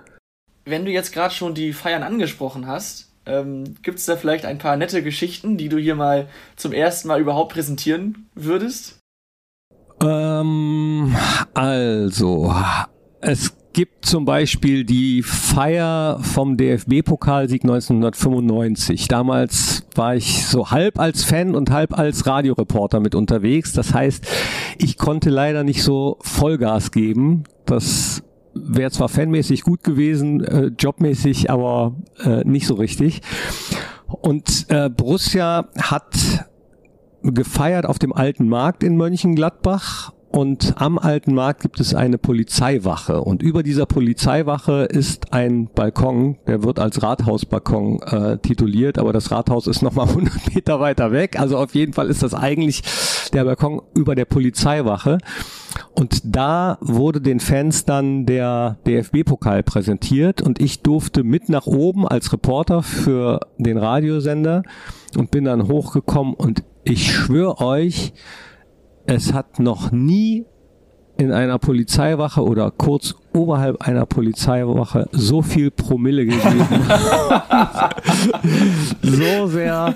Wenn 0.66 0.86
du 0.86 0.92
jetzt 0.92 1.12
gerade 1.12 1.34
schon 1.34 1.54
die 1.54 1.74
Feiern 1.74 2.04
angesprochen 2.04 2.68
hast, 2.68 3.12
ähm, 3.26 3.76
gibt 3.82 4.00
es 4.00 4.06
da 4.06 4.16
vielleicht 4.16 4.46
ein 4.46 4.58
paar 4.58 4.78
nette 4.78 5.04
Geschichten, 5.04 5.58
die 5.58 5.68
du 5.68 5.78
hier 5.78 5.96
mal 5.96 6.28
zum 6.56 6.72
ersten 6.72 7.10
Mal 7.10 7.20
überhaupt 7.20 7.54
präsentieren 7.54 8.30
würdest? 8.36 9.00
Ähm, 10.02 11.16
also, 11.54 12.54
es 13.22 13.54
gibt 13.74 14.06
zum 14.06 14.26
Beispiel 14.26 14.86
die 14.86 15.24
Feier 15.24 16.20
vom 16.22 16.58
DFB-Pokalsieg 16.58 17.64
1995. 17.64 19.08
Damals 19.08 19.86
war 19.96 20.16
ich 20.16 20.46
so 20.46 20.72
halb 20.72 21.00
als 21.00 21.24
Fan 21.24 21.56
und 21.56 21.72
halb 21.72 21.98
als 21.98 22.26
Radioreporter 22.26 23.00
mit 23.00 23.16
unterwegs. 23.16 23.74
Das 23.74 23.94
heißt, 23.94 24.26
ich 24.78 24.98
konnte 24.98 25.30
leider 25.30 25.64
nicht 25.64 25.84
so 25.84 26.18
Vollgas 26.22 26.92
geben. 26.92 27.44
Das 27.66 28.24
wäre 28.54 28.92
zwar 28.92 29.10
fanmäßig 29.10 29.64
gut 29.64 29.84
gewesen, 29.84 30.44
äh, 30.44 30.72
jobmäßig 30.78 31.50
aber 31.50 31.96
äh, 32.24 32.44
nicht 32.44 32.68
so 32.68 32.76
richtig. 32.76 33.22
Und 34.08 34.68
äh, 34.70 34.90
Borussia 34.90 35.70
hat 35.82 36.46
gefeiert 37.24 37.86
auf 37.86 38.00
dem 38.00 38.14
alten 38.14 38.48
Markt 38.48 38.84
in 38.84 38.96
Mönchengladbach 38.96 40.14
und 40.34 40.74
am 40.82 40.98
alten 40.98 41.36
Markt 41.36 41.62
gibt 41.62 41.80
es 41.80 41.93
eine 41.93 42.17
Polizeiwache. 42.17 43.22
Und 43.22 43.43
über 43.43 43.62
dieser 43.62 43.86
Polizeiwache 43.86 44.86
ist 44.86 45.32
ein 45.32 45.67
Balkon, 45.67 46.39
der 46.48 46.63
wird 46.63 46.80
als 46.80 47.04
Rathausbalkon 47.04 48.02
äh, 48.02 48.38
tituliert, 48.39 48.98
aber 48.98 49.13
das 49.13 49.30
Rathaus 49.30 49.67
ist 49.67 49.84
nochmal 49.84 50.08
100 50.08 50.34
Meter 50.56 50.80
weiter 50.80 51.12
weg, 51.12 51.39
also 51.39 51.60
auf 51.60 51.76
jeden 51.76 51.93
Fall 51.93 52.10
ist 52.10 52.24
das 52.24 52.34
eigentlich 52.34 52.82
der 53.32 53.43
Balkon 53.43 53.84
über 53.93 54.15
der 54.15 54.26
Polizeiwache. 54.26 55.19
Und 55.93 56.22
da 56.36 56.80
wurde 56.82 57.22
den 57.22 57.39
Fans 57.39 57.86
dann 57.86 58.26
der 58.26 58.78
DFB-Pokal 58.88 59.62
präsentiert. 59.62 60.41
Und 60.41 60.60
ich 60.60 60.82
durfte 60.82 61.24
mit 61.24 61.50
nach 61.50 61.67
oben 61.67 62.08
als 62.08 62.34
Reporter 62.34 62.82
für 62.82 63.39
den 63.60 63.78
Radiosender 63.78 64.63
und 65.15 65.30
bin 65.30 65.46
dann 65.46 65.67
hochgekommen. 65.67 66.34
Und 66.34 66.63
ich 66.84 67.12
schwöre 67.12 67.60
euch, 67.60 68.13
es 69.06 69.34
hat 69.34 69.60
noch 69.60 69.92
nie 69.92 70.46
in 71.18 71.32
einer 71.32 71.60
Polizeiwache 71.60 72.44
oder 72.44 72.72
kurz 72.72 73.16
oberhalb 73.34 73.82
einer 73.82 74.06
Polizeiwache 74.06 75.08
so 75.12 75.42
viel 75.42 75.72
Promille 75.72 76.26
gegeben. 76.26 76.68
so 79.02 79.48
sehr 79.48 79.96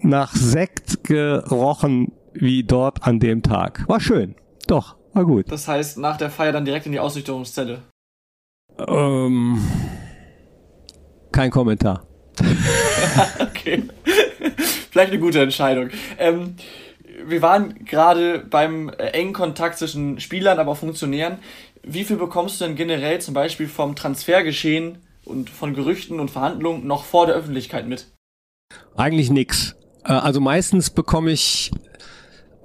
nach 0.00 0.34
Sekt 0.34 1.04
gerochen 1.04 2.12
wie 2.32 2.64
dort 2.64 3.02
an 3.02 3.20
dem 3.20 3.42
Tag. 3.42 3.84
War 3.88 4.00
schön. 4.00 4.34
Doch, 4.66 4.96
war 5.12 5.24
gut. 5.24 5.50
Das 5.50 5.68
heißt, 5.68 5.98
nach 5.98 6.16
der 6.16 6.30
Feier 6.30 6.52
dann 6.52 6.64
direkt 6.64 6.86
in 6.86 6.92
die 6.92 7.00
Ausnüchterungszelle. 7.00 7.82
Ähm, 8.86 9.58
kein 11.32 11.50
Kommentar. 11.50 12.06
okay. 13.40 13.84
Vielleicht 14.90 15.12
eine 15.12 15.20
gute 15.20 15.40
Entscheidung. 15.40 15.88
Ähm, 16.18 16.56
wir 17.28 17.42
waren 17.42 17.84
gerade 17.84 18.38
beim 18.38 18.88
äh, 18.88 19.08
engen 19.08 19.32
Kontakt 19.32 19.78
zwischen 19.78 20.20
Spielern, 20.20 20.58
aber 20.58 20.72
auch 20.72 20.76
Funktionären. 20.76 21.38
Wie 21.82 22.04
viel 22.04 22.16
bekommst 22.16 22.60
du 22.60 22.64
denn 22.64 22.76
generell 22.76 23.20
zum 23.20 23.34
Beispiel 23.34 23.68
vom 23.68 23.94
Transfergeschehen 23.96 24.98
und 25.24 25.50
von 25.50 25.74
Gerüchten 25.74 26.20
und 26.20 26.30
Verhandlungen 26.30 26.86
noch 26.86 27.04
vor 27.04 27.26
der 27.26 27.36
Öffentlichkeit 27.36 27.86
mit? 27.86 28.06
Eigentlich 28.96 29.30
nix. 29.30 29.76
Äh, 30.04 30.12
also 30.12 30.40
meistens 30.40 30.90
bekomme 30.90 31.30
ich 31.30 31.70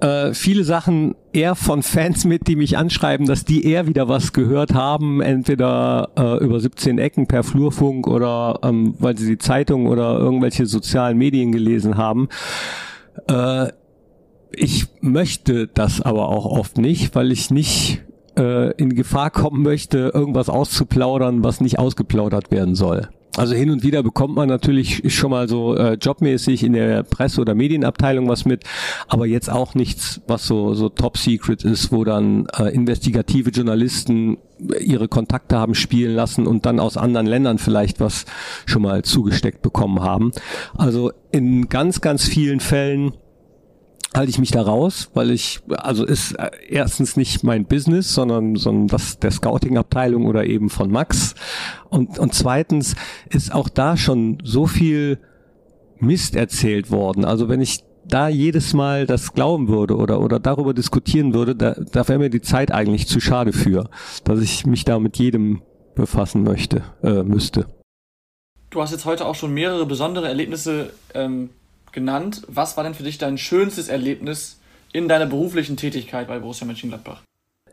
äh, 0.00 0.34
viele 0.34 0.64
Sachen 0.64 1.14
eher 1.32 1.54
von 1.54 1.82
Fans 1.82 2.24
mit, 2.24 2.48
die 2.48 2.56
mich 2.56 2.76
anschreiben, 2.76 3.26
dass 3.26 3.44
die 3.44 3.64
eher 3.64 3.86
wieder 3.86 4.08
was 4.08 4.32
gehört 4.32 4.74
haben, 4.74 5.20
entweder 5.20 6.10
äh, 6.16 6.44
über 6.44 6.58
17 6.60 6.98
Ecken 6.98 7.26
per 7.26 7.42
Flurfunk 7.42 8.06
oder 8.06 8.58
ähm, 8.62 8.94
weil 8.98 9.16
sie 9.16 9.28
die 9.28 9.38
Zeitung 9.38 9.86
oder 9.86 10.18
irgendwelche 10.18 10.66
sozialen 10.66 11.18
Medien 11.18 11.52
gelesen 11.52 11.96
haben. 11.96 12.28
Äh, 13.28 13.68
ich 14.54 14.86
möchte 15.00 15.66
das 15.66 16.00
aber 16.00 16.28
auch 16.28 16.46
oft 16.46 16.78
nicht, 16.78 17.14
weil 17.14 17.32
ich 17.32 17.50
nicht 17.50 18.02
äh, 18.38 18.72
in 18.76 18.94
Gefahr 18.94 19.30
kommen 19.30 19.62
möchte, 19.62 20.10
irgendwas 20.14 20.48
auszuplaudern, 20.48 21.44
was 21.44 21.60
nicht 21.60 21.78
ausgeplaudert 21.78 22.50
werden 22.50 22.74
soll. 22.74 23.08
Also 23.36 23.54
hin 23.54 23.70
und 23.70 23.82
wieder 23.82 24.02
bekommt 24.02 24.36
man 24.36 24.46
natürlich 24.46 25.14
schon 25.14 25.30
mal 25.30 25.48
so 25.48 25.74
äh, 25.74 25.94
jobmäßig 25.94 26.62
in 26.64 26.74
der 26.74 27.02
Presse- 27.02 27.40
oder 27.40 27.54
Medienabteilung 27.54 28.28
was 28.28 28.44
mit, 28.44 28.64
aber 29.08 29.26
jetzt 29.26 29.50
auch 29.50 29.74
nichts, 29.74 30.20
was 30.26 30.46
so, 30.46 30.74
so 30.74 30.90
top 30.90 31.16
secret 31.16 31.64
ist, 31.64 31.92
wo 31.92 32.04
dann 32.04 32.46
äh, 32.58 32.64
investigative 32.74 33.48
Journalisten 33.48 34.36
ihre 34.78 35.08
Kontakte 35.08 35.56
haben 35.56 35.74
spielen 35.74 36.14
lassen 36.14 36.46
und 36.46 36.66
dann 36.66 36.78
aus 36.78 36.98
anderen 36.98 37.26
Ländern 37.26 37.56
vielleicht 37.56 38.00
was 38.00 38.26
schon 38.66 38.82
mal 38.82 39.02
zugesteckt 39.02 39.62
bekommen 39.62 40.00
haben. 40.00 40.32
Also 40.76 41.10
in 41.30 41.70
ganz, 41.70 42.02
ganz 42.02 42.26
vielen 42.26 42.60
Fällen 42.60 43.12
halte 44.14 44.30
ich 44.30 44.38
mich 44.38 44.50
da 44.50 44.62
raus, 44.62 45.10
weil 45.14 45.30
ich, 45.30 45.60
also 45.68 46.04
ist 46.04 46.32
äh, 46.32 46.50
erstens 46.68 47.16
nicht 47.16 47.44
mein 47.44 47.64
Business, 47.64 48.14
sondern, 48.14 48.56
sondern 48.56 48.88
das 48.88 49.18
der 49.18 49.30
Scouting-Abteilung 49.30 50.26
oder 50.26 50.44
eben 50.44 50.68
von 50.68 50.90
Max. 50.90 51.34
Und, 51.88 52.18
und 52.18 52.34
zweitens 52.34 52.94
ist 53.30 53.54
auch 53.54 53.68
da 53.68 53.96
schon 53.96 54.38
so 54.44 54.66
viel 54.66 55.18
Mist 55.98 56.36
erzählt 56.36 56.90
worden. 56.90 57.24
Also 57.24 57.48
wenn 57.48 57.60
ich 57.60 57.84
da 58.04 58.28
jedes 58.28 58.74
Mal 58.74 59.06
das 59.06 59.32
glauben 59.32 59.68
würde 59.68 59.96
oder, 59.96 60.20
oder 60.20 60.40
darüber 60.40 60.74
diskutieren 60.74 61.34
würde, 61.34 61.54
da, 61.54 61.74
da 61.74 62.06
wäre 62.08 62.18
mir 62.18 62.30
die 62.30 62.40
Zeit 62.40 62.72
eigentlich 62.72 63.06
zu 63.06 63.20
schade 63.20 63.52
für, 63.52 63.88
dass 64.24 64.40
ich 64.40 64.66
mich 64.66 64.84
da 64.84 64.98
mit 64.98 65.18
jedem 65.18 65.62
befassen 65.94 66.42
möchte, 66.42 66.82
äh, 67.02 67.22
müsste. 67.22 67.66
Du 68.70 68.80
hast 68.80 68.92
jetzt 68.92 69.04
heute 69.04 69.26
auch 69.26 69.34
schon 69.34 69.52
mehrere 69.52 69.86
besondere 69.86 70.28
Erlebnisse 70.28 70.92
ähm, 71.14 71.50
genannt. 71.92 72.42
Was 72.48 72.76
war 72.76 72.84
denn 72.84 72.94
für 72.94 73.02
dich 73.02 73.18
dein 73.18 73.38
schönstes 73.38 73.88
Erlebnis 73.88 74.60
in 74.92 75.08
deiner 75.08 75.26
beruflichen 75.26 75.76
Tätigkeit 75.76 76.28
bei 76.28 76.38
Borussia 76.38 76.66
Mönchengladbach? 76.66 77.22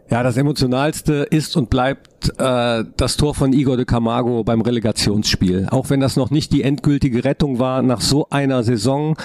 Ja, 0.09 0.23
das 0.23 0.37
emotionalste 0.37 1.27
ist 1.29 1.55
und 1.55 1.69
bleibt 1.69 2.33
äh, 2.39 2.83
das 2.97 3.15
Tor 3.17 3.35
von 3.35 3.53
Igor 3.53 3.77
de 3.77 3.85
Camargo 3.85 4.43
beim 4.43 4.61
Relegationsspiel. 4.61 5.67
Auch 5.69 5.91
wenn 5.91 5.99
das 5.99 6.15
noch 6.15 6.31
nicht 6.31 6.51
die 6.51 6.63
endgültige 6.63 7.23
Rettung 7.23 7.59
war 7.59 7.83
nach 7.83 8.01
so 8.01 8.27
einer 8.29 8.63
Saison, 8.63 9.17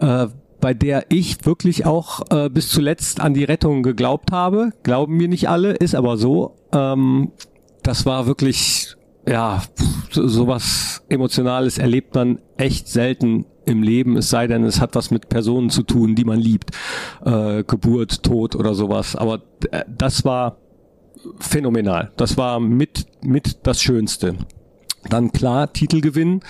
äh, 0.00 0.28
bei 0.60 0.74
der 0.74 1.06
ich 1.08 1.44
wirklich 1.44 1.86
auch 1.86 2.20
äh, 2.30 2.48
bis 2.48 2.68
zuletzt 2.68 3.20
an 3.20 3.34
die 3.34 3.42
Rettung 3.42 3.82
geglaubt 3.82 4.30
habe. 4.30 4.70
Glauben 4.84 5.16
mir 5.16 5.26
nicht 5.26 5.48
alle, 5.48 5.72
ist 5.72 5.96
aber 5.96 6.16
so. 6.16 6.54
Ähm, 6.72 7.32
das 7.82 8.06
war 8.06 8.26
wirklich 8.28 8.96
ja, 9.26 9.62
sowas 10.10 11.02
Emotionales 11.08 11.78
erlebt 11.78 12.14
man 12.14 12.40
echt 12.56 12.88
selten 12.88 13.46
im 13.64 13.82
Leben, 13.82 14.16
es 14.16 14.30
sei 14.30 14.46
denn, 14.46 14.64
es 14.64 14.80
hat 14.80 14.94
was 14.94 15.10
mit 15.10 15.28
Personen 15.28 15.70
zu 15.70 15.82
tun, 15.82 16.14
die 16.14 16.24
man 16.24 16.38
liebt. 16.38 16.70
Äh, 17.24 17.64
Geburt, 17.64 18.22
Tod 18.22 18.56
oder 18.56 18.74
sowas. 18.74 19.16
Aber 19.16 19.42
äh, 19.70 19.84
das 19.88 20.24
war 20.24 20.56
phänomenal. 21.38 22.10
Das 22.16 22.36
war 22.36 22.60
mit, 22.60 23.06
mit 23.22 23.66
das 23.66 23.80
Schönste. 23.82 24.36
Dann 25.08 25.32
klar 25.32 25.72
Titel 25.72 26.00
gewinnen, 26.00 26.42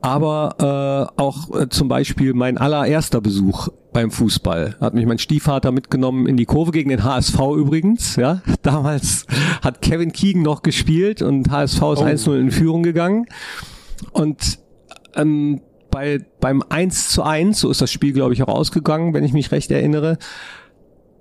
aber 0.00 1.10
äh, 1.18 1.20
auch 1.20 1.54
äh, 1.54 1.68
zum 1.68 1.88
Beispiel 1.88 2.32
mein 2.32 2.56
allererster 2.56 3.20
Besuch 3.20 3.68
beim 3.92 4.10
Fußball 4.10 4.76
hat 4.80 4.94
mich 4.94 5.04
mein 5.04 5.18
Stiefvater 5.18 5.70
mitgenommen 5.70 6.26
in 6.26 6.38
die 6.38 6.46
Kurve 6.46 6.70
gegen 6.70 6.88
den 6.88 7.04
HSV 7.04 7.38
übrigens. 7.56 8.16
Ja, 8.16 8.40
damals 8.62 9.26
hat 9.60 9.82
Kevin 9.82 10.12
Keegan 10.12 10.42
noch 10.42 10.62
gespielt 10.62 11.20
und 11.20 11.50
HSV 11.50 11.76
ist 11.76 11.82
oh. 11.82 12.04
1-0 12.04 12.40
in 12.40 12.50
Führung 12.50 12.82
gegangen 12.82 13.26
und 14.12 14.60
ähm, 15.14 15.60
bei 15.90 16.20
beim 16.40 16.62
1 16.68 17.10
zu 17.10 17.22
1, 17.22 17.60
so 17.60 17.70
ist 17.70 17.80
das 17.80 17.90
Spiel 17.90 18.12
glaube 18.12 18.34
ich 18.34 18.42
auch 18.42 18.48
ausgegangen, 18.48 19.14
wenn 19.14 19.24
ich 19.24 19.32
mich 19.32 19.52
recht 19.52 19.70
erinnere. 19.70 20.18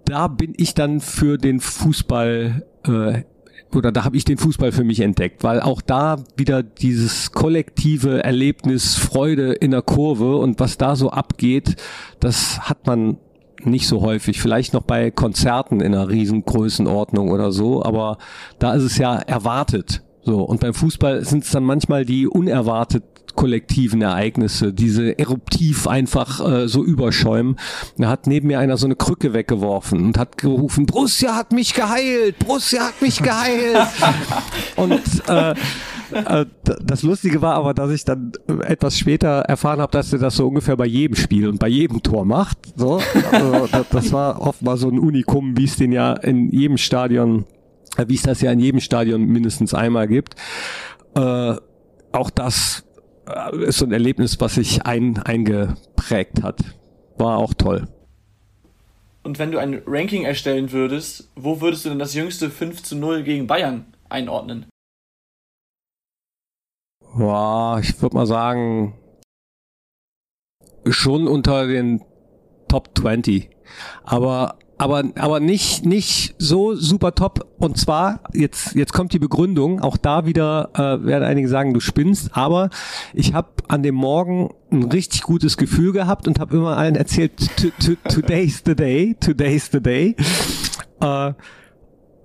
Da 0.05 0.27
bin 0.27 0.53
ich 0.57 0.73
dann 0.73 1.01
für 1.01 1.37
den 1.37 1.59
Fußball 1.59 2.63
äh, 2.85 3.23
oder 3.75 3.91
da 3.91 4.03
habe 4.03 4.17
ich 4.17 4.25
den 4.25 4.37
Fußball 4.37 4.71
für 4.71 4.83
mich 4.83 4.99
entdeckt, 4.99 5.43
weil 5.43 5.61
auch 5.61 5.81
da 5.81 6.17
wieder 6.35 6.63
dieses 6.63 7.31
kollektive 7.31 8.23
Erlebnis, 8.23 8.95
Freude 8.95 9.53
in 9.53 9.71
der 9.71 9.81
Kurve 9.81 10.37
und 10.37 10.59
was 10.59 10.77
da 10.77 10.95
so 10.95 11.11
abgeht, 11.11 11.75
das 12.19 12.59
hat 12.61 12.87
man 12.87 13.17
nicht 13.63 13.87
so 13.87 14.01
häufig. 14.01 14.41
Vielleicht 14.41 14.73
noch 14.73 14.83
bei 14.83 15.11
Konzerten 15.11 15.81
in 15.81 15.93
einer 15.93 16.09
Riesengrößenordnung 16.09 17.29
oder 17.29 17.51
so, 17.51 17.83
aber 17.83 18.17
da 18.57 18.73
ist 18.73 18.83
es 18.83 18.97
ja 18.97 19.15
erwartet. 19.15 20.01
So, 20.23 20.41
und 20.41 20.61
beim 20.61 20.73
Fußball 20.73 21.23
sind 21.25 21.43
es 21.43 21.51
dann 21.51 21.63
manchmal 21.63 22.05
die 22.05 22.27
unerwartet 22.27 23.03
kollektiven 23.39 24.01
Ereignisse, 24.01 24.73
diese 24.73 25.17
eruptiv 25.17 25.87
einfach 25.87 26.45
äh, 26.45 26.67
so 26.67 26.83
überschäumen. 26.83 27.55
Da 27.97 28.09
hat 28.09 28.27
neben 28.27 28.47
mir 28.47 28.59
einer 28.59 28.75
so 28.75 28.85
eine 28.85 28.97
Krücke 28.97 29.33
weggeworfen 29.33 30.03
und 30.03 30.17
hat 30.17 30.37
gerufen, 30.37 30.85
Borussia 30.85 31.37
hat 31.37 31.53
mich 31.53 31.73
geheilt, 31.73 32.37
Borussia 32.39 32.87
hat 32.87 33.01
mich 33.01 33.23
geheilt. 33.23 33.87
und 34.75 35.01
äh, 35.29 35.51
äh, 35.51 36.45
das 36.83 37.03
Lustige 37.03 37.41
war 37.41 37.55
aber, 37.55 37.73
dass 37.73 37.91
ich 37.91 38.03
dann 38.03 38.33
etwas 38.65 38.99
später 38.99 39.43
erfahren 39.43 39.79
habe, 39.79 39.93
dass 39.93 40.11
er 40.11 40.19
das 40.19 40.35
so 40.35 40.45
ungefähr 40.45 40.75
bei 40.75 40.87
jedem 40.87 41.15
Spiel 41.15 41.47
und 41.47 41.59
bei 41.59 41.69
jedem 41.69 42.03
Tor 42.03 42.25
macht. 42.25 42.57
So, 42.75 42.99
also, 43.31 43.69
das 43.91 44.11
war 44.11 44.41
oft 44.41 44.61
mal 44.63 44.75
so 44.75 44.89
ein 44.89 44.99
Unikum, 44.99 45.55
wie 45.55 45.63
es 45.63 45.77
den 45.77 45.93
ja 45.93 46.11
in 46.11 46.51
jedem 46.51 46.75
Stadion, 46.75 47.45
äh, 47.95 48.03
wie 48.09 48.15
es 48.15 48.23
das 48.23 48.41
ja 48.41 48.51
in 48.51 48.59
jedem 48.59 48.81
Stadion 48.81 49.23
mindestens 49.23 49.73
einmal 49.73 50.09
gibt. 50.09 50.35
Äh, 51.15 51.53
auch 52.11 52.29
das 52.31 52.83
äh, 52.83 52.88
ist 53.61 53.77
so 53.77 53.85
ein 53.85 53.91
Erlebnis, 53.91 54.39
was 54.39 54.55
sich 54.55 54.85
ein, 54.85 55.17
eingeprägt 55.17 56.43
hat. 56.43 56.59
War 57.17 57.37
auch 57.37 57.53
toll. 57.53 57.87
Und 59.23 59.37
wenn 59.37 59.51
du 59.51 59.57
ein 59.57 59.81
Ranking 59.85 60.23
erstellen 60.23 60.71
würdest, 60.71 61.29
wo 61.35 61.61
würdest 61.61 61.85
du 61.85 61.89
denn 61.89 61.99
das 61.99 62.13
jüngste 62.13 62.49
5 62.49 62.83
zu 62.83 62.95
0 62.95 63.23
gegen 63.23 63.47
Bayern 63.47 63.85
einordnen? 64.07 64.65
Boah, 67.15 67.79
ich 67.81 68.01
würde 68.01 68.15
mal 68.15 68.27
sagen, 68.27 68.97
schon 70.87 71.27
unter 71.27 71.67
den 71.67 72.01
Top 72.67 72.97
20. 72.97 73.49
Aber 74.03 74.57
aber 74.79 75.03
aber 75.15 75.41
nicht 75.41 75.85
nicht 75.85 76.35
so 76.39 76.73
super 76.73 77.13
top. 77.13 77.45
Und 77.59 77.77
zwar 77.77 78.21
jetzt 78.33 78.75
jetzt 78.75 78.93
kommt 78.93 79.11
die 79.11 79.19
Begründung. 79.19 79.81
Auch 79.81 79.97
da 79.97 80.25
wieder 80.25 80.69
äh, 80.73 81.05
werden 81.05 81.25
einige 81.25 81.49
sagen 81.49 81.73
du 81.73 81.81
spinnst. 81.81 82.35
Aber 82.35 82.69
ich 83.13 83.33
habe 83.33 83.49
an 83.67 83.83
dem 83.83 83.95
Morgen 83.95 84.49
ein 84.71 84.83
richtig 84.83 85.23
gutes 85.23 85.57
Gefühl 85.57 85.91
gehabt 85.91 86.29
und 86.29 86.39
habe 86.39 86.55
immer 86.55 86.77
allen 86.77 86.95
erzählt 86.95 87.33
today's 88.07 88.63
the 88.65 88.73
day 88.73 89.15
today's 89.19 89.69
the 89.71 89.81
day. 89.81 90.15
Äh, 91.01 91.33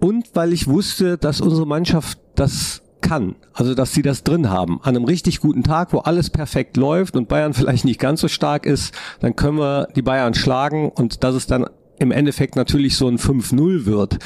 und 0.00 0.30
weil 0.34 0.52
ich 0.52 0.68
wusste 0.68 1.18
dass 1.18 1.40
unsere 1.40 1.66
Mannschaft 1.66 2.18
das 2.36 2.82
kann, 3.00 3.34
also 3.52 3.74
dass 3.74 3.92
sie 3.92 4.02
das 4.02 4.22
drin 4.22 4.48
haben, 4.48 4.80
an 4.82 4.96
einem 4.96 5.04
richtig 5.04 5.40
guten 5.40 5.62
Tag, 5.62 5.92
wo 5.92 5.98
alles 5.98 6.30
perfekt 6.30 6.76
läuft 6.76 7.16
und 7.16 7.28
Bayern 7.28 7.52
vielleicht 7.52 7.84
nicht 7.84 8.00
ganz 8.00 8.20
so 8.20 8.28
stark 8.28 8.64
ist, 8.64 8.94
dann 9.20 9.36
können 9.36 9.58
wir 9.58 9.88
die 9.94 10.02
Bayern 10.02 10.34
schlagen 10.34 10.88
und 10.88 11.22
das 11.22 11.34
ist 11.34 11.50
dann 11.50 11.66
im 11.98 12.10
Endeffekt 12.10 12.56
natürlich 12.56 12.96
so 12.96 13.08
ein 13.08 13.18
5-0 13.18 13.86
wird, 13.86 14.18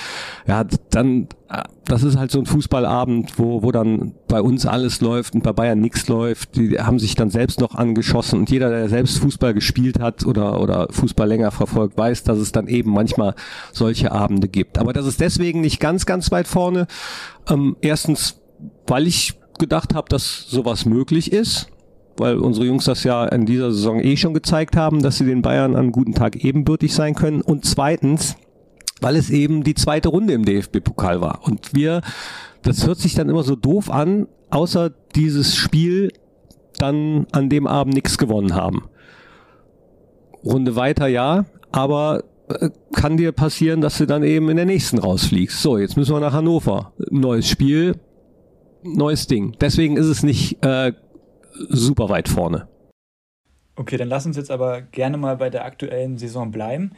ja, 0.46 0.64
dann, 0.90 1.28
das 1.84 2.02
ist 2.02 2.16
halt 2.16 2.30
so 2.30 2.38
ein 2.38 2.46
Fußballabend, 2.46 3.38
wo, 3.38 3.62
wo 3.62 3.72
dann 3.72 4.14
bei 4.26 4.40
uns 4.40 4.66
alles 4.66 5.00
läuft 5.00 5.34
und 5.34 5.42
bei 5.42 5.52
Bayern 5.52 5.80
nichts 5.80 6.08
läuft. 6.08 6.56
Die 6.56 6.78
haben 6.78 6.98
sich 6.98 7.14
dann 7.14 7.30
selbst 7.30 7.60
noch 7.60 7.74
angeschossen 7.74 8.38
und 8.40 8.50
jeder, 8.50 8.70
der 8.70 8.88
selbst 8.88 9.18
Fußball 9.18 9.54
gespielt 9.54 10.00
hat 10.00 10.24
oder, 10.24 10.60
oder 10.60 10.88
Fußball 10.90 11.28
länger 11.28 11.50
verfolgt, 11.50 11.96
weiß, 11.96 12.24
dass 12.24 12.38
es 12.38 12.52
dann 12.52 12.68
eben 12.68 12.90
manchmal 12.90 13.34
solche 13.72 14.12
Abende 14.12 14.48
gibt. 14.48 14.78
Aber 14.78 14.92
das 14.92 15.06
ist 15.06 15.20
deswegen 15.20 15.60
nicht 15.60 15.80
ganz, 15.80 16.06
ganz 16.06 16.30
weit 16.30 16.48
vorne. 16.48 16.86
Ähm, 17.48 17.76
erstens, 17.80 18.40
weil 18.86 19.06
ich 19.06 19.34
gedacht 19.58 19.94
habe, 19.94 20.08
dass 20.08 20.46
sowas 20.48 20.84
möglich 20.84 21.32
ist 21.32 21.68
weil 22.18 22.38
unsere 22.38 22.66
Jungs 22.66 22.84
das 22.84 23.04
ja 23.04 23.24
in 23.26 23.46
dieser 23.46 23.72
Saison 23.72 24.00
eh 24.00 24.16
schon 24.16 24.34
gezeigt 24.34 24.76
haben, 24.76 25.02
dass 25.02 25.18
sie 25.18 25.24
den 25.24 25.42
Bayern 25.42 25.76
an 25.76 25.92
guten 25.92 26.14
Tag 26.14 26.44
ebenbürtig 26.44 26.94
sein 26.94 27.14
können. 27.14 27.40
Und 27.40 27.64
zweitens, 27.64 28.36
weil 29.00 29.16
es 29.16 29.30
eben 29.30 29.64
die 29.64 29.74
zweite 29.74 30.08
Runde 30.08 30.32
im 30.32 30.44
DFB-Pokal 30.44 31.20
war. 31.20 31.40
Und 31.44 31.74
wir, 31.74 32.02
das 32.62 32.86
hört 32.86 32.98
sich 32.98 33.14
dann 33.14 33.28
immer 33.28 33.42
so 33.42 33.56
doof 33.56 33.90
an, 33.90 34.26
außer 34.50 34.90
dieses 35.14 35.54
Spiel 35.56 36.12
dann 36.78 37.26
an 37.32 37.48
dem 37.48 37.66
Abend 37.66 37.94
nichts 37.94 38.18
gewonnen 38.18 38.54
haben. 38.54 38.84
Runde 40.44 40.76
weiter 40.76 41.06
ja, 41.08 41.46
aber 41.72 42.24
äh, 42.48 42.70
kann 42.94 43.16
dir 43.16 43.32
passieren, 43.32 43.80
dass 43.80 43.98
du 43.98 44.06
dann 44.06 44.22
eben 44.22 44.48
in 44.48 44.56
der 44.56 44.66
nächsten 44.66 44.98
rausfliegst. 44.98 45.60
So, 45.60 45.78
jetzt 45.78 45.96
müssen 45.96 46.14
wir 46.14 46.20
nach 46.20 46.32
Hannover. 46.32 46.92
Neues 47.10 47.48
Spiel, 47.48 47.96
neues 48.82 49.26
Ding. 49.26 49.56
Deswegen 49.60 49.96
ist 49.96 50.06
es 50.06 50.22
nicht 50.22 50.64
äh, 50.64 50.92
super 51.68 52.08
weit 52.08 52.28
vorne. 52.28 52.68
Okay, 53.76 53.96
dann 53.96 54.08
lass 54.08 54.26
uns 54.26 54.36
jetzt 54.36 54.50
aber 54.50 54.82
gerne 54.82 55.16
mal 55.16 55.36
bei 55.36 55.50
der 55.50 55.64
aktuellen 55.64 56.18
Saison 56.18 56.50
bleiben. 56.50 56.92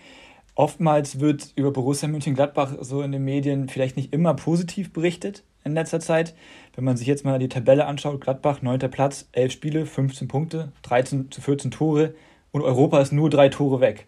Oftmals 0.54 1.20
wird 1.20 1.52
über 1.56 1.72
Borussia 1.72 2.08
Mönchengladbach 2.08 2.72
so 2.80 3.02
in 3.02 3.12
den 3.12 3.24
Medien 3.24 3.68
vielleicht 3.68 3.96
nicht 3.96 4.12
immer 4.12 4.34
positiv 4.34 4.92
berichtet 4.92 5.44
in 5.64 5.74
letzter 5.74 6.00
Zeit. 6.00 6.34
Wenn 6.74 6.84
man 6.84 6.96
sich 6.96 7.06
jetzt 7.06 7.24
mal 7.24 7.38
die 7.38 7.48
Tabelle 7.48 7.86
anschaut, 7.86 8.20
Gladbach 8.20 8.62
9. 8.62 8.78
Platz, 8.90 9.28
11 9.32 9.52
Spiele, 9.52 9.86
15 9.86 10.28
Punkte, 10.28 10.72
13 10.82 11.30
zu 11.30 11.40
14 11.40 11.70
Tore 11.70 12.14
und 12.50 12.62
Europa 12.62 13.00
ist 13.00 13.12
nur 13.12 13.30
drei 13.30 13.48
Tore 13.48 13.80
weg. 13.80 14.06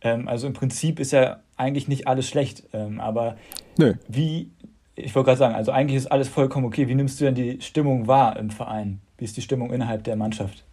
Ähm, 0.00 0.28
also 0.28 0.46
im 0.46 0.52
Prinzip 0.52 1.00
ist 1.00 1.12
ja 1.12 1.40
eigentlich 1.56 1.88
nicht 1.88 2.06
alles 2.06 2.28
schlecht. 2.28 2.64
Ähm, 2.72 3.00
aber 3.00 3.36
Nö. 3.78 3.94
wie, 4.08 4.50
ich 4.96 5.14
wollte 5.14 5.26
gerade 5.26 5.38
sagen, 5.38 5.54
also 5.54 5.72
eigentlich 5.72 5.96
ist 5.96 6.12
alles 6.12 6.28
vollkommen 6.28 6.66
okay. 6.66 6.88
Wie 6.88 6.94
nimmst 6.94 7.20
du 7.20 7.24
denn 7.24 7.34
die 7.34 7.60
Stimmung 7.60 8.06
wahr 8.06 8.36
im 8.36 8.50
Verein? 8.50 9.00
Wie 9.18 9.24
ist 9.24 9.36
die 9.36 9.42
Stimmung 9.42 9.72
innerhalb 9.72 10.04
der 10.04 10.16
Mannschaft? 10.16 10.64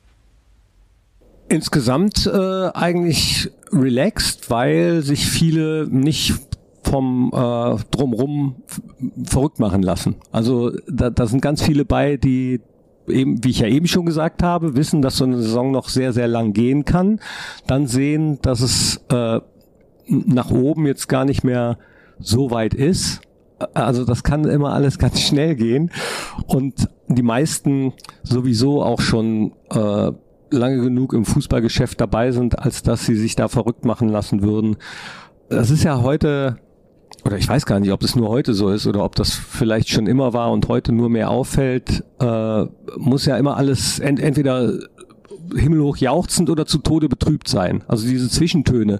Insgesamt 1.49 2.27
äh, 2.27 2.69
eigentlich 2.73 3.49
relaxed, 3.71 4.49
weil 4.49 5.01
sich 5.01 5.25
viele 5.25 5.87
nicht 5.89 6.33
vom 6.83 7.31
äh, 7.33 7.75
drumrum 7.91 8.55
verrückt 9.23 9.59
machen 9.59 9.81
lassen. 9.81 10.15
Also 10.31 10.71
da, 10.87 11.09
da 11.09 11.25
sind 11.25 11.41
ganz 11.41 11.61
viele 11.61 11.83
bei, 11.85 12.17
die 12.17 12.61
eben, 13.07 13.43
wie 13.43 13.49
ich 13.49 13.59
ja 13.59 13.67
eben 13.67 13.87
schon 13.87 14.05
gesagt 14.05 14.43
habe, 14.43 14.75
wissen, 14.75 15.01
dass 15.01 15.17
so 15.17 15.25
eine 15.25 15.37
Saison 15.37 15.71
noch 15.71 15.89
sehr, 15.89 16.13
sehr 16.13 16.27
lang 16.27 16.53
gehen 16.53 16.85
kann, 16.85 17.19
dann 17.67 17.87
sehen, 17.87 18.39
dass 18.41 18.61
es 18.61 19.03
äh, 19.09 19.39
nach 20.07 20.51
oben 20.51 20.85
jetzt 20.85 21.07
gar 21.07 21.25
nicht 21.25 21.43
mehr 21.43 21.77
so 22.19 22.51
weit 22.51 22.73
ist 22.73 23.21
also 23.73 24.05
das 24.05 24.23
kann 24.23 24.45
immer 24.45 24.73
alles 24.73 24.97
ganz 24.97 25.21
schnell 25.21 25.55
gehen 25.55 25.91
und 26.47 26.89
die 27.07 27.23
meisten 27.23 27.93
sowieso 28.23 28.83
auch 28.83 29.01
schon 29.01 29.53
äh, 29.69 30.11
lange 30.51 30.81
genug 30.81 31.13
im 31.13 31.25
Fußballgeschäft 31.25 31.99
dabei 31.99 32.31
sind, 32.31 32.59
als 32.59 32.83
dass 32.83 33.05
sie 33.05 33.15
sich 33.15 33.35
da 33.35 33.47
verrückt 33.47 33.85
machen 33.85 34.09
lassen 34.09 34.41
würden. 34.41 34.77
Das 35.49 35.69
ist 35.69 35.83
ja 35.83 36.01
heute, 36.01 36.57
oder 37.25 37.37
ich 37.37 37.47
weiß 37.47 37.65
gar 37.65 37.79
nicht, 37.79 37.91
ob 37.91 38.03
es 38.03 38.15
nur 38.15 38.29
heute 38.29 38.53
so 38.53 38.69
ist 38.69 38.87
oder 38.87 39.03
ob 39.03 39.15
das 39.15 39.33
vielleicht 39.33 39.89
schon 39.89 40.07
immer 40.07 40.33
war 40.33 40.51
und 40.51 40.67
heute 40.67 40.91
nur 40.91 41.09
mehr 41.09 41.29
auffällt, 41.29 42.03
äh, 42.19 42.65
muss 42.97 43.25
ja 43.25 43.37
immer 43.37 43.57
alles 43.57 43.99
ent 43.99 44.19
entweder 44.19 44.73
himmelhoch 45.55 45.97
jauchzend 45.97 46.49
oder 46.49 46.65
zu 46.65 46.77
Tode 46.79 47.09
betrübt 47.09 47.47
sein. 47.47 47.83
Also 47.87 48.07
diese 48.07 48.29
Zwischentöne, 48.29 48.99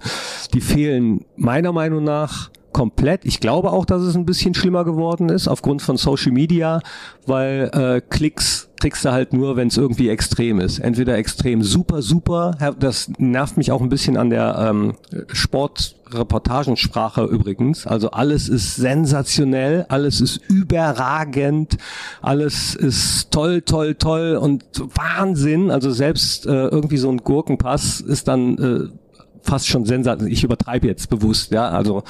die 0.54 0.62
fehlen 0.62 1.26
meiner 1.36 1.72
Meinung 1.72 2.04
nach 2.04 2.50
komplett. 2.74 3.26
Ich 3.26 3.40
glaube 3.40 3.72
auch, 3.72 3.86
dass 3.86 4.02
es 4.02 4.16
ein 4.16 4.26
bisschen 4.26 4.54
schlimmer 4.54 4.84
geworden 4.84 5.30
ist 5.30 5.48
aufgrund 5.48 5.82
von 5.82 5.98
Social 5.98 6.32
Media, 6.32 6.82
weil 7.26 7.70
äh, 7.74 8.02
Klicks 8.02 8.70
kriegst 8.82 9.06
du 9.06 9.12
halt 9.12 9.32
nur, 9.32 9.56
wenn 9.56 9.68
es 9.68 9.78
irgendwie 9.78 10.10
extrem 10.10 10.60
ist. 10.60 10.80
Entweder 10.80 11.16
extrem 11.16 11.62
super, 11.62 12.02
super, 12.02 12.76
das 12.80 13.12
nervt 13.20 13.56
mich 13.56 13.72
auch 13.72 13.80
ein 13.80 13.90
bisschen 13.90 14.18
an 14.18 14.32
der 14.32 14.58
ähm, 14.58 14.96
Sportreportagensprache 15.32 17.24
übrigens. 17.26 17.86
Also 17.86 18.10
alles 18.10 18.50
ist 18.50 18.76
sensationell, 18.76 19.86
alles 19.88 20.20
ist 20.20 20.42
überragend, 20.50 21.78
alles 22.24 22.74
ist 22.74 23.30
toll, 23.30 23.62
toll, 23.62 23.94
toll 23.96 24.36
und 24.36 24.66
Wahnsinn. 24.96 25.70
Also 25.70 25.92
selbst 25.92 26.48
äh, 26.48 26.68
irgendwie 26.68 26.98
so 26.98 27.10
ein 27.12 27.18
Gurkenpass 27.18 28.02
ist 28.02 28.28
dann 28.28 28.58
äh, 28.58 29.01
fast 29.42 29.68
schon 29.68 29.86
sensationell. 29.86 30.34
Ich 30.34 30.44
übertreibe 30.44 30.88
jetzt 30.88 31.10
bewusst, 31.10 31.52
ja, 31.52 31.70
also 31.70 32.04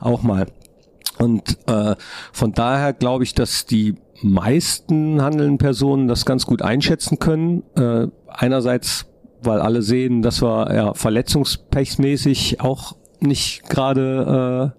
auch 0.00 0.22
mal. 0.22 0.46
Und 1.18 1.58
äh, 1.66 1.96
von 2.32 2.52
daher 2.52 2.92
glaube 2.92 3.24
ich, 3.24 3.34
dass 3.34 3.66
die 3.66 3.96
meisten 4.22 5.22
handelnden 5.22 5.58
Personen 5.58 6.08
das 6.08 6.24
ganz 6.24 6.46
gut 6.46 6.62
einschätzen 6.62 7.18
können. 7.18 7.62
Äh, 7.76 8.06
einerseits, 8.28 9.06
weil 9.42 9.60
alle 9.60 9.82
sehen, 9.82 10.22
dass 10.22 10.42
wir 10.42 10.74
ja 10.74 10.94
verletzungspechsmäßig 10.94 12.60
auch 12.60 12.96
nicht 13.20 13.68
gerade 13.68 14.72
äh, 14.74 14.76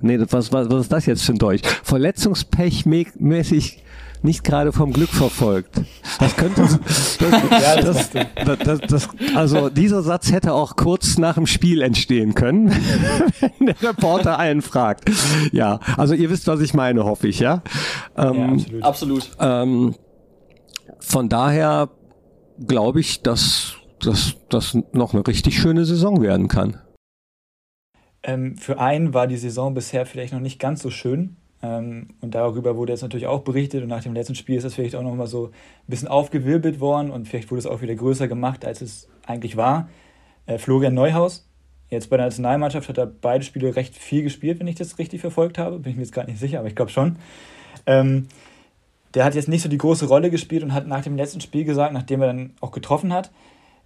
nee, 0.00 0.18
was, 0.30 0.52
was, 0.52 0.70
was 0.70 0.82
ist 0.82 0.92
das 0.92 1.06
jetzt 1.06 1.24
für 1.24 1.32
ein 1.32 1.38
Deutsch? 1.38 1.62
Verletzungspechmäßig 1.82 3.82
nicht 4.24 4.44
gerade 4.44 4.72
vom 4.72 4.92
Glück 4.92 5.10
verfolgt. 5.10 5.80
Das 6.18 6.36
könnte, 6.36 6.62
das, 6.62 7.18
das, 8.46 8.58
das, 8.58 8.80
das, 8.80 9.08
also 9.34 9.68
dieser 9.68 10.02
Satz 10.02 10.30
hätte 10.32 10.52
auch 10.52 10.76
kurz 10.76 11.18
nach 11.18 11.34
dem 11.34 11.46
Spiel 11.46 11.82
entstehen 11.82 12.34
können, 12.34 12.70
wenn 13.40 13.66
der 13.66 13.82
Reporter 13.82 14.38
einen 14.38 14.62
fragt. 14.62 15.10
Ja, 15.52 15.80
also 15.96 16.14
ihr 16.14 16.30
wisst, 16.30 16.46
was 16.46 16.60
ich 16.60 16.74
meine, 16.74 17.04
hoffe 17.04 17.28
ich, 17.28 17.40
ja. 17.40 17.62
Ähm, 18.16 18.58
ja 18.58 18.78
absolut. 18.80 18.82
absolut. 18.84 19.30
Ähm, 19.40 19.94
von 21.00 21.28
daher 21.28 21.90
glaube 22.66 23.00
ich, 23.00 23.22
dass 23.22 23.76
dass 24.04 24.36
das 24.48 24.76
noch 24.92 25.14
eine 25.14 25.26
richtig 25.26 25.58
schöne 25.58 25.84
Saison 25.84 26.22
werden 26.22 26.48
kann. 26.48 26.80
Ähm, 28.22 28.56
für 28.56 28.78
einen 28.78 29.14
war 29.14 29.26
die 29.26 29.36
Saison 29.36 29.74
bisher 29.74 30.06
vielleicht 30.06 30.32
noch 30.32 30.40
nicht 30.40 30.58
ganz 30.58 30.82
so 30.82 30.90
schön. 30.90 31.36
Ähm, 31.62 32.08
und 32.20 32.34
darüber 32.34 32.76
wurde 32.76 32.92
jetzt 32.92 33.02
natürlich 33.02 33.28
auch 33.28 33.42
berichtet 33.42 33.82
und 33.82 33.88
nach 33.88 34.02
dem 34.02 34.14
letzten 34.14 34.34
Spiel 34.34 34.56
ist 34.56 34.64
das 34.64 34.74
vielleicht 34.74 34.96
auch 34.96 35.02
nochmal 35.02 35.28
so 35.28 35.46
ein 35.46 35.50
bisschen 35.86 36.08
aufgewirbelt 36.08 36.80
worden 36.80 37.10
und 37.10 37.28
vielleicht 37.28 37.50
wurde 37.50 37.60
es 37.60 37.66
auch 37.66 37.82
wieder 37.82 37.94
größer 37.94 38.26
gemacht, 38.26 38.64
als 38.64 38.82
es 38.82 39.08
eigentlich 39.26 39.56
war. 39.56 39.88
Äh, 40.46 40.58
Florian 40.58 40.94
Neuhaus, 40.94 41.48
jetzt 41.88 42.10
bei 42.10 42.16
der 42.16 42.26
Nationalmannschaft 42.26 42.88
hat 42.88 42.98
er 42.98 43.06
beide 43.06 43.44
Spiele 43.44 43.76
recht 43.76 43.96
viel 43.96 44.24
gespielt, 44.24 44.58
wenn 44.58 44.66
ich 44.66 44.74
das 44.74 44.98
richtig 44.98 45.20
verfolgt 45.20 45.56
habe. 45.56 45.78
Bin 45.78 45.92
ich 45.92 45.96
mir 45.96 46.02
jetzt 46.02 46.12
gerade 46.12 46.30
nicht 46.30 46.40
sicher, 46.40 46.58
aber 46.58 46.66
ich 46.66 46.74
glaube 46.74 46.90
schon. 46.90 47.16
Ähm, 47.86 48.26
der 49.14 49.24
hat 49.24 49.36
jetzt 49.36 49.48
nicht 49.48 49.62
so 49.62 49.68
die 49.68 49.78
große 49.78 50.06
Rolle 50.06 50.30
gespielt 50.30 50.64
und 50.64 50.74
hat 50.74 50.88
nach 50.88 51.02
dem 51.02 51.16
letzten 51.16 51.40
Spiel 51.40 51.64
gesagt, 51.64 51.92
nachdem 51.92 52.22
er 52.22 52.28
dann 52.28 52.54
auch 52.60 52.72
getroffen 52.72 53.12
hat, 53.12 53.30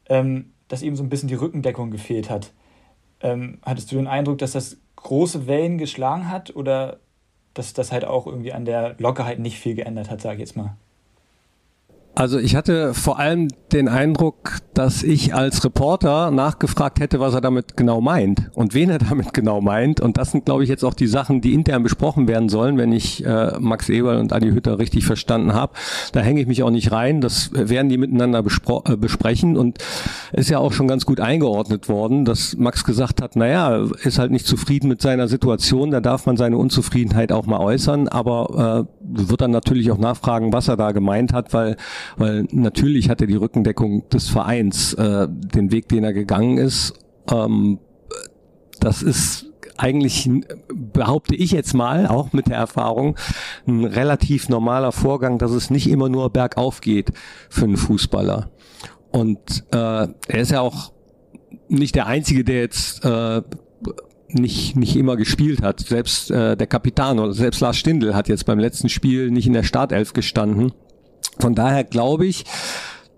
ähm, 0.09 0.53
dass 0.69 0.83
ihm 0.83 0.97
so 0.97 1.03
ein 1.03 1.09
bisschen 1.09 1.29
die 1.29 1.35
Rückendeckung 1.35 1.91
gefehlt 1.91 2.31
hat. 2.31 2.53
Hattest 3.63 3.91
du 3.91 3.97
den 3.97 4.09
Eindruck, 4.09 4.39
dass 4.39 4.53
das 4.53 4.77
große 4.97 5.47
Wellen 5.47 5.79
geschlagen 5.79 6.31
hat 6.31 6.55
oder 6.55 6.99
dass 7.59 7.73
das 7.73 7.93
halt 7.93 8.05
auch 8.05 8.27
irgendwie 8.27 8.53
an 8.53 8.65
der 8.65 8.95
Lockerheit 8.99 9.39
nicht 9.39 9.59
viel 9.59 9.75
geändert 9.75 10.11
hat, 10.11 10.21
sage 10.21 10.37
ich 10.37 10.41
jetzt 10.41 10.57
mal. 10.57 10.77
Also 12.17 12.39
ich 12.39 12.57
hatte 12.57 12.95
vor 12.95 13.19
allem 13.19 13.49
den 13.73 13.89
Eindruck, 13.89 14.61
dass 14.73 15.03
ich 15.03 15.35
als 15.35 15.63
Reporter 15.65 16.31
nachgefragt 16.31 16.99
hätte, 16.99 17.21
was 17.21 17.35
er 17.35 17.43
damit 17.43 17.77
genau 17.77 18.01
meint 18.01 18.51
und 18.55 18.73
wen 18.73 18.89
er 18.89 18.99
damit 19.11 19.35
genau 19.35 19.61
meint. 19.61 20.01
Und 20.01 20.17
das 20.17 20.31
sind, 20.31 20.47
glaube 20.47 20.63
ich, 20.63 20.71
jetzt 20.71 20.83
auch 20.83 20.95
die 20.95 21.09
Sachen, 21.09 21.43
die 21.43 21.53
intern 21.53 21.83
besprochen 21.83 22.27
werden 22.27 22.49
sollen, 22.49 22.79
wenn 22.79 22.91
ich 22.93 23.23
äh, 23.27 23.59
Max 23.59 23.91
Eberl 23.91 24.19
und 24.19 24.33
Adi 24.33 24.49
Hütter 24.49 24.79
richtig 24.79 25.05
verstanden 25.05 25.53
habe. 25.53 25.75
Da 26.13 26.21
hänge 26.21 26.41
ich 26.41 26.47
mich 26.47 26.63
auch 26.63 26.71
nicht 26.71 26.91
rein. 26.91 27.21
Das 27.21 27.51
werden 27.53 27.91
die 27.91 27.99
miteinander 27.99 28.39
äh, 28.39 28.97
besprechen. 28.97 29.59
Und 29.59 29.77
ist 30.33 30.49
ja 30.49 30.59
auch 30.59 30.73
schon 30.73 30.89
ganz 30.89 31.05
gut 31.05 31.21
eingeordnet 31.21 31.91
worden, 31.91 32.25
dass 32.25 32.57
Max 32.57 32.85
gesagt 32.85 33.21
hat, 33.21 33.37
naja, 33.37 33.85
ist 34.05 34.19
halt 34.19 34.31
nicht 34.31 34.47
zufrieden 34.47 34.89
mit 34.89 35.03
seiner 35.03 35.29
Situation. 35.29 35.91
Da 35.91 36.01
darf 36.01 36.25
man 36.25 36.39
seine 36.39 36.57
Unzufriedenheit 36.57 37.31
auch 37.31 37.45
mal 37.45 37.61
äußern. 37.61 38.09
Aber 38.09 38.87
äh, 38.89 38.97
wird 39.29 39.43
dann 39.43 39.51
natürlich 39.51 39.91
auch 39.91 39.99
nachfragen, 39.99 40.55
was 40.55 40.69
er 40.69 40.79
da 40.79 40.93
gemeint 40.93 41.35
hat, 41.35 41.53
weil 41.53 41.77
weil 42.17 42.47
natürlich 42.51 43.09
hat 43.09 43.21
er 43.21 43.27
die 43.27 43.37
Rückendeckung 43.37 44.09
des 44.11 44.29
Vereins, 44.29 44.95
äh, 44.95 45.29
den 45.29 45.73
Weg, 45.73 45.89
den 45.89 46.05
er 46.05 46.13
gegangen 46.13 46.59
ist. 46.59 46.95
Ähm, 47.31 47.79
das 48.81 49.03
ist 49.03 49.47
eigentlich, 49.79 50.31
behaupte 50.69 51.35
ich 51.35 51.51
jetzt 51.51 51.75
mal, 51.75 52.07
auch 52.07 52.33
mit 52.33 52.49
der 52.49 52.57
Erfahrung, 52.57 53.17
ein 53.67 53.85
relativ 53.85 54.49
normaler 54.49 54.93
Vorgang, 54.93 55.39
dass 55.39 55.51
es 55.51 55.71
nicht 55.71 55.89
immer 55.89 56.09
nur 56.09 56.31
bergauf 56.31 56.81
geht 56.81 57.13
für 57.51 57.65
einen 57.65 57.77
Fußballer. 57.77 58.51
Und 59.11 59.65
äh, 59.73 59.77
er 59.77 60.11
ist 60.29 60.51
ja 60.51 60.61
auch 60.61 60.93
nicht 61.69 61.95
der 61.95 62.07
Einzige, 62.07 62.45
der 62.45 62.61
jetzt 62.61 63.05
äh, 63.05 63.43
nicht, 64.29 64.77
nicht 64.77 64.97
immer 64.97 65.17
gespielt 65.17 65.63
hat. 65.63 65.81
Selbst 65.81 66.31
äh, 66.31 66.57
der 66.57 66.67
Kapitän 66.67 67.19
oder 67.19 67.33
selbst 67.33 67.61
Lars 67.61 67.77
Stindl 67.77 68.15
hat 68.15 68.29
jetzt 68.29 68.47
beim 68.47 68.59
letzten 68.59 68.89
Spiel 68.89 69.31
nicht 69.31 69.47
in 69.47 69.53
der 69.53 69.63
Startelf 69.63 70.13
gestanden. 70.13 70.73
Von 71.39 71.55
daher 71.55 71.85
glaube 71.85 72.27
ich, 72.27 72.45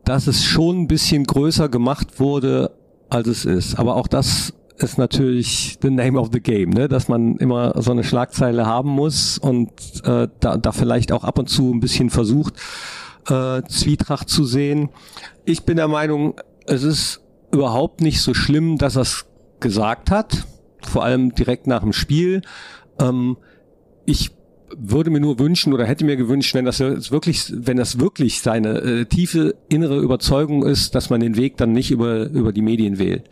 dass 0.04 0.26
es 0.26 0.44
schon 0.44 0.82
ein 0.82 0.88
bisschen 0.88 1.24
größer 1.24 1.68
gemacht 1.68 2.18
wurde, 2.18 2.72
als 3.10 3.28
es 3.28 3.44
ist. 3.44 3.78
Aber 3.78 3.96
auch 3.96 4.06
das 4.06 4.54
ist 4.78 4.96
natürlich 4.96 5.78
the 5.82 5.90
name 5.90 6.18
of 6.18 6.30
the 6.32 6.40
game, 6.40 6.70
ne? 6.70 6.88
dass 6.88 7.08
man 7.08 7.36
immer 7.36 7.74
so 7.82 7.90
eine 7.90 8.04
Schlagzeile 8.04 8.64
haben 8.66 8.90
muss 8.90 9.38
und 9.38 9.70
äh, 10.04 10.28
da, 10.40 10.56
da 10.56 10.72
vielleicht 10.72 11.12
auch 11.12 11.24
ab 11.24 11.38
und 11.38 11.48
zu 11.48 11.72
ein 11.72 11.80
bisschen 11.80 12.10
versucht, 12.10 12.54
äh, 13.28 13.62
Zwietracht 13.68 14.28
zu 14.28 14.44
sehen. 14.44 14.90
Ich 15.44 15.64
bin 15.64 15.76
der 15.76 15.88
Meinung, 15.88 16.34
es 16.66 16.84
ist 16.84 17.20
überhaupt 17.52 18.00
nicht 18.00 18.20
so 18.20 18.34
schlimm, 18.34 18.78
dass 18.78 18.96
er 18.96 19.02
es 19.02 19.26
gesagt 19.60 20.10
hat, 20.10 20.46
vor 20.82 21.04
allem 21.04 21.34
direkt 21.34 21.66
nach 21.66 21.80
dem 21.80 21.92
Spiel. 21.92 22.42
Ähm, 23.00 23.36
ich 24.06 24.30
würde 24.76 25.10
mir 25.10 25.20
nur 25.20 25.38
wünschen 25.38 25.72
oder 25.72 25.86
hätte 25.86 26.04
mir 26.04 26.16
gewünscht, 26.16 26.54
wenn 26.54 26.64
das 26.64 26.80
wirklich, 26.80 27.52
wenn 27.54 27.76
das 27.76 27.98
wirklich 27.98 28.40
seine 28.40 28.78
äh, 28.80 29.04
tiefe 29.04 29.54
innere 29.68 29.98
Überzeugung 29.98 30.64
ist, 30.64 30.94
dass 30.94 31.10
man 31.10 31.20
den 31.20 31.36
Weg 31.36 31.56
dann 31.56 31.72
nicht 31.72 31.90
über, 31.90 32.26
über 32.26 32.52
die 32.52 32.62
Medien 32.62 32.98
wählt 32.98 33.28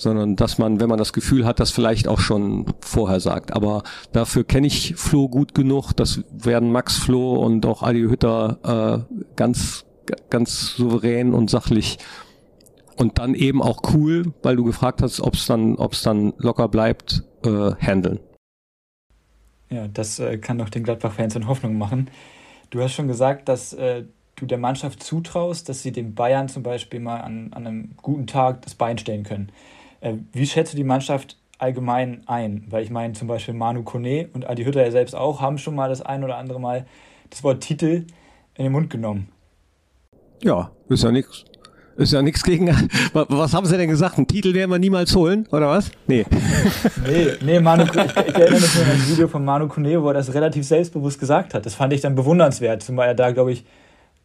sondern 0.00 0.34
dass 0.34 0.56
man, 0.56 0.80
wenn 0.80 0.88
man 0.88 0.98
das 0.98 1.12
Gefühl 1.12 1.44
hat, 1.44 1.60
das 1.60 1.70
vielleicht 1.70 2.08
auch 2.08 2.20
schon 2.20 2.64
vorher 2.80 3.20
sagt. 3.20 3.52
Aber 3.52 3.82
dafür 4.12 4.44
kenne 4.44 4.66
ich 4.66 4.94
Flo 4.96 5.28
gut 5.28 5.54
genug. 5.54 5.92
Das 5.92 6.22
werden 6.32 6.72
Max 6.72 6.96
Flo 6.96 7.34
und 7.34 7.66
auch 7.66 7.82
Adi 7.82 8.00
Hütter 8.00 9.04
äh, 9.10 9.14
ganz, 9.36 9.84
ganz 10.30 10.74
souverän 10.74 11.34
und 11.34 11.50
sachlich 11.50 11.98
und 12.96 13.18
dann 13.18 13.34
eben 13.34 13.62
auch 13.62 13.82
cool, 13.94 14.32
weil 14.42 14.56
du 14.56 14.64
gefragt 14.64 15.02
hast, 15.02 15.20
ob 15.20 15.34
es 15.34 15.46
dann, 15.46 15.76
ob 15.76 15.92
es 15.92 16.02
dann 16.02 16.32
locker 16.38 16.68
bleibt, 16.68 17.24
äh, 17.44 17.72
handeln. 17.74 18.20
Ja, 19.70 19.86
das 19.88 20.18
äh, 20.18 20.38
kann 20.38 20.58
doch 20.58 20.68
den 20.68 20.82
Gladbach-Fans 20.82 21.36
in 21.36 21.46
Hoffnung 21.46 21.78
machen. 21.78 22.10
Du 22.70 22.82
hast 22.82 22.92
schon 22.92 23.08
gesagt, 23.08 23.48
dass 23.48 23.72
äh, 23.72 24.04
du 24.36 24.46
der 24.46 24.58
Mannschaft 24.58 25.02
zutraust, 25.02 25.68
dass 25.68 25.82
sie 25.82 25.92
den 25.92 26.14
Bayern 26.14 26.48
zum 26.48 26.62
Beispiel 26.62 27.00
mal 27.00 27.20
an, 27.20 27.52
an 27.52 27.66
einem 27.66 27.90
guten 27.96 28.26
Tag 28.26 28.62
das 28.62 28.74
Bein 28.74 28.98
stellen 28.98 29.22
können. 29.22 29.52
Äh, 30.00 30.14
wie 30.32 30.46
schätzt 30.46 30.72
du 30.72 30.76
die 30.76 30.84
Mannschaft 30.84 31.36
allgemein 31.58 32.22
ein? 32.26 32.64
Weil 32.68 32.82
ich 32.82 32.90
meine, 32.90 33.12
zum 33.12 33.28
Beispiel 33.28 33.54
Manu 33.54 33.82
Kone 33.84 34.28
und 34.32 34.48
Adi 34.48 34.64
Hütter 34.64 34.84
ja 34.84 34.90
selbst 34.90 35.14
auch 35.14 35.40
haben 35.40 35.58
schon 35.58 35.74
mal 35.74 35.88
das 35.88 36.02
ein 36.02 36.24
oder 36.24 36.36
andere 36.36 36.60
Mal 36.60 36.86
das 37.28 37.44
Wort 37.44 37.62
Titel 37.62 38.06
in 38.54 38.64
den 38.64 38.72
Mund 38.72 38.90
genommen. 38.90 39.28
Ja, 40.42 40.72
ist 40.88 41.04
ja 41.04 41.12
nichts. 41.12 41.44
Ist 41.96 42.12
ja 42.12 42.22
nichts 42.22 42.42
gegen. 42.42 42.68
Was 43.12 43.52
haben 43.52 43.66
sie 43.66 43.76
denn 43.76 43.90
gesagt? 43.90 44.16
Einen 44.16 44.26
Titel 44.26 44.54
werden 44.54 44.70
wir 44.70 44.78
niemals 44.78 45.14
holen, 45.14 45.46
oder 45.50 45.68
was? 45.68 45.90
Nee. 46.06 46.24
Nee, 47.06 47.32
nee, 47.40 47.60
Manu, 47.60 47.84
ich, 47.84 47.90
ich 47.90 48.34
erinnere 48.34 48.60
mich 48.60 48.76
an 48.76 48.90
ein 48.90 49.08
Video 49.08 49.28
von 49.28 49.44
Manu 49.44 49.68
Kone, 49.68 50.02
wo 50.02 50.08
er 50.08 50.14
das 50.14 50.32
relativ 50.32 50.66
selbstbewusst 50.66 51.18
gesagt 51.18 51.54
hat. 51.54 51.66
Das 51.66 51.74
fand 51.74 51.92
ich 51.92 52.00
dann 52.00 52.14
bewundernswert, 52.14 52.82
zumal 52.82 53.08
er 53.08 53.14
da, 53.14 53.30
glaube 53.32 53.52
ich, 53.52 53.64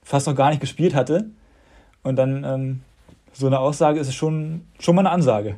fast 0.04 0.28
noch 0.28 0.36
gar 0.36 0.50
nicht 0.50 0.62
gespielt 0.62 0.94
hatte. 0.94 1.30
Und 2.04 2.18
dann 2.18 2.44
ähm, 2.44 2.82
so 3.34 3.48
eine 3.48 3.60
Aussage 3.60 4.00
ist 4.00 4.14
schon, 4.14 4.62
schon 4.80 4.96
mal 4.96 5.02
eine 5.02 5.12
Ansage. 5.12 5.56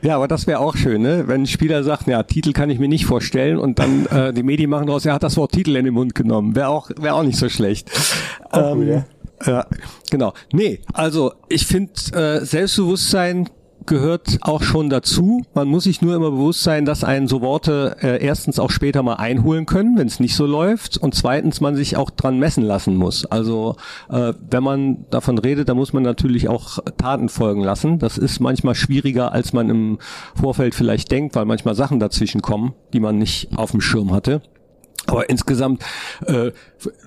Ja, 0.00 0.14
aber 0.14 0.28
das 0.28 0.46
wäre 0.46 0.60
auch 0.60 0.76
schön, 0.76 1.02
ne? 1.02 1.24
wenn 1.26 1.42
ein 1.42 1.46
Spieler 1.46 1.82
sagt, 1.82 2.06
ja, 2.06 2.22
Titel 2.22 2.52
kann 2.52 2.70
ich 2.70 2.78
mir 2.78 2.88
nicht 2.88 3.04
vorstellen 3.04 3.58
und 3.58 3.80
dann 3.80 4.06
äh, 4.06 4.32
die 4.32 4.44
Medien 4.44 4.70
machen 4.70 4.86
daraus, 4.86 5.04
er 5.04 5.14
hat 5.14 5.24
das 5.24 5.36
Wort 5.36 5.50
Titel 5.50 5.74
in 5.74 5.84
den 5.84 5.94
Mund 5.94 6.14
genommen. 6.14 6.54
Wäre 6.54 6.68
auch, 6.68 6.90
wär 6.96 7.16
auch 7.16 7.24
nicht 7.24 7.36
so 7.36 7.48
schlecht. 7.48 7.90
Auch 8.50 8.72
ähm, 8.72 8.78
gut, 8.78 8.88
ja. 8.88 9.04
Ja, 9.46 9.66
genau. 10.10 10.32
Nee, 10.52 10.80
also 10.92 11.32
ich 11.48 11.66
finde, 11.66 11.92
äh, 12.12 12.44
Selbstbewusstsein 12.44 13.48
gehört 13.88 14.38
auch 14.42 14.62
schon 14.62 14.90
dazu. 14.90 15.42
Man 15.54 15.66
muss 15.66 15.84
sich 15.84 16.02
nur 16.02 16.14
immer 16.14 16.30
bewusst 16.30 16.62
sein, 16.62 16.84
dass 16.84 17.04
einen 17.04 17.26
so 17.26 17.40
Worte 17.40 17.96
äh, 18.02 18.22
erstens 18.22 18.58
auch 18.58 18.70
später 18.70 19.02
mal 19.02 19.14
einholen 19.14 19.66
können, 19.66 19.96
wenn 19.96 20.06
es 20.06 20.20
nicht 20.20 20.36
so 20.36 20.46
läuft, 20.46 20.98
und 20.98 21.14
zweitens 21.14 21.60
man 21.60 21.74
sich 21.74 21.96
auch 21.96 22.10
dran 22.10 22.38
messen 22.38 22.62
lassen 22.62 22.94
muss. 22.96 23.24
Also 23.26 23.76
äh, 24.10 24.34
wenn 24.50 24.62
man 24.62 25.06
davon 25.10 25.38
redet, 25.38 25.68
dann 25.68 25.76
muss 25.76 25.92
man 25.92 26.02
natürlich 26.02 26.48
auch 26.48 26.78
Taten 26.98 27.28
folgen 27.28 27.62
lassen. 27.62 27.98
Das 27.98 28.18
ist 28.18 28.40
manchmal 28.40 28.74
schwieriger, 28.74 29.32
als 29.32 29.52
man 29.52 29.70
im 29.70 29.98
Vorfeld 30.34 30.74
vielleicht 30.74 31.10
denkt, 31.10 31.34
weil 31.34 31.46
manchmal 31.46 31.74
Sachen 31.74 31.98
dazwischen 31.98 32.42
kommen, 32.42 32.74
die 32.92 33.00
man 33.00 33.18
nicht 33.18 33.56
auf 33.56 33.70
dem 33.70 33.80
Schirm 33.80 34.12
hatte. 34.12 34.42
Aber 35.08 35.30
insgesamt 35.30 35.82
äh, 36.26 36.52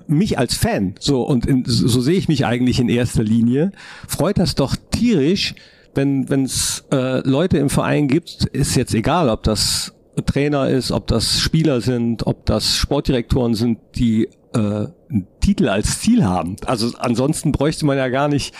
mich 0.08 0.36
als 0.36 0.54
Fan, 0.54 0.96
so 0.98 1.22
und 1.22 1.46
in, 1.46 1.64
so, 1.64 2.00
sehe 2.00 2.18
ich 2.18 2.26
mich 2.26 2.44
eigentlich 2.44 2.80
in 2.80 2.88
erster 2.88 3.22
Linie, 3.22 3.70
freut 4.08 4.38
das 4.38 4.56
doch 4.56 4.74
tierisch, 4.90 5.54
wenn 5.94 6.26
es 6.44 6.84
äh, 6.90 7.26
Leute 7.26 7.58
im 7.58 7.70
Verein 7.70 8.08
gibt, 8.08 8.44
ist 8.46 8.74
jetzt 8.74 8.92
egal, 8.92 9.28
ob 9.28 9.44
das 9.44 9.94
Trainer 10.26 10.68
ist, 10.68 10.90
ob 10.90 11.06
das 11.06 11.38
Spieler 11.38 11.80
sind, 11.80 12.26
ob 12.26 12.44
das 12.44 12.76
Sportdirektoren 12.76 13.54
sind, 13.54 13.78
die 13.94 14.28
äh, 14.52 14.58
einen 14.58 15.28
Titel 15.40 15.68
als 15.68 16.00
Ziel 16.00 16.24
haben. 16.24 16.56
Also 16.66 16.96
ansonsten 16.98 17.52
bräuchte 17.52 17.86
man 17.86 17.98
ja 17.98 18.08
gar 18.08 18.26
nicht 18.28 18.52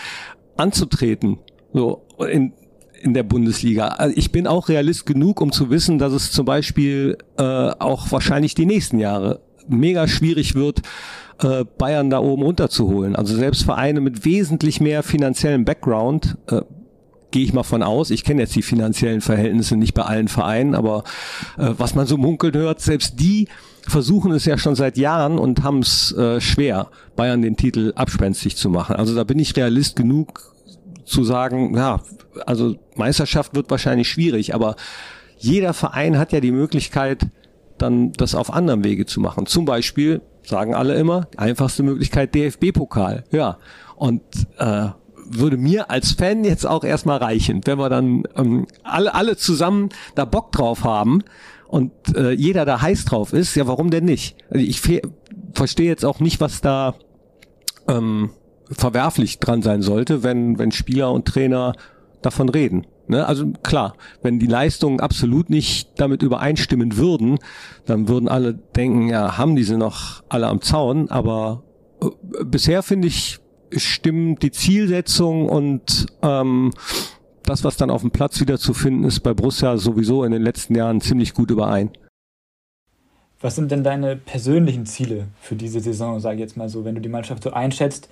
anzutreten. 0.57 1.39
So 1.73 2.03
in, 2.31 2.53
in 3.03 3.15
der 3.15 3.25
Bundesliga. 3.25 3.89
Also 3.89 4.17
ich 4.17 4.31
bin 4.31 4.47
auch 4.47 4.69
Realist 4.69 5.07
genug, 5.07 5.41
um 5.41 5.53
zu 5.53 5.71
wissen, 5.71 5.99
dass 5.99 6.13
es 6.13 6.31
zum 6.31 6.47
Beispiel 6.47 7.19
äh, 7.37 7.43
auch 7.43 8.13
wahrscheinlich 8.13 8.55
die 8.55 8.67
nächsten 8.67 8.99
Jahre 8.99 9.41
mega 9.69 10.07
schwierig 10.07 10.55
wird, 10.55 10.83
äh, 11.43 11.65
Bayern 11.79 12.11
da 12.11 12.21
oben 12.21 12.43
runterzuholen. 12.43 13.17
Also 13.17 13.37
selbst 13.37 13.65
Vereine 13.65 14.01
mit 14.01 14.25
wesentlich 14.25 14.81
mehr 14.81 15.03
finanziellem 15.03 15.65
Background, 15.65 16.39
äh, 16.49 16.63
gehe 17.33 17.45
ich 17.45 17.53
mal 17.53 17.63
von 17.63 17.83
aus. 17.83 18.11
Ich 18.11 18.25
kenne 18.25 18.43
jetzt 18.43 18.55
die 18.55 18.63
finanziellen 18.63 19.21
Verhältnisse 19.21 19.77
nicht 19.77 19.95
bei 19.95 20.03
allen 20.03 20.29
Vereinen, 20.29 20.75
aber 20.75 21.03
äh, 21.59 21.71
was 21.77 21.95
man 21.95 22.07
so 22.07 22.17
munkeln 22.17 22.55
hört, 22.55 22.81
selbst 22.81 23.19
die 23.19 23.49
versuchen 23.89 24.31
es 24.33 24.45
ja 24.45 24.59
schon 24.59 24.77
seit 24.77 24.97
Jahren 24.97 25.39
und 25.39 25.65
haben 25.65 25.81
es 25.81 26.13
äh, 26.13 26.41
schwer, 26.41 26.89
Bayern 27.17 27.43
den 27.43 27.57
Titel 27.57 27.93
abspenstig 27.97 28.57
zu 28.57 28.71
machen. 28.71 28.95
Also 28.95 29.15
da 29.17 29.25
bin 29.25 29.41
ich 29.41 29.57
Realist 29.57 29.97
genug 29.97 30.52
zu 31.13 31.25
sagen, 31.25 31.77
ja, 31.77 32.01
also 32.47 32.77
Meisterschaft 32.97 33.55
wird 33.55 33.71
wahrscheinlich 33.71 34.09
schwierig, 34.09 34.55
aber 34.55 34.77
jeder 35.39 35.75
Verein 35.75 36.19
hat 36.19 36.33
ja 36.33 36.41
die 36.41 36.53
Möglichkeit, 36.53 37.27
dann 37.79 38.13
das 38.13 38.35
auf 38.35 38.53
anderem 38.53 38.85
Wege 38.85 39.07
zu 39.07 39.21
machen. 39.21 39.47
Zum 39.47 39.65
Beispiel, 39.65 40.23
sagen 40.45 40.75
alle 40.75 40.95
immer, 40.95 41.29
einfachste 41.37 41.83
Möglichkeit 41.83 42.35
DFB-Pokal. 42.35 43.25
Ja. 43.31 43.59
Und 43.97 44.23
äh, 44.59 44.89
würde 45.25 45.57
mir 45.57 45.91
als 45.91 46.13
Fan 46.13 46.45
jetzt 46.45 46.67
auch 46.67 46.85
erstmal 46.85 47.19
reichen, 47.19 47.61
wenn 47.65 47.79
wir 47.79 47.89
dann 47.89 48.25
ähm, 48.37 48.67
alle, 48.83 49.15
alle 49.15 49.37
zusammen 49.37 49.91
da 50.15 50.25
Bock 50.25 50.53
drauf 50.53 50.85
haben 50.85 51.23
und 51.69 51.93
äh, 52.15 52.33
jeder 52.33 52.65
da 52.65 52.83
heiß 52.83 53.05
drauf 53.07 53.33
ist, 53.33 53.55
ja, 53.55 53.67
warum 53.67 53.91
denn 53.91 54.05
nicht? 54.05 54.37
Also 54.51 54.65
ich 54.65 54.81
verstehe 55.55 55.89
jetzt 55.89 56.05
auch 56.05 56.21
nicht, 56.21 56.41
was 56.41 56.61
da 56.61 56.95
ähm, 57.89 58.31
verwerflich 58.71 59.39
dran 59.39 59.63
sein 59.63 59.83
sollte, 59.83 60.23
wenn, 60.23 60.59
wenn 60.59 60.73
Spieler 60.73 61.13
und 61.13 61.27
Trainer 61.27 61.75
davon 62.23 62.49
reden. 62.49 62.87
Ne? 63.09 63.27
Also 63.27 63.53
klar, 63.63 63.95
wenn 64.23 64.39
die 64.39 64.47
Leistungen 64.47 65.01
absolut 65.01 65.51
nicht 65.51 65.91
damit 65.97 66.23
übereinstimmen 66.23 66.97
würden, 66.97 67.39
dann 67.85 68.09
würden 68.09 68.29
alle 68.29 68.55
denken, 68.55 69.09
ja, 69.09 69.37
haben 69.37 69.57
diese 69.57 69.77
noch 69.77 70.23
alle 70.29 70.47
am 70.47 70.63
Zaun, 70.63 71.11
aber 71.11 71.63
äh, 72.01 72.45
bisher 72.45 72.83
finde 72.83 73.09
ich, 73.09 73.39
stimmen 73.77 74.37
die 74.37 74.51
Zielsetzung 74.51 75.49
und 75.49 76.07
ähm, 76.23 76.73
das, 77.45 77.65
was 77.65 77.77
dann 77.77 77.91
auf 77.91 78.03
dem 78.03 78.11
Platz 78.11 78.41
wieder 78.41 78.59
zu 78.59 78.75
finden 78.75 79.05
ist, 79.05 79.21
bei 79.21 79.35
Borussia 79.35 79.77
sowieso 79.77 80.25
in 80.25 80.33
den 80.33 80.43
letzten 80.43 80.75
Jahren 80.75 81.01
ziemlich 81.01 81.35
gut 81.35 81.51
überein. 81.51 81.91
Was 83.41 83.57
sind 83.57 83.73
denn 83.73 83.83
deine 83.83 84.15
persönlichen 84.15 84.87
Ziele 84.87 85.27
für 85.41 85.57
diese 85.57 85.81
Saison, 85.81 86.21
sage 86.21 86.37
ich 86.37 86.41
jetzt 86.41 86.57
mal 86.57 86.69
so, 86.69 86.85
wenn 86.85 86.95
du 86.95 87.01
die 87.01 87.09
Mannschaft 87.09 87.43
so 87.43 87.51
einschätzt? 87.51 88.09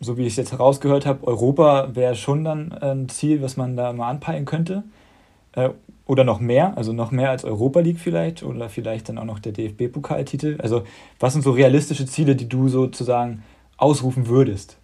So 0.00 0.16
wie 0.16 0.22
ich 0.22 0.34
es 0.34 0.36
jetzt 0.36 0.52
herausgehört 0.52 1.06
habe, 1.06 1.26
Europa 1.26 1.94
wäre 1.94 2.14
schon 2.14 2.44
dann 2.44 2.72
ein 2.72 3.08
Ziel, 3.08 3.42
was 3.42 3.56
man 3.56 3.76
da 3.76 3.92
mal 3.92 4.08
anpeilen 4.08 4.44
könnte. 4.44 4.84
Äh, 5.52 5.70
oder 6.06 6.24
noch 6.24 6.40
mehr, 6.40 6.76
also 6.76 6.94
noch 6.94 7.10
mehr 7.10 7.30
als 7.30 7.44
Europa 7.44 7.80
League 7.80 7.98
vielleicht 7.98 8.42
oder 8.42 8.70
vielleicht 8.70 9.10
dann 9.10 9.18
auch 9.18 9.24
noch 9.24 9.38
der 9.38 9.52
DFB-Pokaltitel. 9.52 10.58
Also 10.60 10.84
was 11.20 11.34
sind 11.34 11.42
so 11.42 11.50
realistische 11.50 12.06
Ziele, 12.06 12.34
die 12.34 12.48
du 12.48 12.68
sozusagen 12.68 13.42
ausrufen 13.76 14.26
würdest? 14.26 14.78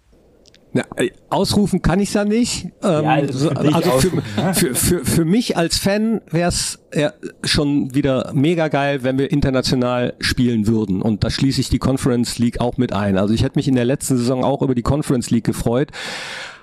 Ja, 0.75 0.83
äh, 0.97 1.11
ausrufen 1.29 1.81
kann 1.81 2.01
ich 2.01 2.13
ja 2.13 2.25
nicht. 2.25 2.65
Ähm, 2.83 3.03
ja, 3.03 3.09
also 3.11 3.49
für, 3.49 3.57
also 3.57 3.91
für, 3.91 4.15
ne? 4.17 4.53
für, 4.53 4.75
für, 4.75 5.05
für 5.05 5.23
mich 5.23 5.55
als 5.55 5.77
Fan 5.77 6.19
wäre 6.29 6.49
es 6.49 6.79
ja 6.93 7.13
schon 7.45 7.95
wieder 7.95 8.33
mega 8.33 8.67
geil, 8.67 9.01
wenn 9.03 9.17
wir 9.17 9.31
international 9.31 10.15
spielen 10.19 10.67
würden. 10.67 11.01
Und 11.01 11.23
da 11.23 11.29
schließe 11.29 11.61
ich 11.61 11.69
die 11.69 11.79
Conference 11.79 12.39
League 12.39 12.59
auch 12.59 12.75
mit 12.75 12.91
ein. 12.91 13.17
Also 13.17 13.33
ich 13.33 13.43
hätte 13.43 13.57
mich 13.57 13.69
in 13.69 13.75
der 13.75 13.85
letzten 13.85 14.17
Saison 14.17 14.43
auch 14.43 14.61
über 14.61 14.75
die 14.75 14.81
Conference 14.81 15.31
League 15.31 15.45
gefreut. 15.45 15.91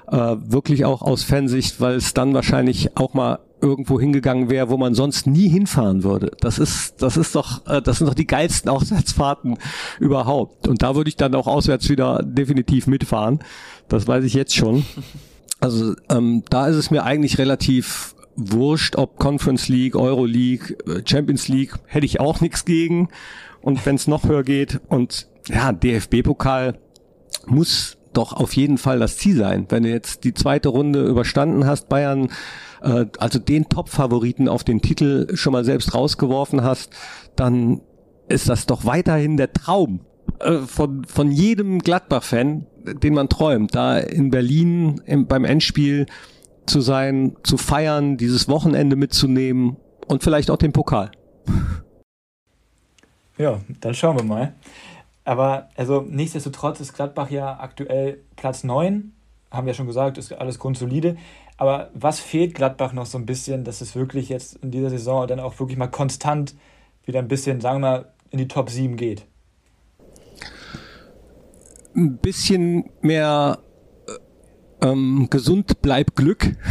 Äh, 0.09 0.37
wirklich 0.45 0.85
auch 0.85 1.01
aus 1.01 1.23
Fansicht, 1.23 1.81
weil 1.81 1.95
es 1.95 2.13
dann 2.13 2.35
wahrscheinlich 2.35 2.99
auch 2.99 3.15
mal 3.15 3.39
irgendwo 3.63 4.01
hingegangen 4.01 4.51
wäre, 4.51 4.69
wo 4.69 4.77
man 4.77 4.95
sonst 4.95 5.27
nie 5.27 5.49
hinfahren 5.49 6.03
würde. 6.03 6.33
Das 6.41 6.59
ist, 6.59 7.01
das 7.01 7.17
ist 7.17 7.35
doch, 7.37 7.65
äh, 7.67 7.81
das 7.81 7.99
sind 7.99 8.09
doch 8.09 8.15
die 8.15 8.27
geilsten 8.27 8.69
Auswärtsfahrten 8.71 9.57
überhaupt. 10.01 10.67
Und 10.67 10.83
da 10.83 10.97
würde 10.97 11.09
ich 11.09 11.17
dann 11.17 11.35
auch 11.35 11.47
auswärts 11.47 11.89
wieder 11.89 12.23
definitiv 12.23 12.87
mitfahren. 12.89 13.39
Das 13.93 14.09
weiß 14.09 14.25
ich 14.25 14.33
jetzt 14.33 14.57
schon. 14.57 14.85
Also 15.61 15.95
ähm, 16.09 16.43
da 16.49 16.67
ist 16.67 16.77
es 16.77 16.91
mir 16.91 17.05
eigentlich 17.05 17.37
relativ 17.39 18.15
wurscht, 18.37 18.97
ob 18.97 19.19
Conference 19.19 19.69
League, 19.69 19.95
Euro 19.97 20.25
League, 20.25 20.79
äh, 20.89 21.03
Champions 21.05 21.49
League, 21.49 21.75
hätte 21.85 22.07
ich 22.07 22.19
auch 22.19 22.41
nichts 22.41 22.65
gegen. 22.65 23.11
Und 23.61 23.85
wenn 23.85 23.97
es 23.97 24.09
noch 24.09 24.25
höher 24.25 24.45
geht 24.45 24.81
und 24.89 25.29
ja, 25.47 25.73
DFB-Pokal 25.73 26.79
muss 27.47 27.99
doch 28.15 28.33
auf 28.33 28.57
jeden 28.57 28.79
Fall 28.79 28.99
das 28.99 29.19
Ziel 29.19 29.37
sein. 29.37 29.67
Wenn 29.69 29.83
du 29.83 29.91
jetzt 29.91 30.25
die 30.25 30.33
zweite 30.33 30.71
Runde 30.71 31.05
überstanden 31.05 31.67
hast, 31.67 31.91
Bayern 31.91 32.31
äh, 32.81 33.05
also 33.19 33.39
den 33.39 33.69
Top-Favoriten 33.69 34.49
auf 34.49 34.65
den 34.65 34.81
Titel 34.81 35.37
schon 35.37 35.53
mal 35.53 35.67
selbst 35.67 35.95
rausgeworfen 35.95 36.63
hast, 36.65 36.95
dann 37.37 37.83
ist 38.27 38.49
das 38.49 38.65
doch 38.65 38.87
weiterhin 38.87 39.37
der 39.37 39.53
Traum 39.53 40.01
äh, 40.41 40.59
von, 40.59 41.05
von 41.05 41.31
jedem 41.31 41.79
Gladbach-Fan, 41.81 42.67
den 42.85 43.15
man 43.15 43.29
träumt, 43.29 43.75
da 43.75 43.99
in 43.99 44.31
Berlin 44.31 45.01
im, 45.07 45.27
beim 45.27 45.45
Endspiel 45.45 46.07
zu 46.67 46.81
sein, 46.81 47.37
zu 47.43 47.57
feiern, 47.57 48.17
dieses 48.17 48.49
Wochenende 48.49 48.97
mitzunehmen 48.97 49.77
und 50.07 50.23
vielleicht 50.23 50.51
auch 50.51 50.57
den 50.57 50.73
Pokal. 50.73 51.11
Ja, 53.39 53.61
dann 53.81 53.95
schauen 53.95 54.17
wir 54.17 54.25
mal. 54.25 54.55
Aber 55.25 55.69
also 55.77 56.05
nichtsdestotrotz 56.09 56.81
ist 56.81 56.95
Gladbach 56.95 57.31
ja 57.31 57.59
aktuell 57.61 58.21
Platz 58.37 58.65
9. 58.65 59.13
Haben 59.51 59.67
wir 59.67 59.75
schon 59.75 59.87
gesagt, 59.87 60.19
ist 60.19 60.33
alles 60.33 60.59
grundsolide. 60.59 61.17
Aber 61.57 61.91
was 61.95 62.21
fehlt 62.21 62.55
Gladbach 62.55 62.93
noch 62.93 63.07
so 63.07 63.19
ein 63.19 63.27
bisschen, 63.27 63.65
dass 63.65 63.81
es 63.81 63.95
wirklich 63.95 64.29
jetzt 64.29 64.57
in 64.57 64.71
dieser 64.71 64.91
Saison 64.91 65.27
dann 65.27 65.41
auch 65.41 65.59
wirklich 65.61 65.79
mal 65.79 65.89
konstant 65.89 66.55
wieder 67.05 67.19
ein 67.19 67.29
bisschen, 67.29 67.61
sagen 67.61 67.81
wir 67.81 67.89
mal, 67.89 68.13
in 68.31 68.39
die 68.39 68.49
Top 68.49 68.71
7 68.71 68.97
geht? 68.97 69.27
Ein 71.95 72.19
bisschen 72.19 72.91
mehr 73.01 73.59
äh, 74.81 74.89
ähm, 74.89 75.29
gesund 75.31 75.83
bleibt 75.83 76.17
Glück. 76.17 76.57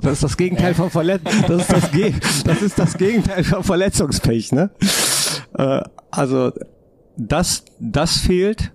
Das 0.00 0.14
ist 0.14 0.24
das 0.24 0.36
Gegenteil 0.36 0.74
von 0.74 0.90
Verletz 0.90 1.22
das 1.48 1.62
ist 1.62 1.72
das, 1.72 2.42
das 2.44 2.60
ist 2.60 2.78
das 2.78 2.98
Gegenteil 2.98 3.42
von 3.42 3.64
Verletzungspech, 3.64 4.52
ne? 4.52 4.68
Äh, 5.56 5.80
also 6.10 6.52
das, 7.16 7.64
das 7.80 8.18
fehlt 8.18 8.72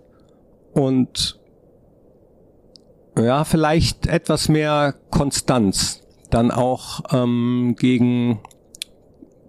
und 0.73 1.39
ja, 3.15 3.43
vielleicht 3.43 4.07
etwas 4.07 4.49
mehr 4.49 4.95
Konstanz 5.11 6.01
dann 6.31 6.49
auch 6.49 7.01
ähm, 7.11 7.75
gegen 7.77 8.39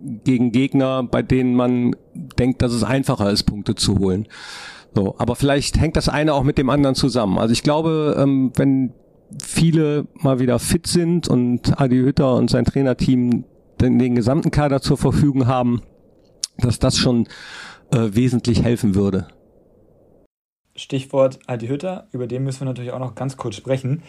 gegen 0.02 0.50
Gegner, 0.50 1.02
bei 1.02 1.22
denen 1.22 1.54
man 1.54 1.94
denkt, 2.14 2.62
dass 2.62 2.72
es 2.72 2.84
einfacher 2.84 3.30
ist, 3.30 3.44
Punkte 3.44 3.74
zu 3.74 3.98
holen. 3.98 4.26
So, 4.94 5.14
aber 5.18 5.36
vielleicht 5.36 5.80
hängt 5.80 5.96
das 5.96 6.08
eine 6.08 6.34
auch 6.34 6.42
mit 6.42 6.58
dem 6.58 6.70
anderen 6.70 6.94
zusammen. 6.94 7.38
Also 7.38 7.52
ich 7.52 7.62
glaube, 7.62 8.16
ähm, 8.18 8.52
wenn 8.56 8.92
viele 9.42 10.06
mal 10.14 10.40
wieder 10.40 10.58
fit 10.58 10.86
sind 10.86 11.28
und 11.28 11.80
Adi 11.80 11.98
Hütter 11.98 12.34
und 12.34 12.50
sein 12.50 12.64
Trainerteam 12.64 13.44
den, 13.80 13.98
den 13.98 14.14
gesamten 14.14 14.50
Kader 14.50 14.80
zur 14.80 14.96
Verfügung 14.96 15.46
haben, 15.46 15.82
dass 16.58 16.78
das 16.78 16.98
schon 16.98 17.28
äh, 17.92 18.08
wesentlich 18.12 18.62
helfen 18.62 18.94
würde. 18.94 19.28
Stichwort 20.74 21.38
Adi 21.46 21.68
Hütter, 21.68 22.08
über 22.12 22.26
den 22.26 22.42
müssen 22.42 22.60
wir 22.60 22.66
natürlich 22.66 22.92
auch 22.92 22.98
noch 22.98 23.14
ganz 23.14 23.36
kurz 23.36 23.54
sprechen. 23.54 24.02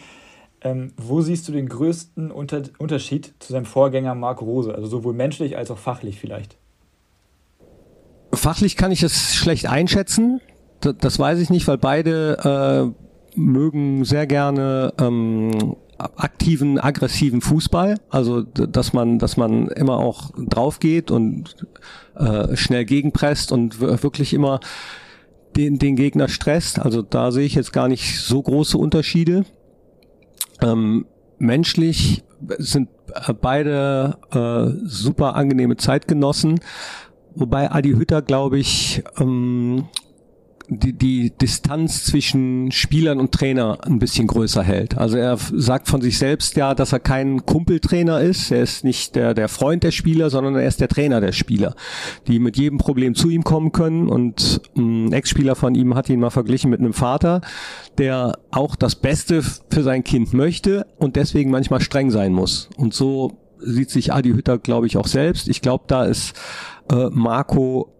Ähm, 0.64 0.92
wo 0.96 1.20
siehst 1.20 1.48
du 1.48 1.52
den 1.52 1.68
größten 1.68 2.30
Unter 2.30 2.62
Unterschied 2.78 3.34
zu 3.40 3.52
seinem 3.52 3.64
Vorgänger 3.64 4.14
Marco 4.14 4.44
Rose, 4.44 4.74
also 4.74 4.86
sowohl 4.86 5.12
menschlich 5.12 5.56
als 5.56 5.70
auch 5.70 5.78
fachlich 5.78 6.20
vielleicht? 6.20 6.56
Fachlich 8.32 8.76
kann 8.76 8.92
ich 8.92 9.02
es 9.02 9.34
schlecht 9.34 9.66
einschätzen. 9.66 10.40
Das, 10.82 11.18
weiß 11.18 11.38
ich 11.38 11.50
nicht, 11.50 11.68
weil 11.68 11.78
beide 11.78 12.92
äh, 12.94 13.38
mögen 13.38 14.04
sehr 14.04 14.26
gerne 14.26 14.92
ähm, 14.98 15.76
aktiven, 15.98 16.78
aggressiven 16.78 17.40
Fußball, 17.40 17.98
also 18.10 18.42
dass 18.42 18.92
man, 18.92 19.18
dass 19.18 19.36
man 19.36 19.68
immer 19.68 19.98
auch 19.98 20.30
drauf 20.36 20.80
geht 20.80 21.10
und 21.10 21.66
äh, 22.16 22.56
schnell 22.56 22.84
gegenpresst 22.84 23.52
und 23.52 23.80
wirklich 23.80 24.34
immer 24.34 24.60
den, 25.56 25.78
den 25.78 25.96
Gegner 25.96 26.28
stresst. 26.28 26.78
Also 26.78 27.02
da 27.02 27.30
sehe 27.30 27.46
ich 27.46 27.54
jetzt 27.54 27.72
gar 27.72 27.88
nicht 27.88 28.20
so 28.20 28.42
große 28.42 28.76
Unterschiede. 28.76 29.44
Ähm, 30.60 31.06
menschlich 31.38 32.24
sind 32.58 32.88
beide 33.40 34.16
äh, 34.32 34.86
super 34.86 35.36
angenehme 35.36 35.76
Zeitgenossen, 35.76 36.60
wobei 37.34 37.70
Adi 37.70 37.90
Hütter, 37.92 38.22
glaube 38.22 38.58
ich, 38.58 39.02
ähm, 39.18 39.88
die, 40.78 40.92
die 40.92 41.30
Distanz 41.30 42.04
zwischen 42.04 42.70
Spielern 42.72 43.20
und 43.20 43.32
Trainer 43.32 43.78
ein 43.84 43.98
bisschen 43.98 44.26
größer 44.26 44.62
hält. 44.62 44.98
Also 44.98 45.16
er 45.16 45.36
sagt 45.36 45.88
von 45.88 46.00
sich 46.00 46.18
selbst 46.18 46.56
ja, 46.56 46.74
dass 46.74 46.92
er 46.92 47.00
kein 47.00 47.44
Kumpeltrainer 47.46 48.20
ist. 48.20 48.50
Er 48.50 48.62
ist 48.62 48.84
nicht 48.84 49.14
der, 49.14 49.34
der 49.34 49.48
Freund 49.48 49.82
der 49.82 49.90
Spieler, 49.90 50.30
sondern 50.30 50.56
er 50.56 50.66
ist 50.66 50.80
der 50.80 50.88
Trainer 50.88 51.20
der 51.20 51.32
Spieler, 51.32 51.74
die 52.26 52.38
mit 52.38 52.56
jedem 52.56 52.78
Problem 52.78 53.14
zu 53.14 53.30
ihm 53.30 53.44
kommen 53.44 53.72
können. 53.72 54.08
Und 54.08 54.62
ein 54.76 55.12
Ex-Spieler 55.12 55.54
von 55.54 55.74
ihm 55.74 55.94
hat 55.94 56.08
ihn 56.08 56.20
mal 56.20 56.30
verglichen 56.30 56.70
mit 56.70 56.80
einem 56.80 56.92
Vater, 56.92 57.40
der 57.98 58.38
auch 58.50 58.76
das 58.76 58.96
Beste 58.96 59.42
für 59.42 59.82
sein 59.82 60.04
Kind 60.04 60.32
möchte 60.32 60.86
und 60.98 61.16
deswegen 61.16 61.50
manchmal 61.50 61.80
streng 61.80 62.10
sein 62.10 62.32
muss. 62.32 62.68
Und 62.76 62.94
so 62.94 63.38
sieht 63.58 63.90
sich 63.90 64.12
Adi 64.12 64.30
Hütter, 64.30 64.58
glaube 64.58 64.86
ich, 64.86 64.96
auch 64.96 65.06
selbst. 65.06 65.48
Ich 65.48 65.62
glaube, 65.62 65.84
da 65.86 66.04
ist 66.04 66.34
äh, 66.90 67.08
Marco 67.10 67.92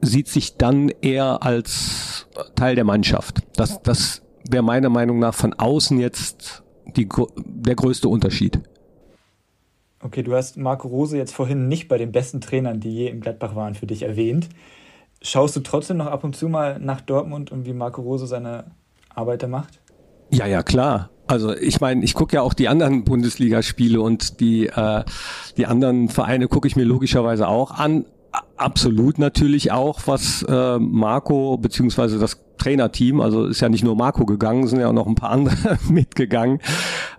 sieht 0.00 0.28
sich 0.28 0.56
dann 0.56 0.90
eher 1.02 1.42
als 1.42 2.26
Teil 2.54 2.74
der 2.74 2.84
Mannschaft. 2.84 3.42
Das, 3.56 3.82
das 3.82 4.22
wäre 4.48 4.62
meiner 4.62 4.88
Meinung 4.88 5.18
nach 5.18 5.34
von 5.34 5.54
außen 5.54 5.98
jetzt 5.98 6.62
die, 6.96 7.08
der 7.36 7.74
größte 7.74 8.08
Unterschied. 8.08 8.60
Okay, 10.00 10.22
du 10.22 10.34
hast 10.34 10.56
Marco 10.56 10.88
Rose 10.88 11.16
jetzt 11.16 11.34
vorhin 11.34 11.68
nicht 11.68 11.88
bei 11.88 11.98
den 11.98 12.12
besten 12.12 12.40
Trainern, 12.40 12.80
die 12.80 12.90
je 12.90 13.08
im 13.08 13.20
Gladbach 13.20 13.56
waren, 13.56 13.74
für 13.74 13.86
dich 13.86 14.02
erwähnt. 14.02 14.48
Schaust 15.20 15.56
du 15.56 15.60
trotzdem 15.60 15.96
noch 15.96 16.06
ab 16.06 16.22
und 16.22 16.36
zu 16.36 16.48
mal 16.48 16.78
nach 16.78 17.00
Dortmund 17.00 17.50
und 17.50 17.66
wie 17.66 17.72
Marco 17.72 18.00
Rose 18.00 18.28
seine 18.28 18.70
Arbeit 19.12 19.42
da 19.42 19.48
macht? 19.48 19.80
Ja, 20.30 20.46
ja, 20.46 20.62
klar. 20.62 21.10
Also 21.26 21.54
ich 21.54 21.80
meine, 21.80 22.04
ich 22.04 22.14
gucke 22.14 22.36
ja 22.36 22.42
auch 22.42 22.54
die 22.54 22.68
anderen 22.68 23.04
Bundesligaspiele 23.04 24.00
und 24.00 24.40
die, 24.40 24.68
äh, 24.68 25.04
die 25.56 25.66
anderen 25.66 26.08
Vereine 26.08 26.46
gucke 26.48 26.68
ich 26.68 26.76
mir 26.76 26.84
logischerweise 26.84 27.48
auch 27.48 27.72
an. 27.72 28.06
Absolut 28.56 29.18
natürlich 29.18 29.72
auch, 29.72 30.00
was 30.06 30.42
äh, 30.42 30.78
Marco 30.78 31.56
beziehungsweise 31.56 32.18
das 32.18 32.40
Trainerteam, 32.58 33.20
also 33.20 33.46
ist 33.46 33.60
ja 33.60 33.68
nicht 33.68 33.84
nur 33.84 33.96
Marco 33.96 34.26
gegangen, 34.26 34.66
sind 34.66 34.80
ja 34.80 34.88
auch 34.88 34.92
noch 34.92 35.06
ein 35.06 35.14
paar 35.14 35.30
andere 35.30 35.78
mitgegangen, 35.88 36.58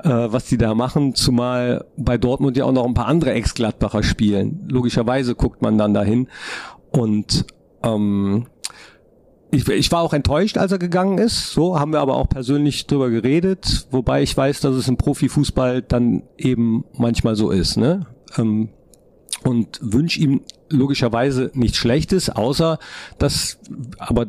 äh, 0.03 0.10
was 0.10 0.45
die 0.45 0.57
da 0.57 0.76
machen, 0.76 1.16
zumal 1.16 1.86
bei 1.97 2.18
Dortmund 2.18 2.57
ja 2.57 2.66
auch 2.66 2.74
noch 2.74 2.86
ein 2.86 2.93
paar 2.93 3.07
andere 3.07 3.32
Ex-Gladbacher 3.32 4.03
spielen. 4.03 4.66
Logischerweise 4.70 5.34
guckt 5.34 5.62
man 5.62 5.78
dann 5.78 5.93
dahin 5.93 6.28
und 6.91 7.45
ähm, 7.84 8.45
ich, 9.51 9.68
ich 9.68 9.91
war 9.91 10.01
auch 10.01 10.14
enttäuscht, 10.14 10.57
als 10.57 10.72
er 10.72 10.78
gegangen 10.78 11.18
ist. 11.18 11.53
So 11.53 11.80
haben 11.80 11.91
wir 11.91 12.01
aber 12.01 12.18
auch 12.18 12.30
persönlich 12.30 12.86
drüber 12.86 13.10
geredet, 13.10 13.88
wobei 13.91 14.22
ich 14.22 14.36
weiß, 14.36 14.60
dass 14.60 14.76
es 14.76 14.88
im 14.88 14.97
Profifußball 14.97 15.82
dann 15.82 16.24
eben 16.38 16.86
manchmal 16.97 17.36
so 17.36 17.49
ist. 17.49 17.78
Ne? 17.78 18.05
Ähm, 18.38 18.70
und 19.43 19.80
wünsche 19.82 20.20
ihm 20.20 20.41
logischerweise 20.70 21.51
nichts 21.53 21.78
Schlechtes, 21.78 22.30
außer 22.30 22.80
dass, 23.17 23.59
aber 23.97 24.28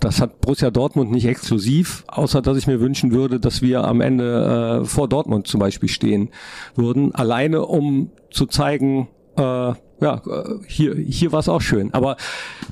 das 0.00 0.20
hat 0.20 0.40
Borussia 0.40 0.70
Dortmund 0.70 1.10
nicht 1.10 1.26
exklusiv, 1.26 2.04
außer 2.08 2.42
dass 2.42 2.56
ich 2.56 2.66
mir 2.66 2.80
wünschen 2.80 3.12
würde, 3.12 3.40
dass 3.40 3.62
wir 3.62 3.84
am 3.84 4.00
Ende 4.00 4.82
äh, 4.82 4.86
vor 4.86 5.08
Dortmund 5.08 5.46
zum 5.46 5.60
Beispiel 5.60 5.88
stehen 5.88 6.30
würden, 6.74 7.14
alleine 7.14 7.66
um 7.66 8.10
zu 8.30 8.46
zeigen, 8.46 9.08
äh, 9.36 9.42
ja, 9.42 9.74
äh, 10.00 10.54
hier, 10.66 10.94
hier 10.94 11.32
war 11.32 11.40
es 11.40 11.48
auch 11.48 11.60
schön. 11.60 11.92
Aber 11.94 12.16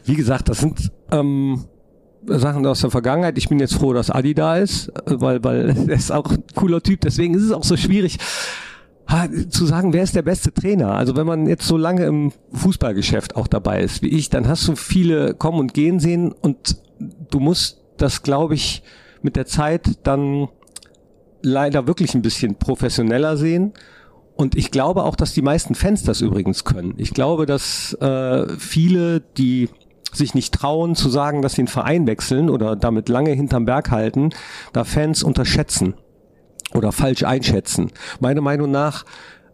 wie 0.04 0.14
gesagt, 0.14 0.48
das 0.48 0.58
sind 0.58 0.92
ähm, 1.10 1.64
Sachen 2.26 2.66
aus 2.66 2.80
der 2.80 2.90
Vergangenheit. 2.90 3.38
Ich 3.38 3.48
bin 3.48 3.58
jetzt 3.58 3.74
froh, 3.74 3.92
dass 3.92 4.10
Adi 4.10 4.34
da 4.34 4.56
ist, 4.56 4.92
weil, 5.06 5.42
weil 5.44 5.68
er 5.88 5.94
ist 5.94 6.10
auch 6.10 6.30
ein 6.30 6.44
cooler 6.54 6.82
Typ. 6.82 7.00
Deswegen 7.00 7.34
ist 7.34 7.42
es 7.42 7.52
auch 7.52 7.64
so 7.64 7.76
schwierig, 7.76 8.18
zu 9.50 9.66
sagen, 9.66 9.92
wer 9.92 10.02
ist 10.02 10.16
der 10.16 10.22
beste 10.22 10.52
Trainer? 10.52 10.94
Also 10.94 11.16
wenn 11.16 11.26
man 11.26 11.46
jetzt 11.46 11.66
so 11.66 11.76
lange 11.76 12.04
im 12.04 12.32
Fußballgeschäft 12.52 13.36
auch 13.36 13.46
dabei 13.46 13.82
ist 13.82 14.02
wie 14.02 14.08
ich, 14.08 14.30
dann 14.30 14.48
hast 14.48 14.66
du 14.66 14.76
viele 14.76 15.34
kommen 15.34 15.58
und 15.58 15.74
gehen 15.74 16.00
sehen 16.00 16.32
und 16.32 16.78
du 17.30 17.38
musst 17.38 17.82
das, 17.96 18.22
glaube 18.22 18.54
ich, 18.54 18.82
mit 19.22 19.36
der 19.36 19.46
Zeit 19.46 19.98
dann 20.02 20.48
leider 21.42 21.86
wirklich 21.86 22.14
ein 22.14 22.22
bisschen 22.22 22.56
professioneller 22.56 23.36
sehen. 23.36 23.72
Und 24.36 24.56
ich 24.56 24.70
glaube 24.70 25.04
auch, 25.04 25.14
dass 25.14 25.32
die 25.32 25.42
meisten 25.42 25.74
Fans 25.74 26.02
das 26.02 26.20
übrigens 26.20 26.64
können. 26.64 26.94
Ich 26.96 27.14
glaube, 27.14 27.46
dass 27.46 27.92
äh, 28.00 28.48
viele, 28.58 29.20
die 29.20 29.68
sich 30.12 30.34
nicht 30.34 30.54
trauen 30.54 30.96
zu 30.96 31.08
sagen, 31.08 31.42
dass 31.42 31.54
sie 31.54 31.62
einen 31.62 31.68
Verein 31.68 32.06
wechseln 32.06 32.50
oder 32.50 32.74
damit 32.74 33.08
lange 33.08 33.30
hinterm 33.30 33.64
Berg 33.64 33.90
halten, 33.90 34.30
da 34.72 34.84
Fans 34.84 35.22
unterschätzen 35.22 35.94
oder 36.74 36.92
falsch 36.92 37.22
einschätzen. 37.22 37.90
Meiner 38.20 38.40
Meinung 38.40 38.70
nach 38.70 39.04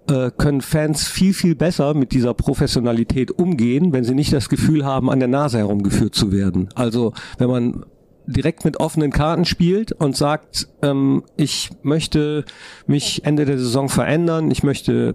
äh, 0.09 0.31
können 0.37 0.61
Fans 0.61 1.07
viel, 1.07 1.35
viel 1.35 1.55
besser 1.55 1.95
mit 1.95 2.13
dieser 2.13 2.35
Professionalität 2.35 3.31
umgehen, 3.31 3.93
wenn 3.93 4.05
sie 4.05 4.15
nicht 4.15 4.33
das 4.33 4.49
Gefühl 4.49 4.85
haben, 4.85 5.11
an 5.11 5.21
der 5.21 5.29
Nase 5.29 5.59
herumgeführt 5.59 6.15
zu 6.15 6.33
werden. 6.33 6.69
Also 6.75 7.13
wenn 7.39 7.49
man 7.49 7.85
direkt 8.27 8.65
mit 8.65 8.79
offenen 8.79 9.11
Karten 9.11 9.45
spielt 9.45 9.93
und 9.93 10.17
sagt, 10.17 10.69
ähm, 10.83 11.25
ich 11.37 11.71
möchte 11.83 12.45
mich 12.87 13.25
Ende 13.25 13.45
der 13.45 13.59
Saison 13.59 13.89
verändern, 13.89 14.51
ich 14.51 14.63
möchte 14.63 15.13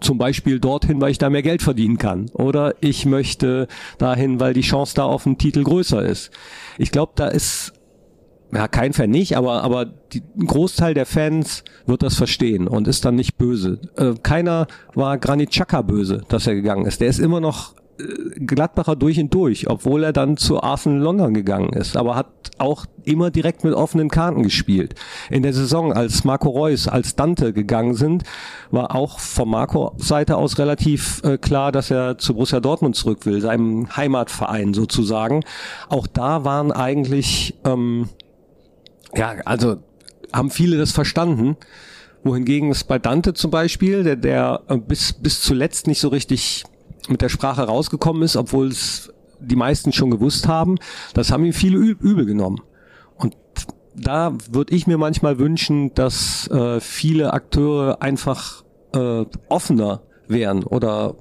zum 0.00 0.18
Beispiel 0.18 0.60
dorthin, 0.60 1.00
weil 1.00 1.10
ich 1.10 1.18
da 1.18 1.30
mehr 1.30 1.42
Geld 1.42 1.62
verdienen 1.62 1.98
kann. 1.98 2.30
Oder 2.32 2.74
ich 2.80 3.06
möchte 3.06 3.68
dahin, 3.98 4.40
weil 4.40 4.54
die 4.54 4.62
Chance 4.62 4.94
da 4.94 5.04
auf 5.04 5.26
einen 5.26 5.38
Titel 5.38 5.62
größer 5.62 6.02
ist. 6.02 6.30
Ich 6.78 6.90
glaube, 6.90 7.12
da 7.14 7.28
ist 7.28 7.72
ja, 8.52 8.66
kein 8.68 8.92
Fan 8.92 9.10
nicht, 9.10 9.36
aber, 9.36 9.62
aber 9.62 9.84
die, 9.84 10.22
ein 10.38 10.46
Großteil 10.46 10.94
der 10.94 11.06
Fans 11.06 11.64
wird 11.86 12.02
das 12.02 12.14
verstehen 12.14 12.66
und 12.66 12.88
ist 12.88 13.04
dann 13.04 13.14
nicht 13.14 13.36
böse. 13.36 13.78
Äh, 13.96 14.14
keiner 14.22 14.66
war 14.94 15.18
Granit 15.18 15.50
Xhaka 15.50 15.82
böse, 15.82 16.22
dass 16.28 16.46
er 16.46 16.54
gegangen 16.54 16.86
ist. 16.86 17.00
Der 17.00 17.08
ist 17.08 17.18
immer 17.18 17.40
noch 17.40 17.74
äh, 17.98 18.40
Gladbacher 18.40 18.96
durch 18.96 19.18
und 19.20 19.34
durch, 19.34 19.68
obwohl 19.68 20.04
er 20.04 20.12
dann 20.12 20.36
zu 20.38 20.62
Arsenal 20.62 21.00
London 21.00 21.34
gegangen 21.34 21.74
ist, 21.74 21.96
aber 21.96 22.16
hat 22.16 22.28
auch 22.58 22.86
immer 23.04 23.30
direkt 23.30 23.64
mit 23.64 23.74
offenen 23.74 24.08
Karten 24.08 24.42
gespielt. 24.42 24.94
In 25.30 25.42
der 25.42 25.52
Saison, 25.52 25.92
als 25.92 26.24
Marco 26.24 26.48
Reus, 26.48 26.88
als 26.88 27.16
Dante 27.16 27.52
gegangen 27.52 27.94
sind, 27.94 28.24
war 28.70 28.94
auch 28.94 29.18
von 29.18 29.48
Marco 29.50 29.92
Seite 29.98 30.36
aus 30.36 30.58
relativ 30.58 31.22
äh, 31.24 31.36
klar, 31.36 31.70
dass 31.70 31.90
er 31.90 32.18
zu 32.18 32.34
Borussia 32.34 32.60
Dortmund 32.60 32.96
zurück 32.96 33.26
will, 33.26 33.40
seinem 33.40 33.94
Heimatverein 33.96 34.74
sozusagen. 34.74 35.44
Auch 35.88 36.06
da 36.06 36.44
waren 36.44 36.72
eigentlich 36.72 37.54
ähm, 37.64 38.08
ja, 39.14 39.36
also 39.44 39.78
haben 40.32 40.50
viele 40.50 40.78
das 40.78 40.92
verstanden. 40.92 41.56
Wohingegen 42.24 42.70
es 42.70 42.84
bei 42.84 42.98
Dante 42.98 43.32
zum 43.32 43.50
Beispiel, 43.50 44.02
der, 44.02 44.16
der 44.16 44.62
äh, 44.68 44.76
bis, 44.76 45.12
bis 45.12 45.40
zuletzt 45.40 45.86
nicht 45.86 46.00
so 46.00 46.08
richtig 46.08 46.64
mit 47.08 47.22
der 47.22 47.28
Sprache 47.28 47.62
rausgekommen 47.62 48.22
ist, 48.22 48.36
obwohl 48.36 48.68
es 48.68 49.12
die 49.40 49.56
meisten 49.56 49.92
schon 49.92 50.10
gewusst 50.10 50.48
haben, 50.48 50.76
das 51.14 51.30
haben 51.30 51.44
ihm 51.44 51.52
viele 51.52 51.78
übel 51.78 52.26
genommen. 52.26 52.60
Und 53.14 53.36
da 53.94 54.32
würde 54.50 54.74
ich 54.74 54.86
mir 54.86 54.98
manchmal 54.98 55.38
wünschen, 55.38 55.94
dass 55.94 56.48
äh, 56.48 56.80
viele 56.80 57.32
Akteure 57.32 58.02
einfach 58.02 58.64
äh, 58.94 59.24
offener 59.48 60.02
wären 60.26 60.64
oder 60.64 61.14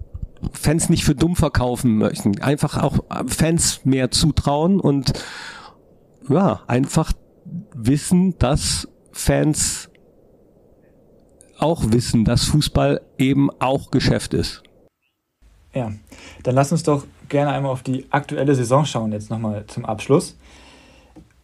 Fans 0.51 0.89
nicht 0.89 1.03
für 1.03 1.15
dumm 1.15 1.35
verkaufen 1.35 1.97
möchten. 1.97 2.39
Einfach 2.41 2.81
auch 2.81 2.99
Fans 3.27 3.81
mehr 3.85 4.11
zutrauen 4.11 4.79
und 4.79 5.13
ja, 6.29 6.61
einfach 6.67 7.13
wissen, 7.73 8.37
dass 8.39 8.87
Fans 9.11 9.89
auch 11.57 11.91
wissen, 11.91 12.25
dass 12.25 12.45
Fußball 12.45 13.01
eben 13.17 13.49
auch 13.59 13.91
Geschäft 13.91 14.33
ist. 14.33 14.63
Ja, 15.73 15.91
dann 16.43 16.55
lass 16.55 16.71
uns 16.71 16.83
doch 16.83 17.05
gerne 17.29 17.51
einmal 17.51 17.71
auf 17.71 17.83
die 17.83 18.05
aktuelle 18.09 18.55
Saison 18.55 18.85
schauen, 18.85 19.11
jetzt 19.11 19.29
nochmal 19.29 19.65
zum 19.67 19.85
Abschluss. 19.85 20.37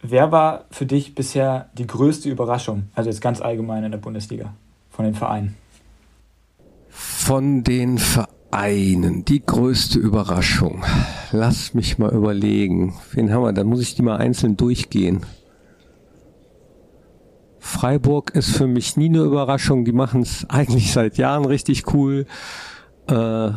Wer 0.02 0.32
war 0.32 0.66
für 0.70 0.86
dich 0.86 1.14
bisher 1.14 1.70
die 1.78 1.86
größte 1.86 2.28
Überraschung, 2.28 2.84
also 2.94 3.08
jetzt 3.08 3.20
ganz 3.20 3.40
allgemein 3.40 3.84
in 3.84 3.90
der 3.90 3.98
Bundesliga, 3.98 4.52
von 4.90 5.04
den 5.04 5.14
Vereinen? 5.14 5.56
Von 6.88 7.64
den 7.64 7.98
Vereinen, 7.98 9.24
die 9.24 9.44
größte 9.44 9.98
Überraschung. 9.98 10.84
Lass 11.32 11.74
mich 11.74 11.98
mal 11.98 12.12
überlegen. 12.12 12.94
Wen 13.12 13.32
haben 13.32 13.42
wir? 13.44 13.52
Da 13.52 13.64
muss 13.64 13.80
ich 13.80 13.94
die 13.94 14.02
mal 14.02 14.18
einzeln 14.18 14.56
durchgehen. 14.56 15.24
Freiburg 17.64 18.34
ist 18.34 18.50
für 18.50 18.66
mich 18.66 18.98
nie 18.98 19.08
eine 19.08 19.22
Überraschung. 19.22 19.86
Die 19.86 19.92
machen 19.92 20.20
es 20.20 20.44
eigentlich 20.50 20.92
seit 20.92 21.16
Jahren 21.16 21.46
richtig 21.46 21.94
cool. 21.94 22.26
Äh, 23.06 23.52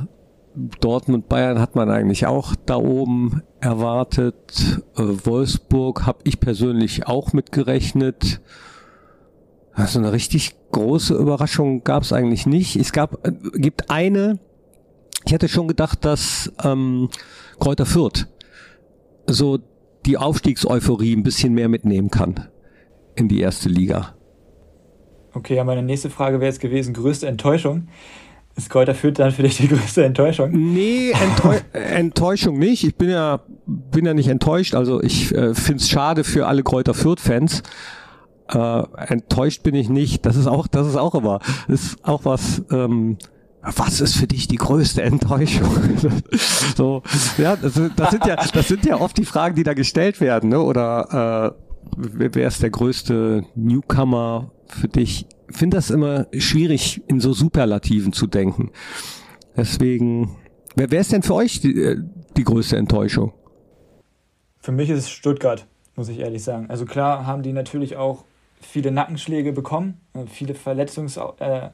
Dortmund, 0.80 1.28
Bayern 1.28 1.60
hat 1.60 1.76
man 1.76 1.92
eigentlich 1.92 2.26
auch 2.26 2.56
da 2.66 2.78
oben 2.78 3.44
erwartet. 3.60 4.82
Äh, 4.96 5.04
Wolfsburg 5.26 6.06
habe 6.06 6.20
ich 6.24 6.40
persönlich 6.40 7.06
auch 7.06 7.34
mitgerechnet. 7.34 8.40
Also 9.74 10.00
eine 10.00 10.14
richtig 10.14 10.56
große 10.72 11.14
Überraschung 11.14 11.84
gab 11.84 12.04
es 12.04 12.14
eigentlich 12.14 12.46
nicht. 12.46 12.78
Es 12.78 12.94
gab, 12.94 13.28
äh, 13.28 13.34
gibt 13.60 13.92
eine, 13.92 14.40
ich 15.26 15.34
hätte 15.34 15.50
schon 15.50 15.68
gedacht, 15.68 16.06
dass 16.06 16.52
ähm, 16.64 17.10
Kräuter 17.60 17.86
Fürth 17.86 18.26
so 19.28 19.60
die 20.06 20.18
Aufstiegseuphorie 20.18 21.14
ein 21.14 21.24
bisschen 21.24 21.54
mehr 21.54 21.68
mitnehmen 21.68 22.10
kann 22.10 22.48
in 23.18 23.28
die 23.28 23.40
erste 23.42 23.70
Liga. 23.70 24.14
Okay, 25.34 25.56
ja, 25.56 25.64
meine 25.64 25.84
nächste 25.84 26.10
Frage 26.10 26.40
wäre 26.40 26.50
jetzt 26.50 26.62
gewesen, 26.62 26.94
größte 26.94 27.28
Enttäuschung. 27.28 27.88
Ist 28.56 28.72
Kräuter 28.72 28.96
Fürth 28.96 29.20
dann 29.20 29.32
für 29.32 29.44
dich 29.44 29.58
die 29.58 29.68
größte 29.68 30.04
Enttäuschung? 30.04 30.50
Nee, 30.52 31.12
Enttäu 31.12 31.58
Enttäuschung 31.74 32.58
nicht. 32.58 32.84
Ich 32.84 32.96
bin 32.96 33.10
ja, 33.10 33.42
bin 33.68 34.06
ja 34.06 34.16
nicht 34.16 34.30
enttäuscht. 34.30 34.74
Also 34.74 35.02
ich 35.02 35.34
äh, 35.36 35.54
finde 35.54 35.82
es 35.82 35.90
schade 35.90 36.24
für 36.24 36.48
alle 36.48 36.64
Kräuter 36.64 36.96
Fürth-Fans. 36.96 37.62
Äh, 38.50 38.84
enttäuscht 39.08 39.62
bin 39.62 39.76
ich 39.76 39.90
nicht. 39.90 40.26
Das 40.26 40.36
ist 40.36 40.48
auch, 40.48 40.66
das 40.66 40.88
ist 40.88 40.96
auch 40.96 41.14
immer, 41.14 41.40
das 41.68 41.84
ist 41.84 42.06
auch 42.06 42.26
was, 42.26 42.64
ähm, 42.72 43.18
was 43.62 44.02
ist 44.02 44.16
für 44.16 44.26
dich 44.28 44.48
die 44.48 44.56
größte 44.56 45.04
Enttäuschung? 45.04 45.70
so, 46.76 47.04
ja, 47.38 47.56
das, 47.58 47.80
das, 47.96 48.12
sind 48.12 48.26
ja, 48.26 48.38
das 48.38 48.68
sind 48.68 48.86
ja 48.86 49.00
oft 49.00 49.18
die 49.18 49.26
Fragen, 49.26 49.56
die 49.56 49.64
da 49.64 49.74
gestellt 49.74 50.20
werden, 50.20 50.50
ne? 50.50 50.62
Oder 50.62 51.54
äh, 51.60 51.67
wer 51.96 52.48
ist 52.48 52.62
der 52.62 52.70
größte 52.70 53.46
Newcomer 53.56 54.52
für 54.68 54.88
dich? 54.88 55.28
Ich 55.50 55.58
finde 55.58 55.78
das 55.78 55.90
immer 55.90 56.28
schwierig, 56.38 57.02
in 57.08 57.20
so 57.20 57.34
Superlativen 57.34 58.14
zu 58.14 58.28
denken. 58.28 58.72
Deswegen, 59.56 60.36
wer, 60.76 60.92
wer 60.92 61.02
ist 61.02 61.12
denn 61.12 61.24
für 61.24 61.36
euch 61.36 61.62
die, 61.62 61.82
äh, 61.82 61.98
die 62.36 62.44
größte 62.44 62.78
Enttäuschung? 62.78 63.34
Für 64.60 64.72
mich 64.72 64.90
ist 64.90 65.00
es 65.00 65.10
Stuttgart, 65.10 65.66
muss 65.96 66.10
ich 66.10 66.20
ehrlich 66.20 66.44
sagen. 66.44 66.70
Also 66.70 66.86
klar 66.86 67.26
haben 67.26 67.44
die 67.44 67.54
natürlich 67.54 67.96
auch 67.96 68.26
viele 68.60 68.92
Nackenschläge 68.92 69.54
bekommen, 69.54 70.02
äh, 70.14 70.26
viele 70.28 70.54
Verletzungs 70.54 71.18
äh, 71.18 71.70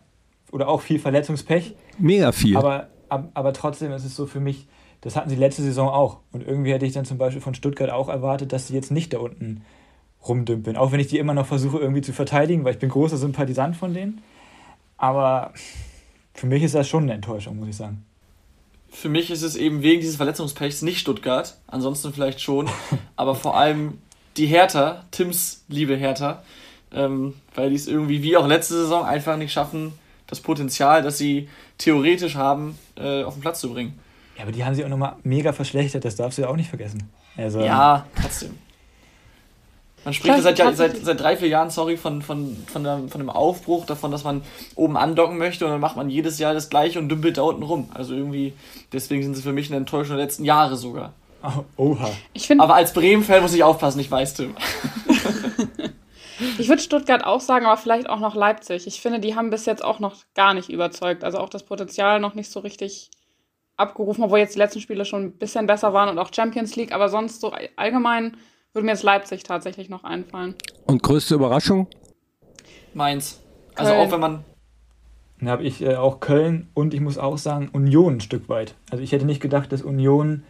oder 0.51 0.67
auch 0.67 0.81
viel 0.81 0.99
Verletzungspech. 0.99 1.75
Mega 1.97 2.31
viel. 2.31 2.55
Aber, 2.55 2.89
aber, 3.09 3.29
aber 3.33 3.53
trotzdem 3.53 3.91
ist 3.91 4.05
es 4.05 4.15
so 4.15 4.27
für 4.27 4.39
mich, 4.39 4.67
das 5.01 5.15
hatten 5.15 5.29
sie 5.29 5.35
letzte 5.35 5.63
Saison 5.63 5.89
auch. 5.89 6.19
Und 6.31 6.45
irgendwie 6.45 6.71
hätte 6.71 6.85
ich 6.85 6.93
dann 6.93 7.05
zum 7.05 7.17
Beispiel 7.17 7.41
von 7.41 7.55
Stuttgart 7.55 7.89
auch 7.89 8.09
erwartet, 8.09 8.53
dass 8.53 8.67
sie 8.67 8.73
jetzt 8.73 8.91
nicht 8.91 9.13
da 9.13 9.19
unten 9.19 9.63
rumdümpeln. 10.27 10.77
Auch 10.77 10.91
wenn 10.91 10.99
ich 10.99 11.07
die 11.07 11.17
immer 11.17 11.33
noch 11.33 11.47
versuche 11.47 11.79
irgendwie 11.79 12.01
zu 12.01 12.13
verteidigen, 12.13 12.63
weil 12.63 12.73
ich 12.73 12.79
bin 12.79 12.89
großer 12.89 13.17
Sympathisant 13.17 13.75
von 13.75 13.93
denen. 13.93 14.21
Aber 14.97 15.53
für 16.33 16.47
mich 16.47 16.63
ist 16.63 16.75
das 16.75 16.87
schon 16.87 17.03
eine 17.03 17.13
Enttäuschung, 17.13 17.57
muss 17.57 17.69
ich 17.69 17.75
sagen. 17.75 18.05
Für 18.89 19.09
mich 19.09 19.31
ist 19.31 19.41
es 19.41 19.55
eben 19.55 19.81
wegen 19.81 20.01
dieses 20.01 20.17
Verletzungspechs 20.17 20.81
nicht 20.83 20.99
Stuttgart, 20.99 21.57
ansonsten 21.67 22.13
vielleicht 22.13 22.41
schon, 22.41 22.69
aber 23.15 23.35
vor 23.35 23.57
allem 23.57 23.97
die 24.37 24.45
Hertha, 24.45 25.05
Tims 25.11 25.63
liebe 25.67 25.95
Hertha, 25.95 26.43
ähm, 26.91 27.33
weil 27.55 27.69
die 27.69 27.75
es 27.75 27.87
irgendwie 27.87 28.21
wie 28.21 28.37
auch 28.37 28.47
letzte 28.47 28.75
Saison 28.75 29.03
einfach 29.03 29.35
nicht 29.37 29.51
schaffen, 29.51 29.93
das 30.27 30.41
Potenzial, 30.41 31.01
das 31.01 31.17
sie 31.17 31.49
theoretisch 31.77 32.35
haben, 32.35 32.77
äh, 32.95 33.23
auf 33.23 33.33
den 33.33 33.41
Platz 33.41 33.59
zu 33.59 33.71
bringen. 33.73 33.99
Ja, 34.37 34.43
aber 34.43 34.51
die 34.51 34.63
haben 34.63 34.73
sie 34.73 34.85
auch 34.85 34.89
nochmal 34.89 35.15
mega 35.23 35.53
verschlechtert, 35.53 36.05
das 36.05 36.15
darfst 36.15 36.37
du 36.37 36.43
ja 36.43 36.49
auch 36.49 36.55
nicht 36.55 36.69
vergessen. 36.69 37.09
Also, 37.35 37.61
ja, 37.61 38.05
trotzdem. 38.19 38.57
Man 40.05 40.13
spricht 40.13 40.41
seit, 40.41 40.57
seit, 40.57 40.97
seit 40.97 41.19
drei, 41.19 41.37
vier 41.37 41.47
Jahren, 41.47 41.69
sorry, 41.69 41.95
von, 41.95 42.21
von, 42.21 42.57
von, 42.71 42.83
der, 42.83 42.99
von 43.07 43.19
dem 43.19 43.29
Aufbruch, 43.29 43.85
davon, 43.85 44.11
dass 44.11 44.23
man 44.23 44.41
oben 44.75 44.97
andocken 44.97 45.37
möchte 45.37 45.65
und 45.65 45.71
dann 45.71 45.79
macht 45.79 45.95
man 45.95 46.09
jedes 46.09 46.39
Jahr 46.39 46.53
das 46.53 46.69
gleiche 46.69 46.99
und 46.99 47.09
dümpelt 47.09 47.37
da 47.37 47.43
unten 47.43 47.63
rum. 47.63 47.89
Also 47.93 48.13
irgendwie, 48.13 48.53
deswegen 48.91 49.23
sind 49.23 49.35
sie 49.35 49.41
für 49.41 49.53
mich 49.53 49.69
eine 49.69 49.77
Enttäuschung 49.77 50.17
der 50.17 50.25
letzten 50.25 50.43
Jahre 50.43 50.75
sogar. 50.75 51.13
Oh, 51.43 51.63
oha. 51.91 52.09
Ich 52.33 52.51
Aber 52.59 52.75
als 52.75 52.93
Bremen-Fan 52.93 53.41
muss 53.41 53.53
ich 53.53 53.63
aufpassen, 53.63 53.99
ich 53.99 54.11
weiß, 54.11 54.33
Tim. 54.35 54.55
Ich 56.57 56.67
würde 56.67 56.81
Stuttgart 56.81 57.23
auch 57.23 57.39
sagen, 57.39 57.65
aber 57.65 57.77
vielleicht 57.77 58.09
auch 58.09 58.19
noch 58.19 58.35
Leipzig. 58.35 58.87
Ich 58.87 59.01
finde, 59.01 59.19
die 59.19 59.35
haben 59.35 59.49
bis 59.49 59.65
jetzt 59.65 59.83
auch 59.83 59.99
noch 59.99 60.15
gar 60.35 60.53
nicht 60.53 60.69
überzeugt. 60.69 61.23
Also 61.23 61.37
auch 61.37 61.49
das 61.49 61.63
Potenzial 61.63 62.19
noch 62.19 62.33
nicht 62.33 62.51
so 62.51 62.59
richtig 62.59 63.11
abgerufen, 63.77 64.23
obwohl 64.23 64.39
jetzt 64.39 64.55
die 64.55 64.59
letzten 64.59 64.81
Spiele 64.81 65.05
schon 65.05 65.23
ein 65.25 65.37
bisschen 65.37 65.67
besser 65.67 65.93
waren 65.93 66.09
und 66.09 66.19
auch 66.19 66.33
Champions 66.33 66.75
League. 66.75 66.91
Aber 66.91 67.09
sonst 67.09 67.41
so 67.41 67.53
allgemein 67.75 68.37
würde 68.73 68.85
mir 68.85 68.91
jetzt 68.91 69.03
Leipzig 69.03 69.43
tatsächlich 69.43 69.89
noch 69.89 70.03
einfallen. 70.03 70.55
Und 70.85 71.03
größte 71.03 71.35
Überraschung? 71.35 71.87
Mainz. 72.93 73.39
Also 73.75 73.91
Köln. 73.91 74.07
auch 74.07 74.11
wenn 74.11 74.19
man. 74.19 74.45
Dann 75.39 75.49
habe 75.49 75.63
ich 75.63 75.81
äh, 75.81 75.95
auch 75.95 76.19
Köln 76.19 76.67
und 76.73 76.93
ich 76.93 77.01
muss 77.01 77.17
auch 77.17 77.37
sagen 77.37 77.69
Union 77.71 78.15
ein 78.15 78.21
Stück 78.21 78.49
weit. 78.49 78.75
Also 78.91 79.03
ich 79.03 79.11
hätte 79.11 79.25
nicht 79.25 79.41
gedacht, 79.41 79.71
dass 79.71 79.81
Union 79.81 80.43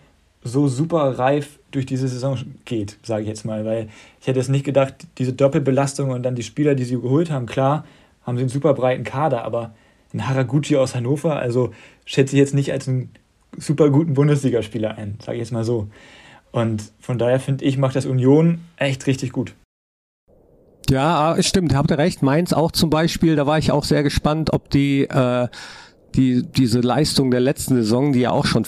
so 0.43 0.67
super 0.67 1.17
reif 1.17 1.59
durch 1.71 1.86
diese 1.86 2.07
Saison 2.07 2.38
geht, 2.65 2.97
sage 3.01 3.24
ich 3.24 3.30
jetzt 3.30 3.45
mal, 3.45 3.65
weil 3.65 3.88
ich 4.19 4.28
hätte 4.28 4.39
es 4.39 4.49
nicht 4.49 4.65
gedacht, 4.65 4.93
diese 5.17 5.34
Doppelbelastung 5.34 6.11
und 6.11 6.24
dann 6.24 6.36
die 6.36 6.43
Spieler, 6.43 6.76
die 6.76 6.84
sie 6.84 6.99
geholt 6.99 7.32
haben, 7.32 7.45
klar, 7.45 7.86
haben 8.24 8.38
sie 8.38 8.43
einen 8.43 8.49
super 8.49 8.74
breiten 8.74 9.05
Kader, 9.05 9.45
aber 9.45 9.74
ein 10.13 10.28
Haraguchi 10.28 10.76
aus 10.76 10.95
Hannover, 10.95 11.38
also 11.38 11.71
schätze 12.05 12.36
ich 12.36 12.39
jetzt 12.39 12.53
nicht 12.53 12.74
als 12.74 12.88
einen 12.88 13.09
super 13.57 13.89
guten 13.89 14.13
Bundesligaspieler 14.13 14.97
ein, 14.97 15.17
sage 15.21 15.38
ich 15.38 15.43
jetzt 15.43 15.53
mal 15.53 15.63
so. 15.63 15.88
Und 16.54 16.93
von 16.99 17.18
daher 17.18 17.39
finde 17.39 17.66
ich, 17.66 17.78
macht 17.78 17.95
das 17.95 18.06
Union 18.06 18.62
echt 18.78 19.08
richtig 19.08 19.34
gut. 19.34 19.56
Ja, 20.89 21.36
stimmt, 21.41 21.74
habt 21.74 21.89
ihr 21.89 21.97
recht. 21.97 22.22
Mainz 22.22 22.54
auch 22.54 22.72
zum 22.72 22.89
Beispiel, 22.89 23.36
da 23.36 23.47
war 23.47 23.58
ich 23.58 23.72
auch 23.72 23.84
sehr 23.84 24.04
gespannt, 24.04 24.54
ob 24.54 24.70
die, 24.70 25.01
äh, 25.04 25.47
die 26.14 26.43
diese 26.43 26.82
Leistung 26.82 27.32
der 27.32 27.39
letzten 27.39 27.76
Saison, 27.76 28.14
die 28.14 28.20
ja 28.20 28.32
auch 28.32 28.45
schon 28.45 28.66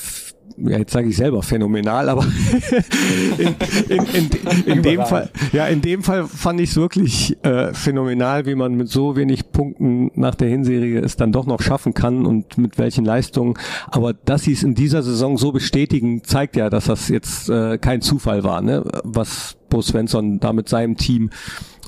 ja, 0.58 0.78
jetzt 0.78 0.94
sage 0.94 1.10
ich 1.10 1.18
selber 1.18 1.44
phänomenal, 1.44 2.08
aber 2.08 2.24
in, 3.38 3.56
in, 3.90 4.06
in, 4.06 4.64
in 4.66 4.84
dem 4.84 5.06
Fall, 5.06 5.30
ja, 5.52 5.68
in 5.68 5.82
dem 5.82 6.02
Fall 6.02 6.28
fand 6.28 6.62
ich 6.62 6.72
es 6.72 6.76
wirklich 6.78 7.38
äh, 7.44 7.74
phänomenal, 7.74 8.46
wie 8.46 8.56
man 8.56 8.76
mit 8.76 8.90
so 8.90 9.16
wenig 9.16 9.52
Punkten 9.52 10.12
nach 10.16 10.36
der 10.36 10.48
Hinserie 10.48 11.00
es 11.00 11.18
dann 11.18 11.32
doch 11.32 11.46
noch 11.46 11.62
schaffen 11.62 11.94
kann 11.94 12.26
und 12.26 12.58
mit 12.58 12.78
welchen 12.78 13.04
Leistungen. 13.04 13.56
Aber 13.88 14.14
dass 14.14 14.44
sie 14.44 14.54
es 14.54 14.64
in 14.64 14.76
dieser 14.76 15.04
Saison 15.04 15.38
so 15.38 15.52
bestätigen, 15.52 16.24
zeigt 16.24 16.56
ja, 16.56 16.70
dass 16.70 16.86
das 16.86 17.10
jetzt 17.10 17.50
äh, 17.50 17.78
kein 17.78 18.02
Zufall 18.02 18.44
war, 18.44 18.62
ne? 18.62 18.84
was 19.04 19.58
Bo 19.70 19.82
Svensson 19.82 20.40
da 20.40 20.54
mit 20.54 20.70
seinem 20.70 20.96
Team 20.96 21.32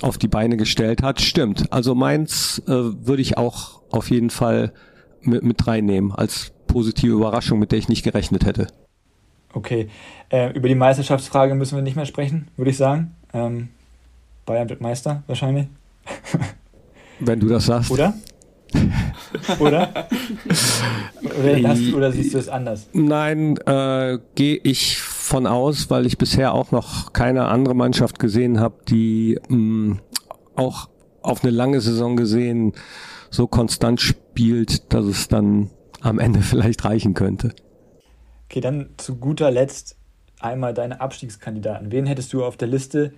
auf 0.02 0.18
die 0.18 0.28
Beine 0.28 0.58
gestellt 0.58 1.04
hat. 1.04 1.22
Stimmt. 1.22 1.72
Also 1.72 1.96
meins 1.96 2.62
äh, 2.68 2.72
würde 2.72 3.22
ich 3.22 3.38
auch 3.38 3.82
auf 3.92 4.10
jeden 4.10 4.30
Fall 4.30 4.74
mit, 5.22 5.44
mit 5.44 5.68
reinnehmen 5.68 6.12
als 6.12 6.52
positive 6.78 7.12
Überraschung, 7.12 7.58
mit 7.58 7.72
der 7.72 7.80
ich 7.80 7.90
nicht 7.90 8.04
gerechnet 8.04 8.46
hätte. 8.46 8.68
Okay, 9.52 9.90
äh, 10.30 10.54
über 10.54 10.68
die 10.68 10.76
Meisterschaftsfrage 10.76 11.56
müssen 11.56 11.76
wir 11.76 11.82
nicht 11.82 11.96
mehr 11.96 12.06
sprechen, 12.06 12.50
würde 12.56 12.70
ich 12.70 12.78
sagen. 12.78 13.16
Ähm, 13.34 13.70
Bayern 14.46 14.70
wird 14.70 14.80
Meister, 14.80 15.24
wahrscheinlich. 15.26 15.66
Wenn 17.20 17.40
du 17.40 17.48
das 17.48 17.66
sagst. 17.66 17.90
Oder? 17.90 18.14
oder? 19.58 20.08
oder, 21.40 21.64
hast, 21.68 21.94
oder, 21.96 22.12
siehst 22.12 22.36
du 22.36 22.38
es 22.38 22.48
anders? 22.48 22.88
Nein, 22.94 23.58
äh, 23.66 24.20
gehe 24.36 24.60
ich 24.62 25.00
von 25.02 25.48
aus, 25.48 25.90
weil 25.90 26.06
ich 26.06 26.20
bisher 26.20 26.54
auch 26.54 26.70
noch 26.70 27.12
keine 27.12 27.46
andere 27.46 27.74
Mannschaft 27.74 28.20
gesehen 28.20 28.60
habe, 28.60 28.76
die 28.88 29.40
mh, 29.50 29.58
mm, 29.58 30.00
auch 30.56 30.90
auf 31.24 31.44
eine 31.44 31.52
lange 31.52 31.82
Saison 31.82 32.16
gesehen 32.16 32.74
so 33.32 33.48
konstant 33.48 34.00
spielt, 34.00 34.94
dass 34.94 35.06
es 35.06 35.28
dann 35.28 35.72
am 36.02 36.20
Ende 36.20 36.42
vielleicht 36.42 36.84
reichen 36.86 37.14
könnte. 37.14 37.54
Okay, 38.46 38.62
dann 38.62 38.90
zu 38.98 39.18
guter 39.18 39.52
Letzt 39.52 39.98
einmal 40.40 40.74
deine 40.74 41.02
Abstiegskandidaten. 41.02 41.92
Wen 41.92 42.06
hättest 42.06 42.32
du 42.34 42.44
auf 42.44 42.58
der 42.58 42.68
Liste, 42.68 43.14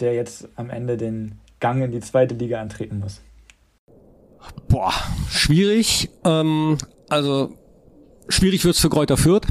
der 0.00 0.14
jetzt 0.14 0.48
am 0.56 0.70
Ende 0.70 0.96
den 0.96 1.38
Gang 1.60 1.82
in 1.82 1.92
die 1.92 2.00
zweite 2.00 2.34
Liga 2.34 2.60
antreten 2.60 2.98
muss? 3.00 3.20
Boah, 4.68 4.92
schwierig. 5.28 6.10
Ähm, 6.24 6.78
also 7.08 7.52
schwierig 8.28 8.64
wird 8.64 8.74
es 8.74 8.80
für 8.80 8.88
Kräuter 8.88 9.16
Fürth. 9.16 9.46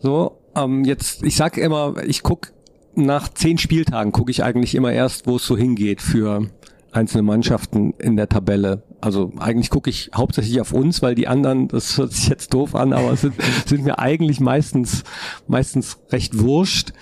So, 0.00 0.38
ähm, 0.54 0.84
jetzt, 0.84 1.22
ich 1.22 1.36
sag 1.36 1.58
immer, 1.58 2.02
ich 2.04 2.22
guck 2.22 2.52
nach 2.94 3.28
zehn 3.28 3.58
Spieltagen 3.58 4.12
gucke 4.12 4.30
ich 4.30 4.42
eigentlich 4.42 4.74
immer 4.74 4.92
erst, 4.92 5.26
wo 5.26 5.36
es 5.36 5.46
so 5.46 5.56
hingeht 5.56 6.02
für 6.02 6.48
einzelne 6.90 7.22
Mannschaften 7.22 7.92
in 7.98 8.16
der 8.16 8.28
Tabelle. 8.28 8.82
Also 9.00 9.32
eigentlich 9.38 9.70
gucke 9.70 9.90
ich 9.90 10.10
hauptsächlich 10.14 10.60
auf 10.60 10.72
uns, 10.72 11.02
weil 11.02 11.14
die 11.14 11.28
anderen, 11.28 11.68
das 11.68 11.98
hört 11.98 12.12
sich 12.12 12.28
jetzt 12.28 12.52
doof 12.52 12.74
an, 12.74 12.92
aber 12.92 13.14
sind, 13.16 13.34
sind 13.66 13.84
mir 13.84 13.98
eigentlich 13.98 14.40
meistens, 14.40 15.04
meistens 15.46 15.98
recht 16.10 16.38
wurscht. 16.38 16.92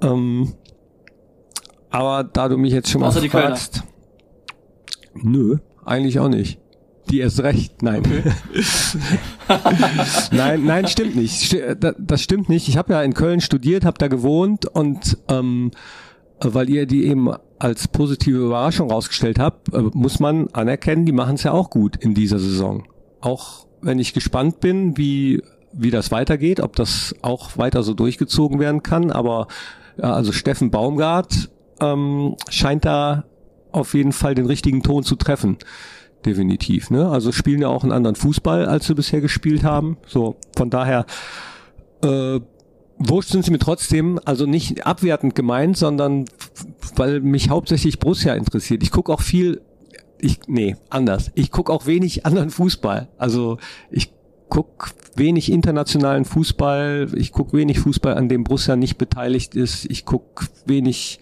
Ähm, 0.00 0.54
aber 1.90 2.24
da 2.24 2.48
du 2.48 2.56
mich 2.56 2.72
jetzt 2.72 2.90
schon 2.90 3.00
mal 3.00 3.08
Außer 3.08 3.22
fragst, 3.22 3.82
nö, 5.14 5.58
eigentlich 5.84 6.20
auch 6.20 6.28
nicht. 6.28 6.60
Die 7.10 7.20
erst 7.20 7.40
recht, 7.40 7.82
nein. 7.82 8.00
Okay. 8.00 8.22
nein, 10.32 10.64
nein, 10.64 10.88
stimmt 10.88 11.14
nicht. 11.14 11.56
Das 11.98 12.20
stimmt 12.20 12.48
nicht. 12.48 12.68
Ich 12.68 12.76
habe 12.76 12.92
ja 12.92 13.02
in 13.02 13.14
Köln 13.14 13.40
studiert, 13.40 13.84
habe 13.84 13.98
da 13.98 14.08
gewohnt 14.08 14.66
und 14.66 15.16
ähm, 15.28 15.70
weil 16.40 16.68
ihr 16.68 16.86
die 16.86 17.06
eben 17.06 17.30
als 17.58 17.88
positive 17.88 18.38
Überraschung 18.38 18.90
rausgestellt 18.90 19.38
habt, 19.38 19.72
äh, 19.72 19.80
muss 19.92 20.20
man 20.20 20.48
anerkennen, 20.52 21.06
die 21.06 21.12
machen 21.12 21.36
es 21.36 21.42
ja 21.42 21.52
auch 21.52 21.70
gut 21.70 21.96
in 21.96 22.14
dieser 22.14 22.38
Saison. 22.38 22.84
Auch 23.20 23.66
wenn 23.80 23.98
ich 23.98 24.12
gespannt 24.12 24.60
bin, 24.60 24.96
wie, 24.96 25.42
wie 25.72 25.90
das 25.90 26.10
weitergeht, 26.10 26.60
ob 26.60 26.76
das 26.76 27.14
auch 27.22 27.56
weiter 27.56 27.82
so 27.82 27.94
durchgezogen 27.94 28.58
werden 28.58 28.82
kann. 28.82 29.10
Aber 29.10 29.48
ja, 29.96 30.12
also 30.12 30.32
Steffen 30.32 30.70
Baumgart 30.70 31.50
ähm, 31.80 32.36
scheint 32.48 32.84
da 32.84 33.24
auf 33.72 33.94
jeden 33.94 34.12
Fall 34.12 34.34
den 34.34 34.46
richtigen 34.46 34.82
Ton 34.82 35.02
zu 35.02 35.16
treffen. 35.16 35.58
Definitiv. 36.24 36.90
Ne? 36.90 37.08
Also 37.08 37.30
spielen 37.30 37.60
ja 37.60 37.68
auch 37.68 37.82
einen 37.82 37.92
anderen 37.92 38.16
Fußball, 38.16 38.66
als 38.66 38.86
sie 38.86 38.94
bisher 38.94 39.20
gespielt 39.20 39.62
haben. 39.62 39.98
So, 40.06 40.36
von 40.56 40.70
daher 40.70 41.06
äh, 42.02 42.40
wurscht 42.98 43.30
sind 43.30 43.44
sie 43.44 43.50
mir 43.50 43.58
trotzdem, 43.58 44.20
also 44.24 44.46
nicht 44.46 44.86
abwertend 44.86 45.34
gemeint, 45.34 45.76
sondern 45.76 46.26
weil 46.94 47.20
mich 47.20 47.50
hauptsächlich 47.50 47.98
Borussia 47.98 48.34
interessiert. 48.34 48.82
Ich 48.82 48.90
gucke 48.90 49.12
auch 49.12 49.20
viel, 49.20 49.60
ich, 50.18 50.40
nee, 50.46 50.76
anders. 50.88 51.30
Ich 51.34 51.50
gucke 51.50 51.72
auch 51.72 51.86
wenig 51.86 52.24
anderen 52.24 52.50
Fußball. 52.50 53.08
Also 53.18 53.58
ich 53.90 54.12
guck 54.48 54.94
wenig 55.16 55.50
internationalen 55.50 56.24
Fußball, 56.24 57.08
ich 57.16 57.32
guck 57.32 57.52
wenig 57.52 57.80
Fußball, 57.80 58.14
an 58.14 58.28
dem 58.28 58.44
Borussia 58.44 58.76
nicht 58.76 58.96
beteiligt 58.96 59.54
ist, 59.54 59.86
ich 59.90 60.04
guck 60.04 60.46
wenig 60.64 61.20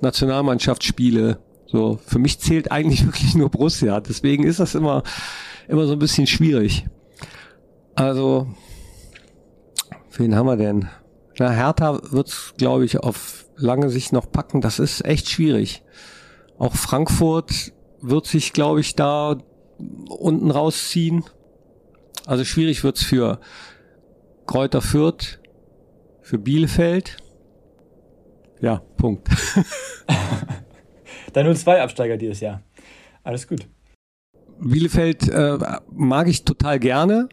Nationalmannschaftsspiele. 0.00 1.38
So, 1.66 1.98
für 2.04 2.18
mich 2.18 2.38
zählt 2.38 2.70
eigentlich 2.70 3.06
wirklich 3.06 3.34
nur 3.34 3.50
Borussia. 3.50 4.00
Deswegen 4.00 4.44
ist 4.44 4.60
das 4.60 4.74
immer, 4.74 5.02
immer 5.68 5.86
so 5.86 5.92
ein 5.92 5.98
bisschen 5.98 6.26
schwierig. 6.26 6.86
Also, 7.94 8.48
wen 10.16 10.34
haben 10.34 10.46
wir 10.46 10.56
denn? 10.56 10.88
Na, 11.38 11.50
Hertha 11.50 12.00
wird's, 12.10 12.54
glaube 12.56 12.84
ich, 12.84 12.98
auf 12.98 13.46
lange 13.56 13.90
Sicht 13.90 14.12
noch 14.12 14.30
packen. 14.30 14.60
Das 14.60 14.78
ist 14.78 15.04
echt 15.04 15.28
schwierig. 15.28 15.82
Auch 16.58 16.74
Frankfurt 16.74 17.72
wird 18.00 18.26
sich, 18.26 18.52
glaube 18.52 18.80
ich, 18.80 18.94
da 18.94 19.38
unten 20.08 20.50
rausziehen. 20.50 21.24
Also 22.26 22.44
schwierig 22.44 22.84
wird's 22.84 23.02
für 23.02 23.40
Kräuter 24.46 24.80
Fürth, 24.80 25.40
für 26.22 26.38
Bielefeld. 26.38 27.16
Ja, 28.60 28.78
Punkt. 28.96 29.28
da 31.32 31.42
nur 31.42 31.54
zwei 31.54 31.82
Absteiger 31.82 32.16
dieses 32.16 32.40
Jahr. 32.40 32.62
Alles 33.24 33.48
gut. 33.48 33.66
Bielefeld 34.60 35.28
äh, 35.28 35.58
mag 35.90 36.28
ich 36.28 36.44
total 36.44 36.78
gerne 36.78 37.28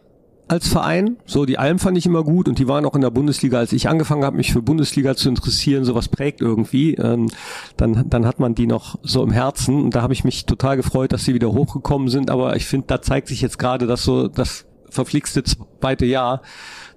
als 0.48 0.68
Verein. 0.68 1.16
So, 1.24 1.46
die 1.46 1.58
Alm 1.58 1.78
fand 1.78 1.96
ich 1.96 2.06
immer 2.06 2.24
gut 2.24 2.48
und 2.48 2.58
die 2.58 2.68
waren 2.68 2.84
auch 2.84 2.94
in 2.94 3.00
der 3.00 3.10
Bundesliga, 3.10 3.58
als 3.58 3.72
ich 3.72 3.88
angefangen 3.88 4.24
habe, 4.24 4.36
mich 4.36 4.52
für 4.52 4.62
Bundesliga 4.62 5.16
zu 5.16 5.28
interessieren, 5.28 5.84
sowas 5.84 6.08
prägt 6.08 6.40
irgendwie. 6.40 6.94
Ähm, 6.94 7.28
dann, 7.76 8.08
dann 8.08 8.26
hat 8.26 8.38
man 8.38 8.54
die 8.54 8.66
noch 8.66 8.98
so 9.02 9.22
im 9.22 9.30
Herzen 9.30 9.82
und 9.82 9.94
da 9.94 10.02
habe 10.02 10.12
ich 10.12 10.24
mich 10.24 10.44
total 10.46 10.76
gefreut, 10.76 11.12
dass 11.12 11.24
sie 11.24 11.34
wieder 11.34 11.52
hochgekommen 11.52 12.08
sind. 12.08 12.30
Aber 12.30 12.56
ich 12.56 12.66
finde, 12.66 12.86
da 12.88 13.00
zeigt 13.00 13.28
sich 13.28 13.40
jetzt 13.40 13.58
gerade, 13.58 13.86
dass 13.86 14.04
so 14.04 14.28
das 14.28 14.66
verflixte 14.90 15.42
zweite 15.42 16.04
Jahr 16.04 16.42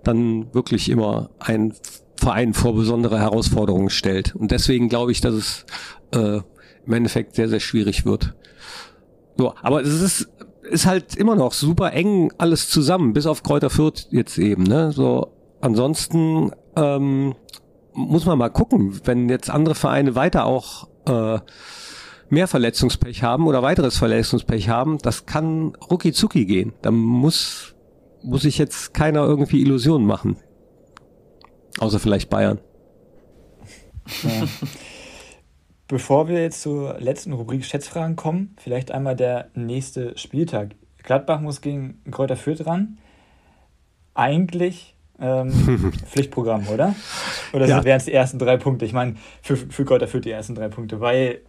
dann 0.03 0.53
wirklich 0.53 0.89
immer 0.89 1.29
ein 1.39 1.73
Verein 2.17 2.53
vor 2.53 2.75
besondere 2.75 3.19
Herausforderungen 3.19 3.89
stellt. 3.89 4.35
Und 4.35 4.51
deswegen 4.51 4.89
glaube 4.89 5.11
ich, 5.11 5.21
dass 5.21 5.33
es 5.33 5.65
äh, 6.11 6.41
im 6.85 6.93
Endeffekt 6.93 7.35
sehr, 7.35 7.49
sehr 7.49 7.59
schwierig 7.59 8.05
wird. 8.05 8.33
So, 9.37 9.53
aber 9.61 9.81
es 9.81 10.01
ist 10.01 10.29
ist 10.69 10.85
halt 10.85 11.15
immer 11.15 11.35
noch 11.35 11.53
super 11.53 11.93
eng 11.93 12.31
alles 12.37 12.69
zusammen, 12.69 13.13
bis 13.13 13.25
auf 13.25 13.43
Kräuter 13.43 13.69
Fürth 13.69 14.07
jetzt 14.11 14.37
eben. 14.37 14.63
Ne? 14.63 14.91
So 14.91 15.31
ansonsten 15.61 16.51
ähm, 16.75 17.35
muss 17.93 18.25
man 18.25 18.37
mal 18.37 18.49
gucken, 18.49 18.99
wenn 19.05 19.29
jetzt 19.29 19.49
andere 19.49 19.75
Vereine 19.75 20.15
weiter 20.15 20.45
auch 20.45 20.87
äh, 21.07 21.39
mehr 22.29 22.47
Verletzungspech 22.47 23.23
haben 23.23 23.47
oder 23.47 23.61
weiteres 23.61 23.97
Verletzungspech 23.97 24.69
haben, 24.69 24.97
das 24.97 25.25
kann 25.25 25.75
rucki 25.89 26.11
zucki 26.11 26.45
gehen. 26.45 26.73
Da 26.81 26.91
muss 26.91 27.75
muss 28.25 28.41
sich 28.41 28.57
jetzt 28.57 28.93
keiner 28.93 29.23
irgendwie 29.23 29.61
Illusionen 29.61 30.07
machen. 30.07 30.37
Außer 31.79 31.99
vielleicht 31.99 32.29
Bayern. 32.29 32.59
Ja. 34.23 34.29
Bevor 35.87 36.27
wir 36.27 36.41
jetzt 36.41 36.61
zur 36.61 36.99
letzten 36.99 37.33
Rubrik 37.33 37.63
Schätzfragen 37.63 38.15
kommen, 38.15 38.55
vielleicht 38.57 38.91
einmal 38.91 39.15
der 39.15 39.49
nächste 39.53 40.17
Spieltag. 40.17 40.71
Gladbach 41.03 41.39
muss 41.39 41.61
gegen 41.61 42.01
Kräuter 42.09 42.35
Fürth 42.35 42.65
ran. 42.65 42.97
Eigentlich 44.15 44.95
ähm, 45.19 45.93
Pflichtprogramm, 46.05 46.67
oder? 46.69 46.95
Oder 47.53 47.67
ja. 47.67 47.83
wären 47.83 47.97
es 47.97 48.05
die 48.05 48.13
ersten 48.13 48.39
drei 48.39 48.57
Punkte? 48.57 48.85
Ich 48.85 48.93
meine, 48.93 49.15
für, 49.43 49.57
für 49.57 49.85
Kräuter 49.85 50.07
Fürth 50.07 50.25
die 50.25 50.31
ersten 50.31 50.55
drei 50.55 50.69
Punkte, 50.69 51.01
weil 51.01 51.41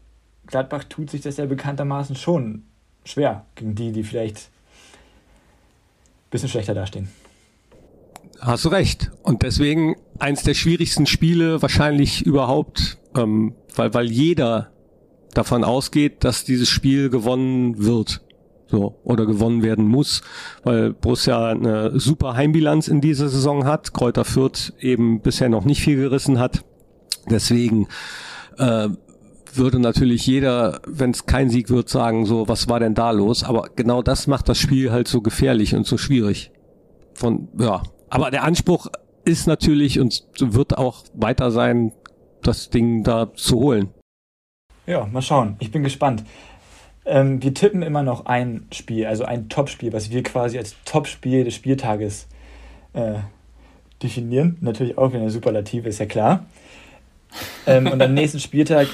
Gladbach 0.46 0.84
tut 0.84 1.10
sich 1.10 1.22
das 1.22 1.38
ja 1.38 1.46
bekanntermaßen 1.46 2.14
schon 2.14 2.64
schwer 3.04 3.46
gegen 3.54 3.74
die, 3.74 3.92
die 3.92 4.04
vielleicht 4.04 4.36
ein 4.36 6.30
bisschen 6.30 6.48
schlechter 6.48 6.74
dastehen. 6.74 7.08
Hast 8.40 8.64
du 8.64 8.68
recht. 8.68 9.10
Und 9.22 9.42
deswegen 9.42 9.96
eins 10.18 10.42
der 10.42 10.54
schwierigsten 10.54 11.06
Spiele 11.06 11.62
wahrscheinlich 11.62 12.24
überhaupt 12.24 12.98
ähm, 13.16 13.54
weil, 13.76 13.94
weil 13.94 14.10
jeder 14.10 14.72
davon 15.34 15.64
ausgeht, 15.64 16.24
dass 16.24 16.44
dieses 16.44 16.68
Spiel 16.68 17.10
gewonnen 17.10 17.84
wird. 17.84 18.22
So, 18.68 18.98
oder 19.04 19.26
gewonnen 19.26 19.62
werden 19.62 19.86
muss, 19.86 20.22
weil 20.64 20.92
Borussia 20.92 21.50
eine 21.50 22.00
super 22.00 22.34
Heimbilanz 22.34 22.88
in 22.88 23.00
dieser 23.00 23.28
Saison 23.28 23.64
hat, 23.64 23.94
Kräuter 23.94 24.24
Fürth 24.24 24.72
eben 24.80 25.20
bisher 25.20 25.48
noch 25.48 25.64
nicht 25.64 25.80
viel 25.80 25.96
gerissen 25.96 26.40
hat. 26.40 26.64
Deswegen 27.30 27.86
äh, 28.58 28.88
würde 29.54 29.78
natürlich 29.78 30.26
jeder, 30.26 30.80
wenn 30.84 31.12
es 31.12 31.26
kein 31.26 31.48
Sieg 31.48 31.70
wird, 31.70 31.88
sagen, 31.88 32.26
so, 32.26 32.48
was 32.48 32.68
war 32.68 32.80
denn 32.80 32.94
da 32.94 33.12
los? 33.12 33.44
Aber 33.44 33.68
genau 33.76 34.02
das 34.02 34.26
macht 34.26 34.48
das 34.48 34.58
Spiel 34.58 34.90
halt 34.90 35.06
so 35.06 35.20
gefährlich 35.20 35.76
und 35.76 35.86
so 35.86 35.96
schwierig. 35.96 36.50
Von, 37.14 37.48
ja. 37.58 37.84
Aber 38.10 38.32
der 38.32 38.42
Anspruch 38.42 38.88
ist 39.24 39.46
natürlich 39.46 40.00
und 40.00 40.24
wird 40.40 40.76
auch 40.76 41.04
weiter 41.14 41.52
sein, 41.52 41.92
das 42.42 42.70
Ding 42.70 43.02
da 43.02 43.32
zu 43.34 43.58
holen. 43.58 43.88
Ja, 44.86 45.06
mal 45.06 45.22
schauen. 45.22 45.56
Ich 45.58 45.70
bin 45.70 45.82
gespannt. 45.82 46.24
Ähm, 47.04 47.42
wir 47.42 47.54
tippen 47.54 47.82
immer 47.82 48.02
noch 48.02 48.26
ein 48.26 48.66
Spiel, 48.72 49.06
also 49.06 49.24
ein 49.24 49.48
Topspiel, 49.48 49.92
was 49.92 50.10
wir 50.10 50.22
quasi 50.22 50.58
als 50.58 50.76
Topspiel 50.84 51.44
des 51.44 51.54
Spieltages 51.54 52.26
äh, 52.92 53.14
definieren. 54.02 54.56
Natürlich 54.60 54.98
auch 54.98 55.10
wieder 55.10 55.20
eine 55.20 55.30
Superlative, 55.30 55.88
ist 55.88 55.98
ja 55.98 56.06
klar. 56.06 56.46
Ähm, 57.66 57.86
und 57.86 58.02
am 58.02 58.14
nächsten 58.14 58.40
Spieltag 58.40 58.88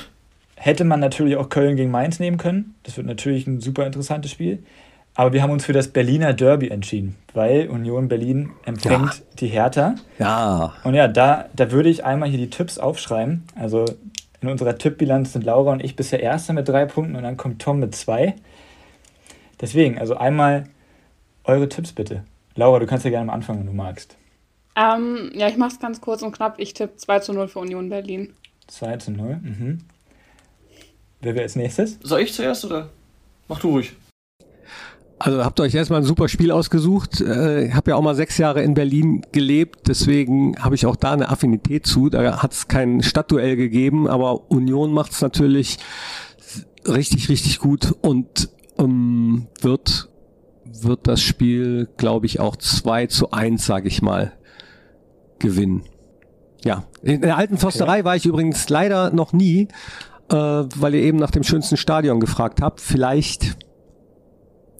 hätte 0.56 0.84
man 0.84 1.00
natürlich 1.00 1.36
auch 1.36 1.48
Köln 1.48 1.76
gegen 1.76 1.90
Mainz 1.90 2.20
nehmen 2.20 2.38
können. 2.38 2.74
Das 2.82 2.96
wird 2.96 3.06
natürlich 3.06 3.46
ein 3.46 3.60
super 3.60 3.86
interessantes 3.86 4.30
Spiel. 4.30 4.62
Aber 5.14 5.32
wir 5.32 5.42
haben 5.42 5.50
uns 5.50 5.66
für 5.66 5.74
das 5.74 5.88
Berliner 5.88 6.32
Derby 6.32 6.68
entschieden, 6.68 7.16
weil 7.34 7.68
Union 7.68 8.08
Berlin 8.08 8.50
empfängt 8.64 9.14
ja. 9.14 9.24
die 9.38 9.48
Hertha. 9.48 9.94
Ja. 10.18 10.72
Und 10.84 10.94
ja, 10.94 11.06
da, 11.06 11.46
da 11.54 11.70
würde 11.70 11.90
ich 11.90 12.04
einmal 12.04 12.30
hier 12.30 12.38
die 12.38 12.50
Tipps 12.50 12.78
aufschreiben. 12.78 13.44
Also 13.54 13.84
in 14.40 14.48
unserer 14.48 14.78
Tippbilanz 14.78 15.34
sind 15.34 15.44
Laura 15.44 15.72
und 15.72 15.84
ich 15.84 15.96
bisher 15.96 16.20
Erster 16.20 16.54
mit 16.54 16.68
drei 16.68 16.86
Punkten 16.86 17.16
und 17.16 17.22
dann 17.22 17.36
kommt 17.36 17.60
Tom 17.60 17.78
mit 17.78 17.94
zwei. 17.94 18.34
Deswegen, 19.60 19.98
also 19.98 20.16
einmal 20.16 20.64
eure 21.44 21.68
Tipps 21.68 21.92
bitte. 21.92 22.24
Laura, 22.54 22.78
du 22.78 22.86
kannst 22.86 23.04
ja 23.04 23.10
gerne 23.10 23.26
mal 23.26 23.34
anfangen, 23.34 23.60
wenn 23.60 23.66
du 23.66 23.72
magst. 23.72 24.16
Ähm, 24.74 25.30
ja, 25.34 25.48
ich 25.48 25.56
mache 25.56 25.72
es 25.72 25.78
ganz 25.78 26.00
kurz 26.00 26.22
und 26.22 26.32
knapp. 26.32 26.58
Ich 26.58 26.72
tippe 26.72 26.96
2 26.96 27.18
zu 27.20 27.32
0 27.34 27.48
für 27.48 27.58
Union 27.58 27.90
Berlin. 27.90 28.32
2 28.68 28.96
zu 28.96 29.10
0, 29.10 29.36
mhm. 29.42 29.78
Wer 31.20 31.34
wäre 31.34 31.44
als 31.44 31.56
nächstes? 31.56 31.98
Soll 32.02 32.22
ich 32.22 32.32
zuerst 32.32 32.64
oder? 32.64 32.88
Mach 33.46 33.60
du 33.60 33.68
ruhig. 33.68 33.92
Also 35.24 35.44
habt 35.44 35.60
ihr 35.60 35.62
euch 35.62 35.74
erstmal 35.74 36.00
ein 36.00 36.04
super 36.04 36.28
Spiel 36.28 36.50
ausgesucht. 36.50 37.20
Äh, 37.20 37.66
ich 37.66 37.74
habe 37.74 37.92
ja 37.92 37.96
auch 37.96 38.02
mal 38.02 38.16
sechs 38.16 38.38
Jahre 38.38 38.62
in 38.62 38.74
Berlin 38.74 39.24
gelebt, 39.30 39.86
deswegen 39.86 40.60
habe 40.60 40.74
ich 40.74 40.84
auch 40.84 40.96
da 40.96 41.12
eine 41.12 41.28
Affinität 41.28 41.86
zu. 41.86 42.08
Da 42.08 42.42
hat 42.42 42.52
es 42.52 42.66
kein 42.66 43.04
Stadtduell 43.04 43.54
gegeben, 43.54 44.08
aber 44.08 44.50
Union 44.50 44.92
macht 44.92 45.12
es 45.12 45.20
natürlich 45.20 45.78
richtig, 46.88 47.28
richtig 47.28 47.60
gut 47.60 47.94
und 48.00 48.48
ähm, 48.80 49.46
wird, 49.60 50.08
wird 50.64 51.06
das 51.06 51.22
Spiel, 51.22 51.88
glaube 51.98 52.26
ich, 52.26 52.40
auch 52.40 52.56
2 52.56 53.06
zu 53.06 53.30
1, 53.30 53.64
sage 53.64 53.86
ich 53.86 54.02
mal, 54.02 54.32
gewinnen. 55.38 55.84
Ja, 56.64 56.82
in 57.00 57.20
der 57.20 57.36
alten 57.36 57.58
Försterei 57.58 57.98
okay. 57.98 58.04
war 58.04 58.16
ich 58.16 58.26
übrigens 58.26 58.68
leider 58.68 59.12
noch 59.12 59.32
nie, 59.32 59.68
äh, 60.30 60.34
weil 60.34 60.96
ihr 60.96 61.02
eben 61.02 61.18
nach 61.18 61.30
dem 61.30 61.44
schönsten 61.44 61.76
Stadion 61.76 62.18
gefragt 62.18 62.60
habt. 62.60 62.80
Vielleicht 62.80 63.56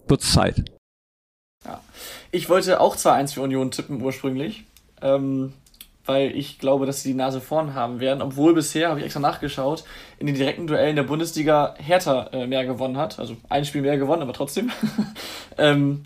wird's 0.07 0.31
Zeit. 0.31 0.63
Ja. 1.65 1.81
Ich 2.31 2.49
wollte 2.49 2.79
auch 2.79 2.95
2-1 2.95 3.33
für 3.33 3.41
Union 3.41 3.71
tippen 3.71 4.01
ursprünglich, 4.01 4.65
ähm, 5.01 5.53
weil 6.05 6.35
ich 6.35 6.59
glaube, 6.59 6.85
dass 6.85 7.01
sie 7.01 7.11
die 7.11 7.17
Nase 7.17 7.39
vorn 7.39 7.73
haben 7.73 7.99
werden, 7.99 8.21
obwohl 8.21 8.53
bisher, 8.53 8.89
habe 8.89 8.99
ich 8.99 9.05
extra 9.05 9.21
nachgeschaut, 9.21 9.83
in 10.19 10.27
den 10.27 10.35
direkten 10.35 10.67
Duellen 10.67 10.95
der 10.95 11.03
Bundesliga 11.03 11.75
Hertha 11.77 12.27
äh, 12.33 12.47
mehr 12.47 12.65
gewonnen 12.65 12.97
hat. 12.97 13.19
Also 13.19 13.37
ein 13.49 13.65
Spiel 13.65 13.81
mehr 13.81 13.97
gewonnen, 13.97 14.21
aber 14.21 14.33
trotzdem. 14.33 14.71
ähm, 15.57 16.03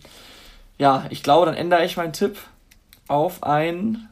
ja, 0.77 1.05
ich 1.09 1.23
glaube, 1.23 1.47
dann 1.47 1.55
ändere 1.55 1.85
ich 1.85 1.97
meinen 1.97 2.13
Tipp 2.13 2.37
auf 3.07 3.43
ein. 3.43 4.09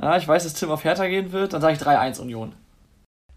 Ja, 0.00 0.16
ich 0.16 0.26
weiß, 0.26 0.44
dass 0.44 0.54
Tim 0.54 0.70
auf 0.70 0.84
Hertha 0.84 1.06
gehen 1.08 1.32
wird, 1.32 1.52
dann 1.52 1.60
sage 1.60 1.74
ich 1.74 1.80
3-1 1.80 2.20
Union. 2.20 2.54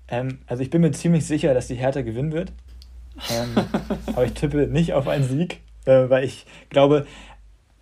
Ähm, 0.07 0.39
also 0.45 0.61
ich 0.61 0.69
bin 0.69 0.81
mir 0.81 0.91
ziemlich 0.91 1.25
sicher, 1.25 1.53
dass 1.53 1.67
die 1.67 1.75
Hertha 1.75 2.01
gewinnen 2.01 2.31
wird. 2.31 2.51
Ähm, 3.31 3.55
aber 4.07 4.25
ich 4.25 4.33
tippe 4.33 4.67
nicht 4.67 4.93
auf 4.93 5.07
einen 5.07 5.23
Sieg, 5.23 5.61
äh, 5.85 6.09
weil 6.09 6.23
ich 6.23 6.45
glaube, 6.69 7.05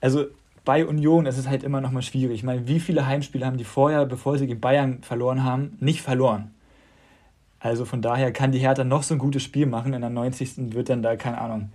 also 0.01 0.25
bei 0.65 0.85
Union 0.85 1.25
ist 1.25 1.37
es 1.37 1.47
halt 1.47 1.63
immer 1.63 1.81
noch 1.81 1.91
mal 1.91 2.01
schwierig. 2.01 2.35
Ich 2.35 2.43
meine, 2.43 2.67
wie 2.67 2.79
viele 2.79 3.05
Heimspiele 3.05 3.45
haben 3.45 3.57
die 3.57 3.63
vorher, 3.63 4.05
bevor 4.05 4.37
sie 4.37 4.47
gegen 4.47 4.59
Bayern 4.59 5.01
verloren 5.01 5.43
haben, 5.43 5.77
nicht 5.79 6.01
verloren? 6.01 6.51
Also 7.59 7.85
von 7.85 8.01
daher 8.01 8.31
kann 8.31 8.51
die 8.51 8.59
Hertha 8.59 8.83
noch 8.83 9.03
so 9.03 9.15
ein 9.15 9.19
gutes 9.19 9.43
Spiel 9.43 9.65
machen. 9.65 9.93
In 9.93 10.01
der 10.01 10.09
90. 10.09 10.73
wird 10.73 10.89
dann 10.89 11.01
da, 11.01 11.15
keine 11.15 11.39
Ahnung, 11.41 11.69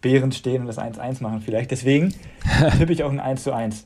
Behren 0.00 0.32
stehen 0.32 0.62
und 0.62 0.66
das 0.66 0.78
1-1 0.78 1.22
machen 1.22 1.40
vielleicht. 1.40 1.70
Deswegen 1.70 2.14
tippe 2.78 2.92
ich 2.92 3.02
auch 3.02 3.10
ein 3.10 3.20
1-1. 3.20 3.84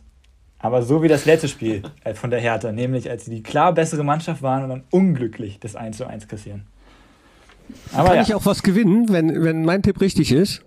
Aber 0.59 0.83
so 0.83 1.03
wie 1.03 1.09
das 1.09 1.25
letzte 1.25 1.49
Spiel 1.49 1.83
äh, 2.05 2.15
von 2.15 2.31
der 2.31 2.39
Hertha, 2.39 2.71
nämlich 2.71 3.11
als 3.11 3.25
sie 3.25 3.35
die 3.35 3.43
klar 3.43 3.73
bessere 3.73 4.05
Mannschaft 4.05 4.43
waren 4.43 4.63
und 4.63 4.69
dann 4.69 4.85
unglücklich 4.91 5.59
das 5.59 5.77
1-1 5.77 6.29
kassieren. 6.29 6.67
Aber 7.93 8.09
Kann 8.09 8.17
ja. 8.17 8.23
ich 8.23 8.35
auch 8.35 8.47
was 8.47 8.63
gewinnen, 8.63 9.09
wenn, 9.11 9.43
wenn 9.43 9.65
mein 9.65 9.83
Tipp 9.83 10.01
richtig 10.01 10.33
ist? 10.33 10.63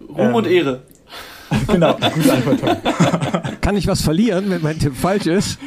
Ruhm 0.00 0.18
ähm, 0.18 0.34
und 0.34 0.46
Ehre. 0.46 0.82
Genau, 1.66 1.94
gute 1.94 2.32
Antwort. 2.32 3.60
Kann 3.62 3.74
ich 3.74 3.86
was 3.86 4.02
verlieren, 4.02 4.50
wenn 4.50 4.60
mein 4.60 4.78
Tipp 4.78 4.94
falsch 4.94 5.26
ist? 5.26 5.58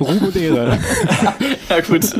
Ruhm 0.00 0.18
und 0.18 0.34
Ehre. 0.34 0.76
ja, 1.68 1.80
gut. 1.80 2.16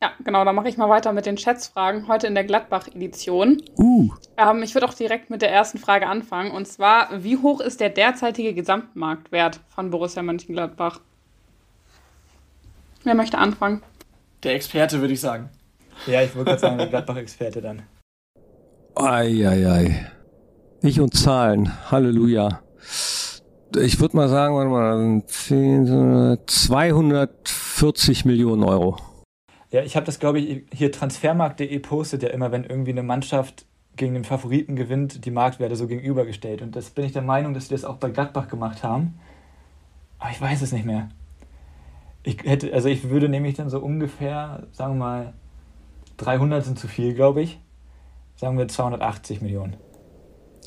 Ja, 0.00 0.12
genau, 0.24 0.44
dann 0.44 0.54
mache 0.54 0.68
ich 0.68 0.76
mal 0.76 0.88
weiter 0.88 1.12
mit 1.12 1.26
den 1.26 1.38
Schätzfragen. 1.38 2.08
Heute 2.08 2.26
in 2.26 2.34
der 2.34 2.44
Gladbach-Edition. 2.44 3.62
Uh. 3.76 4.10
Ähm, 4.36 4.62
ich 4.62 4.74
würde 4.74 4.88
auch 4.88 4.94
direkt 4.94 5.30
mit 5.30 5.42
der 5.42 5.52
ersten 5.52 5.78
Frage 5.78 6.06
anfangen. 6.06 6.50
Und 6.50 6.66
zwar, 6.66 7.08
wie 7.22 7.36
hoch 7.36 7.60
ist 7.60 7.80
der 7.80 7.90
derzeitige 7.90 8.54
Gesamtmarktwert 8.54 9.60
von 9.68 9.90
Borussia 9.90 10.22
Mönchengladbach? 10.22 11.00
Wer 13.04 13.14
möchte 13.14 13.38
anfangen? 13.38 13.82
Der 14.42 14.54
Experte, 14.54 15.00
würde 15.00 15.14
ich 15.14 15.20
sagen. 15.20 15.50
Ja, 16.06 16.22
ich 16.22 16.34
würde 16.34 16.46
gerade 16.46 16.60
sagen, 16.60 16.78
der 16.78 16.88
Gladbach-Experte 16.88 17.62
dann. 17.62 17.82
Eieiei. 18.96 20.10
Ich 20.82 21.00
und 21.00 21.14
Zahlen. 21.14 21.72
Halleluja. 21.90 22.60
Ich 23.76 24.00
würde 24.00 24.16
mal 24.16 24.28
sagen, 24.28 24.54
warte 24.56 24.70
mal, 24.70 25.22
10, 25.24 26.38
240 26.44 28.24
Millionen 28.24 28.64
Euro. 28.64 28.96
Ja, 29.70 29.82
ich 29.82 29.96
habe 29.96 30.04
das, 30.04 30.18
glaube 30.18 30.40
ich, 30.40 30.64
hier 30.74 30.92
transfermarkt.de 30.92 31.78
postet 31.78 32.22
ja 32.22 32.30
immer, 32.30 32.52
wenn 32.52 32.64
irgendwie 32.64 32.90
eine 32.90 33.02
Mannschaft 33.02 33.64
gegen 33.96 34.14
den 34.14 34.24
Favoriten 34.24 34.76
gewinnt, 34.76 35.24
die 35.24 35.30
Marktwerte 35.30 35.76
so 35.76 35.86
gegenübergestellt. 35.86 36.62
Und 36.62 36.74
das 36.74 36.90
bin 36.90 37.04
ich 37.04 37.12
der 37.12 37.22
Meinung, 37.22 37.54
dass 37.54 37.68
sie 37.68 37.74
das 37.74 37.84
auch 37.84 37.96
bei 37.96 38.10
Gladbach 38.10 38.48
gemacht 38.48 38.82
haben. 38.82 39.18
Aber 40.18 40.30
ich 40.30 40.40
weiß 40.40 40.62
es 40.62 40.72
nicht 40.72 40.84
mehr. 40.84 41.08
Ich 42.24 42.38
hätte, 42.44 42.72
also 42.72 42.88
ich 42.88 43.08
würde 43.08 43.28
nämlich 43.28 43.54
dann 43.54 43.68
so 43.68 43.78
ungefähr, 43.78 44.62
sagen 44.72 44.94
wir 44.94 44.98
mal, 44.98 45.32
300 46.18 46.64
sind 46.64 46.78
zu 46.78 46.88
viel, 46.88 47.14
glaube 47.14 47.42
ich. 47.42 47.58
Sagen 48.36 48.58
wir 48.58 48.68
280 48.68 49.40
Millionen. 49.40 49.76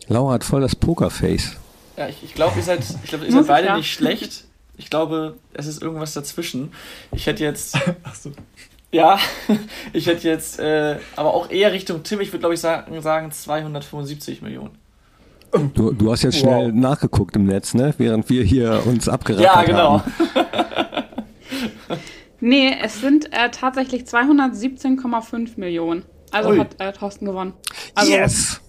Laura 0.08 0.34
hat 0.34 0.44
voll 0.44 0.62
das 0.62 0.76
Pokerface. 0.76 1.58
Ja, 1.98 2.08
ich, 2.08 2.24
ich 2.24 2.34
glaube, 2.34 2.54
ihr 2.58 2.64
seid, 2.64 2.80
ich 3.04 3.10
glaub, 3.10 3.24
ihr 3.24 3.32
seid 3.32 3.48
beide 3.48 3.68
ja. 3.68 3.78
nicht 3.78 3.92
schlecht. 3.92 4.46
Ich 4.78 4.90
glaube, 4.90 5.36
es 5.54 5.68
ist 5.68 5.82
irgendwas 5.82 6.14
dazwischen. 6.14 6.72
Ich 7.12 7.28
hätte 7.28 7.44
jetzt. 7.44 7.78
Ach 8.04 8.16
so. 8.16 8.32
Ja, 8.92 9.20
ich 9.94 10.08
hätte 10.08 10.28
jetzt, 10.28 10.60
äh, 10.60 10.98
aber 11.16 11.34
auch 11.34 11.50
eher 11.50 11.74
Richtung 11.74 12.04
Tim, 12.04 12.22
ich 12.22 12.30
würde 12.30 12.40
glaube 12.40 12.56
ich 12.56 12.62
sagen, 12.62 13.02
sagen 13.02 13.32
275 13.32 14.42
Millionen. 14.42 14.72
Du, 15.74 15.92
du 15.92 16.12
hast 16.12 16.24
jetzt 16.24 16.38
schnell 16.38 16.68
wow. 16.68 16.74
nachgeguckt 16.74 17.36
im 17.36 17.46
Netz, 17.46 17.74
ne? 17.74 17.94
Während 17.98 18.30
wir 18.30 18.44
hier 18.44 18.84
uns 18.86 19.08
abgerappert 19.08 19.56
haben. 19.56 19.68
Ja, 19.68 20.02
genau. 20.02 20.04
Nee, 22.40 22.76
es 22.82 23.02
sind 23.02 23.32
äh, 23.34 23.50
tatsächlich 23.52 24.04
217,5 24.04 25.60
Millionen. 25.60 26.04
Also 26.32 26.50
Ui. 26.50 26.60
hat 26.60 26.80
äh, 26.80 26.92
Thorsten 26.92 27.26
gewonnen. 27.26 27.54
Also, 27.94 28.12
yes! 28.12 28.62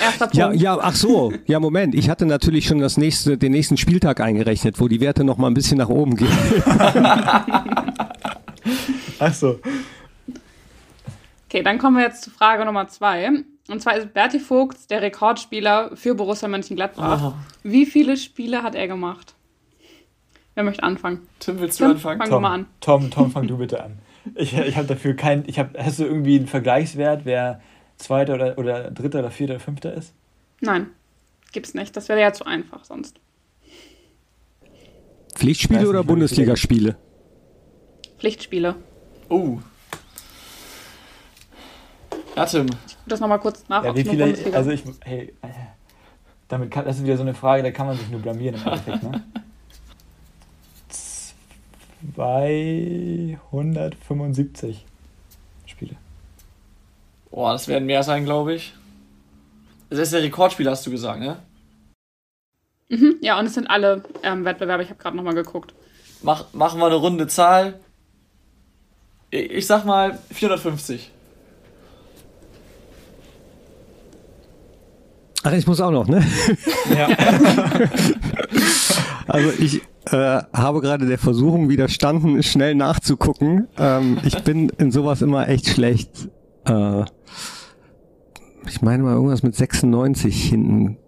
Erster 0.00 0.26
Punkt. 0.26 0.36
Ja, 0.36 0.52
ja, 0.52 0.78
ach 0.80 0.94
so. 0.94 1.32
Ja, 1.46 1.60
Moment. 1.60 1.94
Ich 1.94 2.08
hatte 2.08 2.26
natürlich 2.26 2.66
schon 2.66 2.78
das 2.78 2.96
nächste, 2.96 3.38
den 3.38 3.52
nächsten 3.52 3.76
Spieltag 3.76 4.20
eingerechnet, 4.20 4.80
wo 4.80 4.88
die 4.88 5.00
Werte 5.00 5.24
noch 5.24 5.38
mal 5.38 5.48
ein 5.48 5.54
bisschen 5.54 5.78
nach 5.78 5.88
oben 5.88 6.16
gehen. 6.16 6.28
ach 9.18 9.34
so. 9.34 9.58
Okay, 11.48 11.62
dann 11.62 11.78
kommen 11.78 11.96
wir 11.96 12.04
jetzt 12.04 12.22
zu 12.22 12.30
Frage 12.30 12.64
Nummer 12.64 12.88
zwei. 12.88 13.30
Und 13.68 13.82
zwar 13.82 13.96
ist 13.96 14.12
Berti 14.12 14.38
Vogts 14.38 14.86
der 14.86 15.02
Rekordspieler 15.02 15.90
für 15.94 16.14
Borussia 16.14 16.48
Mönchengladbach. 16.48 17.32
Oh. 17.32 17.34
Wie 17.62 17.86
viele 17.86 18.16
Spiele 18.16 18.62
hat 18.62 18.74
er 18.74 18.88
gemacht? 18.88 19.34
Wer 20.58 20.64
möchte 20.64 20.82
anfangen? 20.82 21.28
Tim, 21.38 21.60
willst 21.60 21.78
du 21.78 21.84
Tim, 21.84 21.92
anfangen? 21.92 22.18
Fang 22.18 22.30
Tom, 22.30 22.36
du 22.38 22.40
mal 22.40 22.52
an. 22.52 22.66
Tom, 22.80 23.10
Tom, 23.12 23.30
fang 23.30 23.46
du 23.46 23.58
bitte 23.58 23.80
an. 23.80 24.00
Ich, 24.34 24.58
ich 24.58 24.76
habe 24.76 24.88
dafür 24.88 25.14
keinen. 25.14 25.44
Ich 25.46 25.60
hab, 25.60 25.78
hast 25.78 26.00
du 26.00 26.04
irgendwie 26.04 26.34
einen 26.34 26.48
Vergleichswert, 26.48 27.20
wer 27.22 27.60
Zweiter 27.96 28.34
oder, 28.34 28.58
oder 28.58 28.90
Dritter 28.90 29.20
oder 29.20 29.30
Vierter 29.30 29.52
oder 29.52 29.60
Fünfter 29.60 29.94
ist? 29.94 30.14
Nein, 30.60 30.88
gibt's 31.52 31.74
nicht. 31.74 31.96
Das 31.96 32.08
wäre 32.08 32.20
ja 32.20 32.32
zu 32.32 32.44
einfach 32.44 32.84
sonst. 32.84 33.20
Pflichtspiele 35.36 35.78
nicht, 35.78 35.88
oder 35.88 36.02
Bundesligaspiele? 36.02 36.96
Pflichtspiele. 38.18 38.74
Oh. 39.28 39.58
Ja, 42.34 42.46
Tim. 42.46 42.66
Ich 42.66 42.96
das 43.06 43.20
nochmal 43.20 43.38
kurz 43.38 43.64
nach. 43.68 43.84
Ja, 43.84 43.94
wie 43.94 44.02
viele, 44.02 44.34
also 44.52 44.72
ich, 44.72 44.82
hey, 45.04 45.32
damit 46.48 46.72
kann, 46.72 46.84
das 46.84 46.96
ist 46.96 47.04
wieder 47.04 47.16
so 47.16 47.22
eine 47.22 47.34
Frage, 47.34 47.62
da 47.62 47.70
kann 47.70 47.86
man 47.86 47.96
sich 47.96 48.10
nur 48.10 48.20
blamieren 48.20 48.56
im 48.56 48.66
Endeffekt, 48.66 49.04
ne? 49.04 49.24
275 52.14 54.84
Spiele. 55.66 55.96
Boah, 57.30 57.52
das 57.52 57.68
werden 57.68 57.86
mehr 57.86 58.02
sein, 58.02 58.24
glaube 58.24 58.54
ich. 58.54 58.74
Das 59.90 59.98
ist 59.98 60.12
der 60.12 60.22
Rekordspieler, 60.22 60.72
hast 60.72 60.86
du 60.86 60.90
gesagt, 60.90 61.20
ne? 61.20 61.38
Mhm, 62.88 63.16
ja, 63.20 63.38
und 63.38 63.46
es 63.46 63.54
sind 63.54 63.68
alle 63.68 64.02
ähm, 64.22 64.44
Wettbewerbe. 64.44 64.82
Ich 64.82 64.90
habe 64.90 64.98
gerade 64.98 65.16
nochmal 65.16 65.34
geguckt. 65.34 65.74
Mach, 66.22 66.52
machen 66.52 66.80
wir 66.80 66.86
eine 66.86 66.96
runde 66.96 67.26
Zahl. 67.26 67.80
Ich 69.30 69.66
sag 69.66 69.84
mal 69.84 70.18
450. 70.32 71.10
Ach, 75.44 75.52
ich 75.52 75.66
muss 75.66 75.80
auch 75.80 75.90
noch, 75.90 76.08
ne? 76.08 76.26
Ja. 76.96 77.08
also 79.26 79.50
ich 79.58 79.82
äh, 80.12 80.42
habe 80.52 80.80
gerade 80.80 81.06
der 81.06 81.18
Versuchung 81.18 81.68
widerstanden, 81.68 82.42
schnell 82.42 82.74
nachzugucken. 82.74 83.68
Ähm, 83.78 84.18
ich 84.24 84.42
bin 84.42 84.70
in 84.78 84.90
sowas 84.90 85.22
immer 85.22 85.48
echt 85.48 85.68
schlecht. 85.68 86.28
Äh, 86.64 87.04
ich 88.66 88.82
meine 88.82 89.02
mal 89.02 89.14
irgendwas 89.14 89.42
mit 89.42 89.54
96 89.54 90.50
hinten 90.50 90.98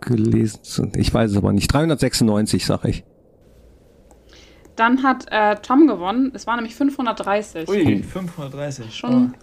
gelesen. 0.00 0.92
Ich 0.96 1.12
weiß 1.12 1.32
es 1.32 1.36
aber 1.36 1.52
nicht. 1.52 1.72
396, 1.72 2.64
sag 2.64 2.84
ich. 2.84 3.04
Dann 4.76 5.02
hat 5.02 5.26
äh, 5.30 5.56
Tom 5.56 5.86
gewonnen. 5.86 6.32
Es 6.34 6.46
war 6.46 6.56
nämlich 6.56 6.74
530. 6.74 7.68
Ui, 7.68 8.02
530. 8.02 8.94
Schon. 8.94 9.32
Oh. 9.34 9.38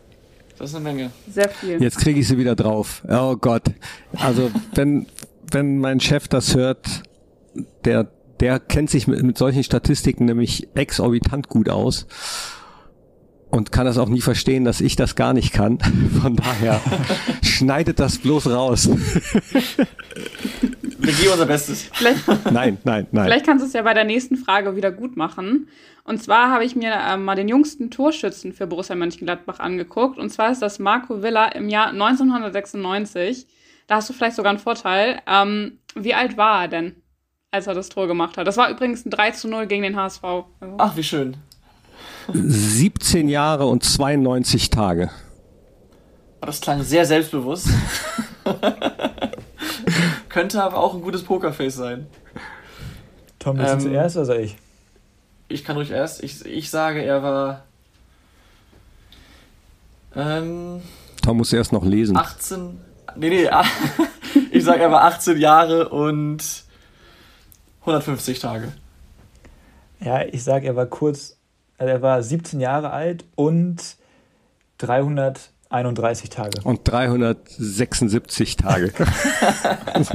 Das 0.57 0.71
ist 0.71 0.75
eine 0.75 0.83
Menge. 0.83 1.11
Sehr 1.31 1.49
viel. 1.49 1.81
Jetzt 1.81 1.99
kriege 1.99 2.19
ich 2.19 2.27
sie 2.27 2.37
wieder 2.37 2.55
drauf. 2.55 3.03
Oh 3.07 3.37
Gott. 3.37 3.63
Also 4.13 4.51
wenn, 4.73 5.05
wenn 5.51 5.79
mein 5.79 5.99
Chef 5.99 6.27
das 6.27 6.55
hört, 6.55 7.03
der, 7.85 8.11
der 8.39 8.59
kennt 8.59 8.89
sich 8.89 9.07
mit, 9.07 9.21
mit 9.23 9.37
solchen 9.37 9.63
Statistiken 9.63 10.25
nämlich 10.25 10.67
exorbitant 10.75 11.49
gut 11.49 11.69
aus 11.69 12.07
und 13.49 13.71
kann 13.71 13.85
das 13.85 13.97
auch 13.97 14.09
nie 14.09 14.21
verstehen, 14.21 14.63
dass 14.63 14.79
ich 14.81 14.95
das 14.95 15.15
gar 15.15 15.33
nicht 15.33 15.53
kann. 15.53 15.79
Von 16.21 16.35
daher 16.35 16.79
schneidet 17.41 17.99
das 17.99 18.19
bloß 18.19 18.47
raus. 18.47 18.89
Wir 20.99 21.13
geben 21.13 21.31
unser 21.31 21.45
Bestes. 21.45 21.89
Vielleicht, 21.93 22.27
nein, 22.51 22.77
nein, 22.83 23.07
nein. 23.11 23.25
Vielleicht 23.25 23.45
kannst 23.45 23.63
du 23.63 23.67
es 23.67 23.73
ja 23.73 23.81
bei 23.81 23.93
der 23.93 24.03
nächsten 24.03 24.35
Frage 24.35 24.75
wieder 24.75 24.91
gut 24.91 25.17
machen. 25.17 25.67
Und 26.03 26.21
zwar 26.21 26.51
habe 26.51 26.65
ich 26.65 26.75
mir 26.75 26.91
äh, 26.91 27.17
mal 27.17 27.35
den 27.35 27.47
jüngsten 27.47 27.89
Torschützen 27.89 28.53
für 28.53 28.67
Borussia 28.67 28.95
Mönchengladbach 28.95 29.59
angeguckt. 29.59 30.17
Und 30.17 30.29
zwar 30.29 30.51
ist 30.51 30.61
das 30.61 30.77
Marco 30.79 31.23
Villa 31.23 31.47
im 31.47 31.69
Jahr 31.69 31.89
1996. 31.89 33.47
Da 33.87 33.95
hast 33.95 34.09
du 34.09 34.13
vielleicht 34.13 34.35
sogar 34.35 34.51
einen 34.51 34.59
Vorteil. 34.59 35.21
Ähm, 35.25 35.79
wie 35.95 36.13
alt 36.13 36.37
war 36.37 36.63
er 36.63 36.67
denn, 36.67 36.95
als 37.51 37.67
er 37.67 37.73
das 37.73 37.89
Tor 37.89 38.07
gemacht 38.07 38.37
hat? 38.37 38.47
Das 38.47 38.57
war 38.57 38.69
übrigens 38.69 39.05
ein 39.05 39.09
3 39.09 39.31
zu 39.31 39.47
0 39.47 39.67
gegen 39.67 39.83
den 39.83 39.95
HSV. 39.95 40.23
Also. 40.23 40.75
Ach, 40.77 40.95
wie 40.95 41.03
schön. 41.03 41.37
17 42.31 43.27
Jahre 43.27 43.65
und 43.65 43.83
92 43.83 44.69
Tage. 44.69 45.09
Das 46.41 46.61
klang 46.61 46.83
sehr 46.83 47.05
selbstbewusst. 47.05 47.67
Könnte 50.29 50.63
aber 50.63 50.77
auch 50.77 50.93
ein 50.93 51.01
gutes 51.01 51.23
Pokerface 51.23 51.75
sein. 51.75 52.07
Tom, 53.39 53.57
bist 53.57 53.73
ähm, 53.73 53.79
du 53.79 53.83
zuerst 53.85 54.17
oder 54.17 54.39
ich? 54.39 54.55
Ich 55.47 55.63
kann 55.63 55.75
ruhig 55.75 55.89
erst. 55.91 56.23
Ich, 56.23 56.45
ich 56.45 56.69
sage, 56.69 57.03
er 57.03 57.23
war. 57.23 57.63
Ähm, 60.15 60.81
Tom 61.23 61.37
muss 61.37 61.51
erst 61.51 61.73
noch 61.73 61.83
lesen. 61.83 62.15
18. 62.15 62.79
Nee, 63.15 63.29
nee. 63.29 63.49
ich 64.51 64.63
sage, 64.63 64.81
er 64.81 64.91
war 64.91 65.03
18 65.03 65.37
Jahre 65.37 65.89
und 65.89 66.68
150 67.89 68.39
Tage. 68.39 68.71
Ja, 69.99 70.23
ich 70.23 70.43
sage, 70.43 70.67
er 70.67 70.75
war 70.75 70.85
kurz 70.85 71.39
also 71.79 71.93
er 71.93 72.01
war 72.01 72.21
17 72.21 72.59
Jahre 72.59 72.91
alt 72.91 73.23
und 73.35 73.95
331 74.79 76.29
Tage. 76.29 76.59
Und 76.63 76.81
376 76.85 78.57
Tage. 78.57 78.91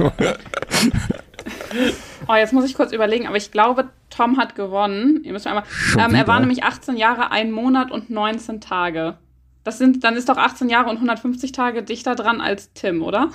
oh, 2.27 2.35
jetzt 2.35 2.53
muss 2.53 2.65
ich 2.65 2.75
kurz 2.75 2.91
überlegen, 2.91 3.25
aber 3.25 3.37
ich 3.37 3.51
glaube, 3.51 3.89
Tom 4.11 4.37
hat 4.37 4.53
gewonnen. 4.55 5.23
Ihr 5.23 5.33
müsst 5.33 5.47
einmal. 5.47 5.63
Ähm, 5.97 6.13
er 6.13 6.27
war 6.27 6.39
nämlich 6.39 6.63
18 6.63 6.97
Jahre, 6.97 7.31
ein 7.31 7.51
Monat 7.51 7.89
und 7.91 8.11
19 8.11 8.61
Tage. 8.61 9.17
Das 9.63 9.79
sind, 9.79 10.03
dann 10.03 10.15
ist 10.15 10.29
doch 10.29 10.37
18 10.37 10.69
Jahre 10.69 10.91
und 10.91 10.97
150 10.97 11.51
Tage 11.51 11.81
dichter 11.81 12.13
dran 12.13 12.41
als 12.41 12.73
Tim, 12.73 13.01
oder? 13.01 13.31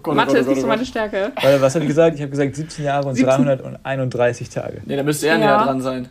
Oh 0.00 0.02
Gott, 0.02 0.16
Mathe 0.16 0.30
oh 0.30 0.32
Gott, 0.32 0.40
ist 0.40 0.48
nicht 0.48 0.58
oh 0.58 0.60
so 0.62 0.66
meine 0.66 0.86
Stärke. 0.86 1.32
Weil, 1.42 1.60
was 1.60 1.74
habe 1.74 1.84
ich 1.84 1.88
gesagt? 1.88 2.16
Ich 2.16 2.22
habe 2.22 2.30
gesagt 2.30 2.56
17 2.56 2.84
Jahre 2.86 3.06
und 3.06 3.16
17. 3.16 3.44
331 3.44 4.48
Tage. 4.48 4.80
Nee, 4.86 4.96
da 4.96 5.02
müsste 5.02 5.26
er 5.26 5.34
ja. 5.34 5.38
näher 5.38 5.64
dran 5.64 5.82
sein. 5.82 6.08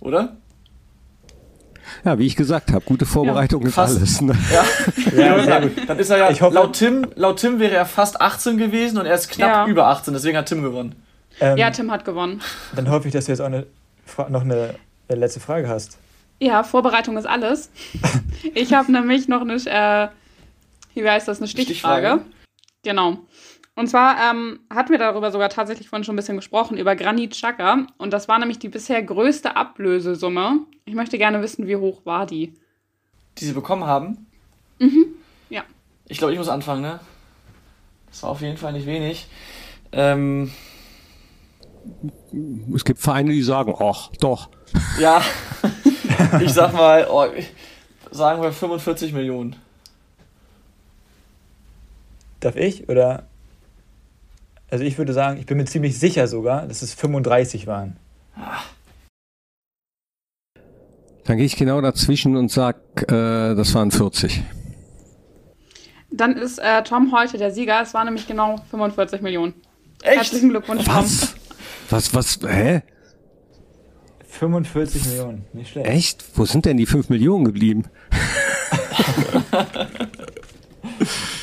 Oder? 0.00 0.36
Ja, 2.06 2.18
wie 2.18 2.26
ich 2.26 2.36
gesagt 2.36 2.72
habe, 2.72 2.82
gute 2.86 3.04
Vorbereitung 3.04 3.62
ja, 3.62 3.68
ist 3.68 3.78
alles. 3.78 4.20
Ne? 4.22 4.34
Ja. 4.50 4.64
ja, 5.16 5.44
sehr 5.44 5.60
gut. 5.60 5.72
Dann 5.86 5.98
ist 5.98 6.08
er 6.08 6.16
ja, 6.16 6.30
ich 6.30 6.40
hoffe, 6.40 6.54
laut, 6.54 6.72
Tim, 6.74 7.06
laut 7.16 7.38
Tim 7.38 7.60
wäre 7.60 7.74
er 7.74 7.84
fast 7.84 8.20
18 8.20 8.56
gewesen 8.56 8.96
und 8.96 9.04
er 9.04 9.14
ist 9.14 9.28
knapp 9.30 9.50
ja. 9.50 9.66
über 9.66 9.88
18, 9.88 10.14
deswegen 10.14 10.38
hat 10.38 10.46
Tim 10.46 10.62
gewonnen. 10.62 10.94
Ähm, 11.40 11.58
ja, 11.58 11.70
Tim 11.70 11.90
hat 11.90 12.06
gewonnen. 12.06 12.40
Dann 12.74 12.88
hoffe 12.88 13.08
ich, 13.08 13.12
dass 13.12 13.26
du 13.26 13.32
jetzt 13.32 13.40
auch 13.40 13.46
eine, 13.46 13.66
noch 14.30 14.42
eine 14.42 14.74
letzte 15.10 15.40
Frage 15.40 15.68
hast. 15.68 15.98
Ja, 16.40 16.62
Vorbereitung 16.62 17.18
ist 17.18 17.26
alles. 17.26 17.70
ich 18.54 18.72
habe 18.72 18.90
nämlich 18.90 19.28
noch 19.28 19.42
eine, 19.42 19.54
äh, 19.54 20.08
wie 20.94 21.08
heißt 21.08 21.28
das, 21.28 21.38
eine 21.38 21.48
Stichfrage. 21.48 22.06
Stichfrage. 22.06 22.37
Genau. 22.82 23.18
Und 23.74 23.86
zwar 23.86 24.16
ähm, 24.30 24.58
hatten 24.70 24.90
wir 24.90 24.98
darüber 24.98 25.30
sogar 25.30 25.50
tatsächlich 25.50 25.88
vorhin 25.88 26.02
schon 26.02 26.14
ein 26.14 26.16
bisschen 26.16 26.36
gesprochen, 26.36 26.76
über 26.76 26.96
Granit 26.96 27.30
Xhaka. 27.30 27.86
Und 27.96 28.12
das 28.12 28.26
war 28.26 28.38
nämlich 28.38 28.58
die 28.58 28.68
bisher 28.68 29.00
größte 29.02 29.54
Ablösesumme. 29.54 30.66
Ich 30.84 30.94
möchte 30.94 31.16
gerne 31.16 31.42
wissen, 31.42 31.68
wie 31.68 31.76
hoch 31.76 32.04
war 32.04 32.26
die? 32.26 32.54
Die 33.38 33.44
sie 33.44 33.52
bekommen 33.52 33.84
haben? 33.84 34.26
Mhm, 34.80 35.14
ja. 35.48 35.62
Ich 36.08 36.18
glaube, 36.18 36.32
ich 36.32 36.38
muss 36.38 36.48
anfangen, 36.48 36.82
ne? 36.82 36.98
Das 38.08 38.24
war 38.24 38.30
auf 38.30 38.40
jeden 38.40 38.56
Fall 38.56 38.72
nicht 38.72 38.86
wenig. 38.86 39.28
Ähm, 39.92 40.50
es 42.74 42.84
gibt 42.84 42.98
Vereine, 42.98 43.30
die 43.32 43.42
sagen, 43.42 43.74
ach, 43.78 44.10
doch. 44.20 44.48
Ja, 44.98 45.22
ich 46.40 46.52
sag 46.52 46.72
mal, 46.72 47.06
oh, 47.08 47.26
sagen 48.10 48.42
wir 48.42 48.52
45 48.52 49.12
Millionen. 49.12 49.56
Darf 52.40 52.56
ich? 52.56 52.88
Oder? 52.88 53.28
Also 54.70 54.84
ich 54.84 54.98
würde 54.98 55.12
sagen, 55.12 55.38
ich 55.40 55.46
bin 55.46 55.56
mir 55.56 55.64
ziemlich 55.64 55.98
sicher 55.98 56.28
sogar, 56.28 56.66
dass 56.66 56.82
es 56.82 56.94
35 56.94 57.66
waren. 57.66 57.96
Dann 61.24 61.36
gehe 61.36 61.46
ich 61.46 61.56
genau 61.56 61.80
dazwischen 61.80 62.36
und 62.36 62.50
sag, 62.50 62.76
äh, 63.10 63.54
das 63.54 63.74
waren 63.74 63.90
40. 63.90 64.42
Dann 66.10 66.36
ist 66.36 66.58
äh, 66.58 66.82
Tom 66.84 67.12
heute 67.12 67.38
der 67.38 67.50
Sieger. 67.50 67.82
Es 67.82 67.92
waren 67.92 68.06
nämlich 68.06 68.26
genau 68.26 68.56
45 68.70 69.20
Millionen. 69.20 69.54
Echt? 70.02 70.16
Herzlichen 70.16 70.50
Glückwunsch, 70.50 70.84
Tom. 70.84 70.94
Was? 70.94 71.34
Was, 71.90 72.14
was, 72.14 72.38
hä? 72.46 72.82
45 74.26 75.06
Millionen, 75.06 75.44
nicht 75.52 75.70
schlecht. 75.70 75.88
Echt? 75.88 76.24
Wo 76.34 76.44
sind 76.44 76.64
denn 76.66 76.76
die 76.76 76.86
5 76.86 77.08
Millionen 77.08 77.44
geblieben? 77.44 77.84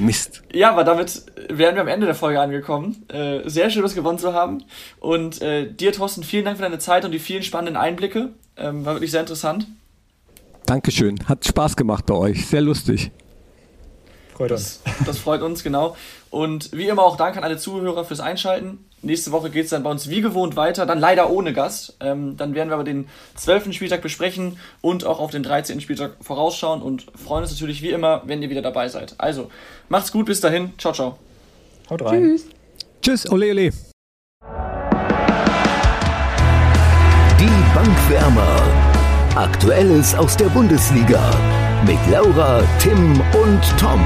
Mist. 0.00 0.42
Ja, 0.52 0.70
aber 0.70 0.84
damit 0.84 1.24
wären 1.48 1.74
wir 1.74 1.82
am 1.82 1.88
Ende 1.88 2.06
der 2.06 2.14
Folge 2.14 2.40
angekommen. 2.40 3.04
Äh, 3.08 3.48
sehr 3.48 3.70
schön, 3.70 3.82
das 3.82 3.94
gewonnen 3.94 4.18
zu 4.18 4.32
haben. 4.32 4.64
Und 4.98 5.40
äh, 5.42 5.70
dir, 5.70 5.92
Thorsten, 5.92 6.22
vielen 6.22 6.44
Dank 6.44 6.56
für 6.56 6.62
deine 6.62 6.78
Zeit 6.78 7.04
und 7.04 7.12
die 7.12 7.18
vielen 7.18 7.42
spannenden 7.42 7.76
Einblicke. 7.76 8.30
Ähm, 8.56 8.84
war 8.84 8.94
wirklich 8.94 9.10
sehr 9.10 9.20
interessant. 9.20 9.66
Dankeschön. 10.66 11.18
Hat 11.28 11.44
Spaß 11.44 11.76
gemacht 11.76 12.06
bei 12.06 12.14
euch. 12.14 12.46
Sehr 12.46 12.60
lustig. 12.60 13.10
Freut 14.40 14.52
uns. 14.52 14.80
Das, 14.86 14.94
das 15.04 15.18
freut 15.18 15.42
uns, 15.42 15.62
genau. 15.62 15.98
Und 16.30 16.72
wie 16.72 16.88
immer 16.88 17.02
auch 17.02 17.18
Dank 17.18 17.36
an 17.36 17.44
alle 17.44 17.58
Zuhörer 17.58 18.06
fürs 18.06 18.20
Einschalten. 18.20 18.82
Nächste 19.02 19.32
Woche 19.32 19.50
geht 19.50 19.64
es 19.64 19.70
dann 19.70 19.82
bei 19.82 19.90
uns 19.90 20.08
wie 20.08 20.22
gewohnt 20.22 20.56
weiter, 20.56 20.86
dann 20.86 20.98
leider 20.98 21.28
ohne 21.28 21.52
Gast. 21.52 21.98
Ähm, 22.00 22.38
dann 22.38 22.54
werden 22.54 22.70
wir 22.70 22.74
aber 22.74 22.84
den 22.84 23.06
12. 23.34 23.74
Spieltag 23.74 24.00
besprechen 24.00 24.56
und 24.80 25.04
auch 25.04 25.20
auf 25.20 25.30
den 25.30 25.42
13. 25.42 25.82
Spieltag 25.82 26.12
vorausschauen 26.22 26.80
und 26.80 27.04
freuen 27.22 27.42
uns 27.42 27.50
natürlich 27.50 27.82
wie 27.82 27.90
immer, 27.90 28.22
wenn 28.24 28.40
ihr 28.40 28.48
wieder 28.48 28.62
dabei 28.62 28.88
seid. 28.88 29.14
Also, 29.18 29.50
macht's 29.90 30.10
gut, 30.10 30.24
bis 30.24 30.40
dahin. 30.40 30.72
Ciao, 30.78 30.94
ciao. 30.94 31.18
Haut 31.90 32.02
rein. 32.02 32.22
Tschüss. 32.22 32.46
Tschüss, 33.02 33.30
ole, 33.30 33.50
ole. 33.50 33.70
Die 37.38 37.74
Bankwärmer. 37.74 38.62
Aktuelles 39.34 40.14
aus 40.14 40.34
der 40.34 40.46
Bundesliga. 40.46 41.59
Mit 41.86 41.98
Laura, 42.10 42.62
Tim 42.78 43.20
und 43.32 43.78
Tom. 43.78 44.04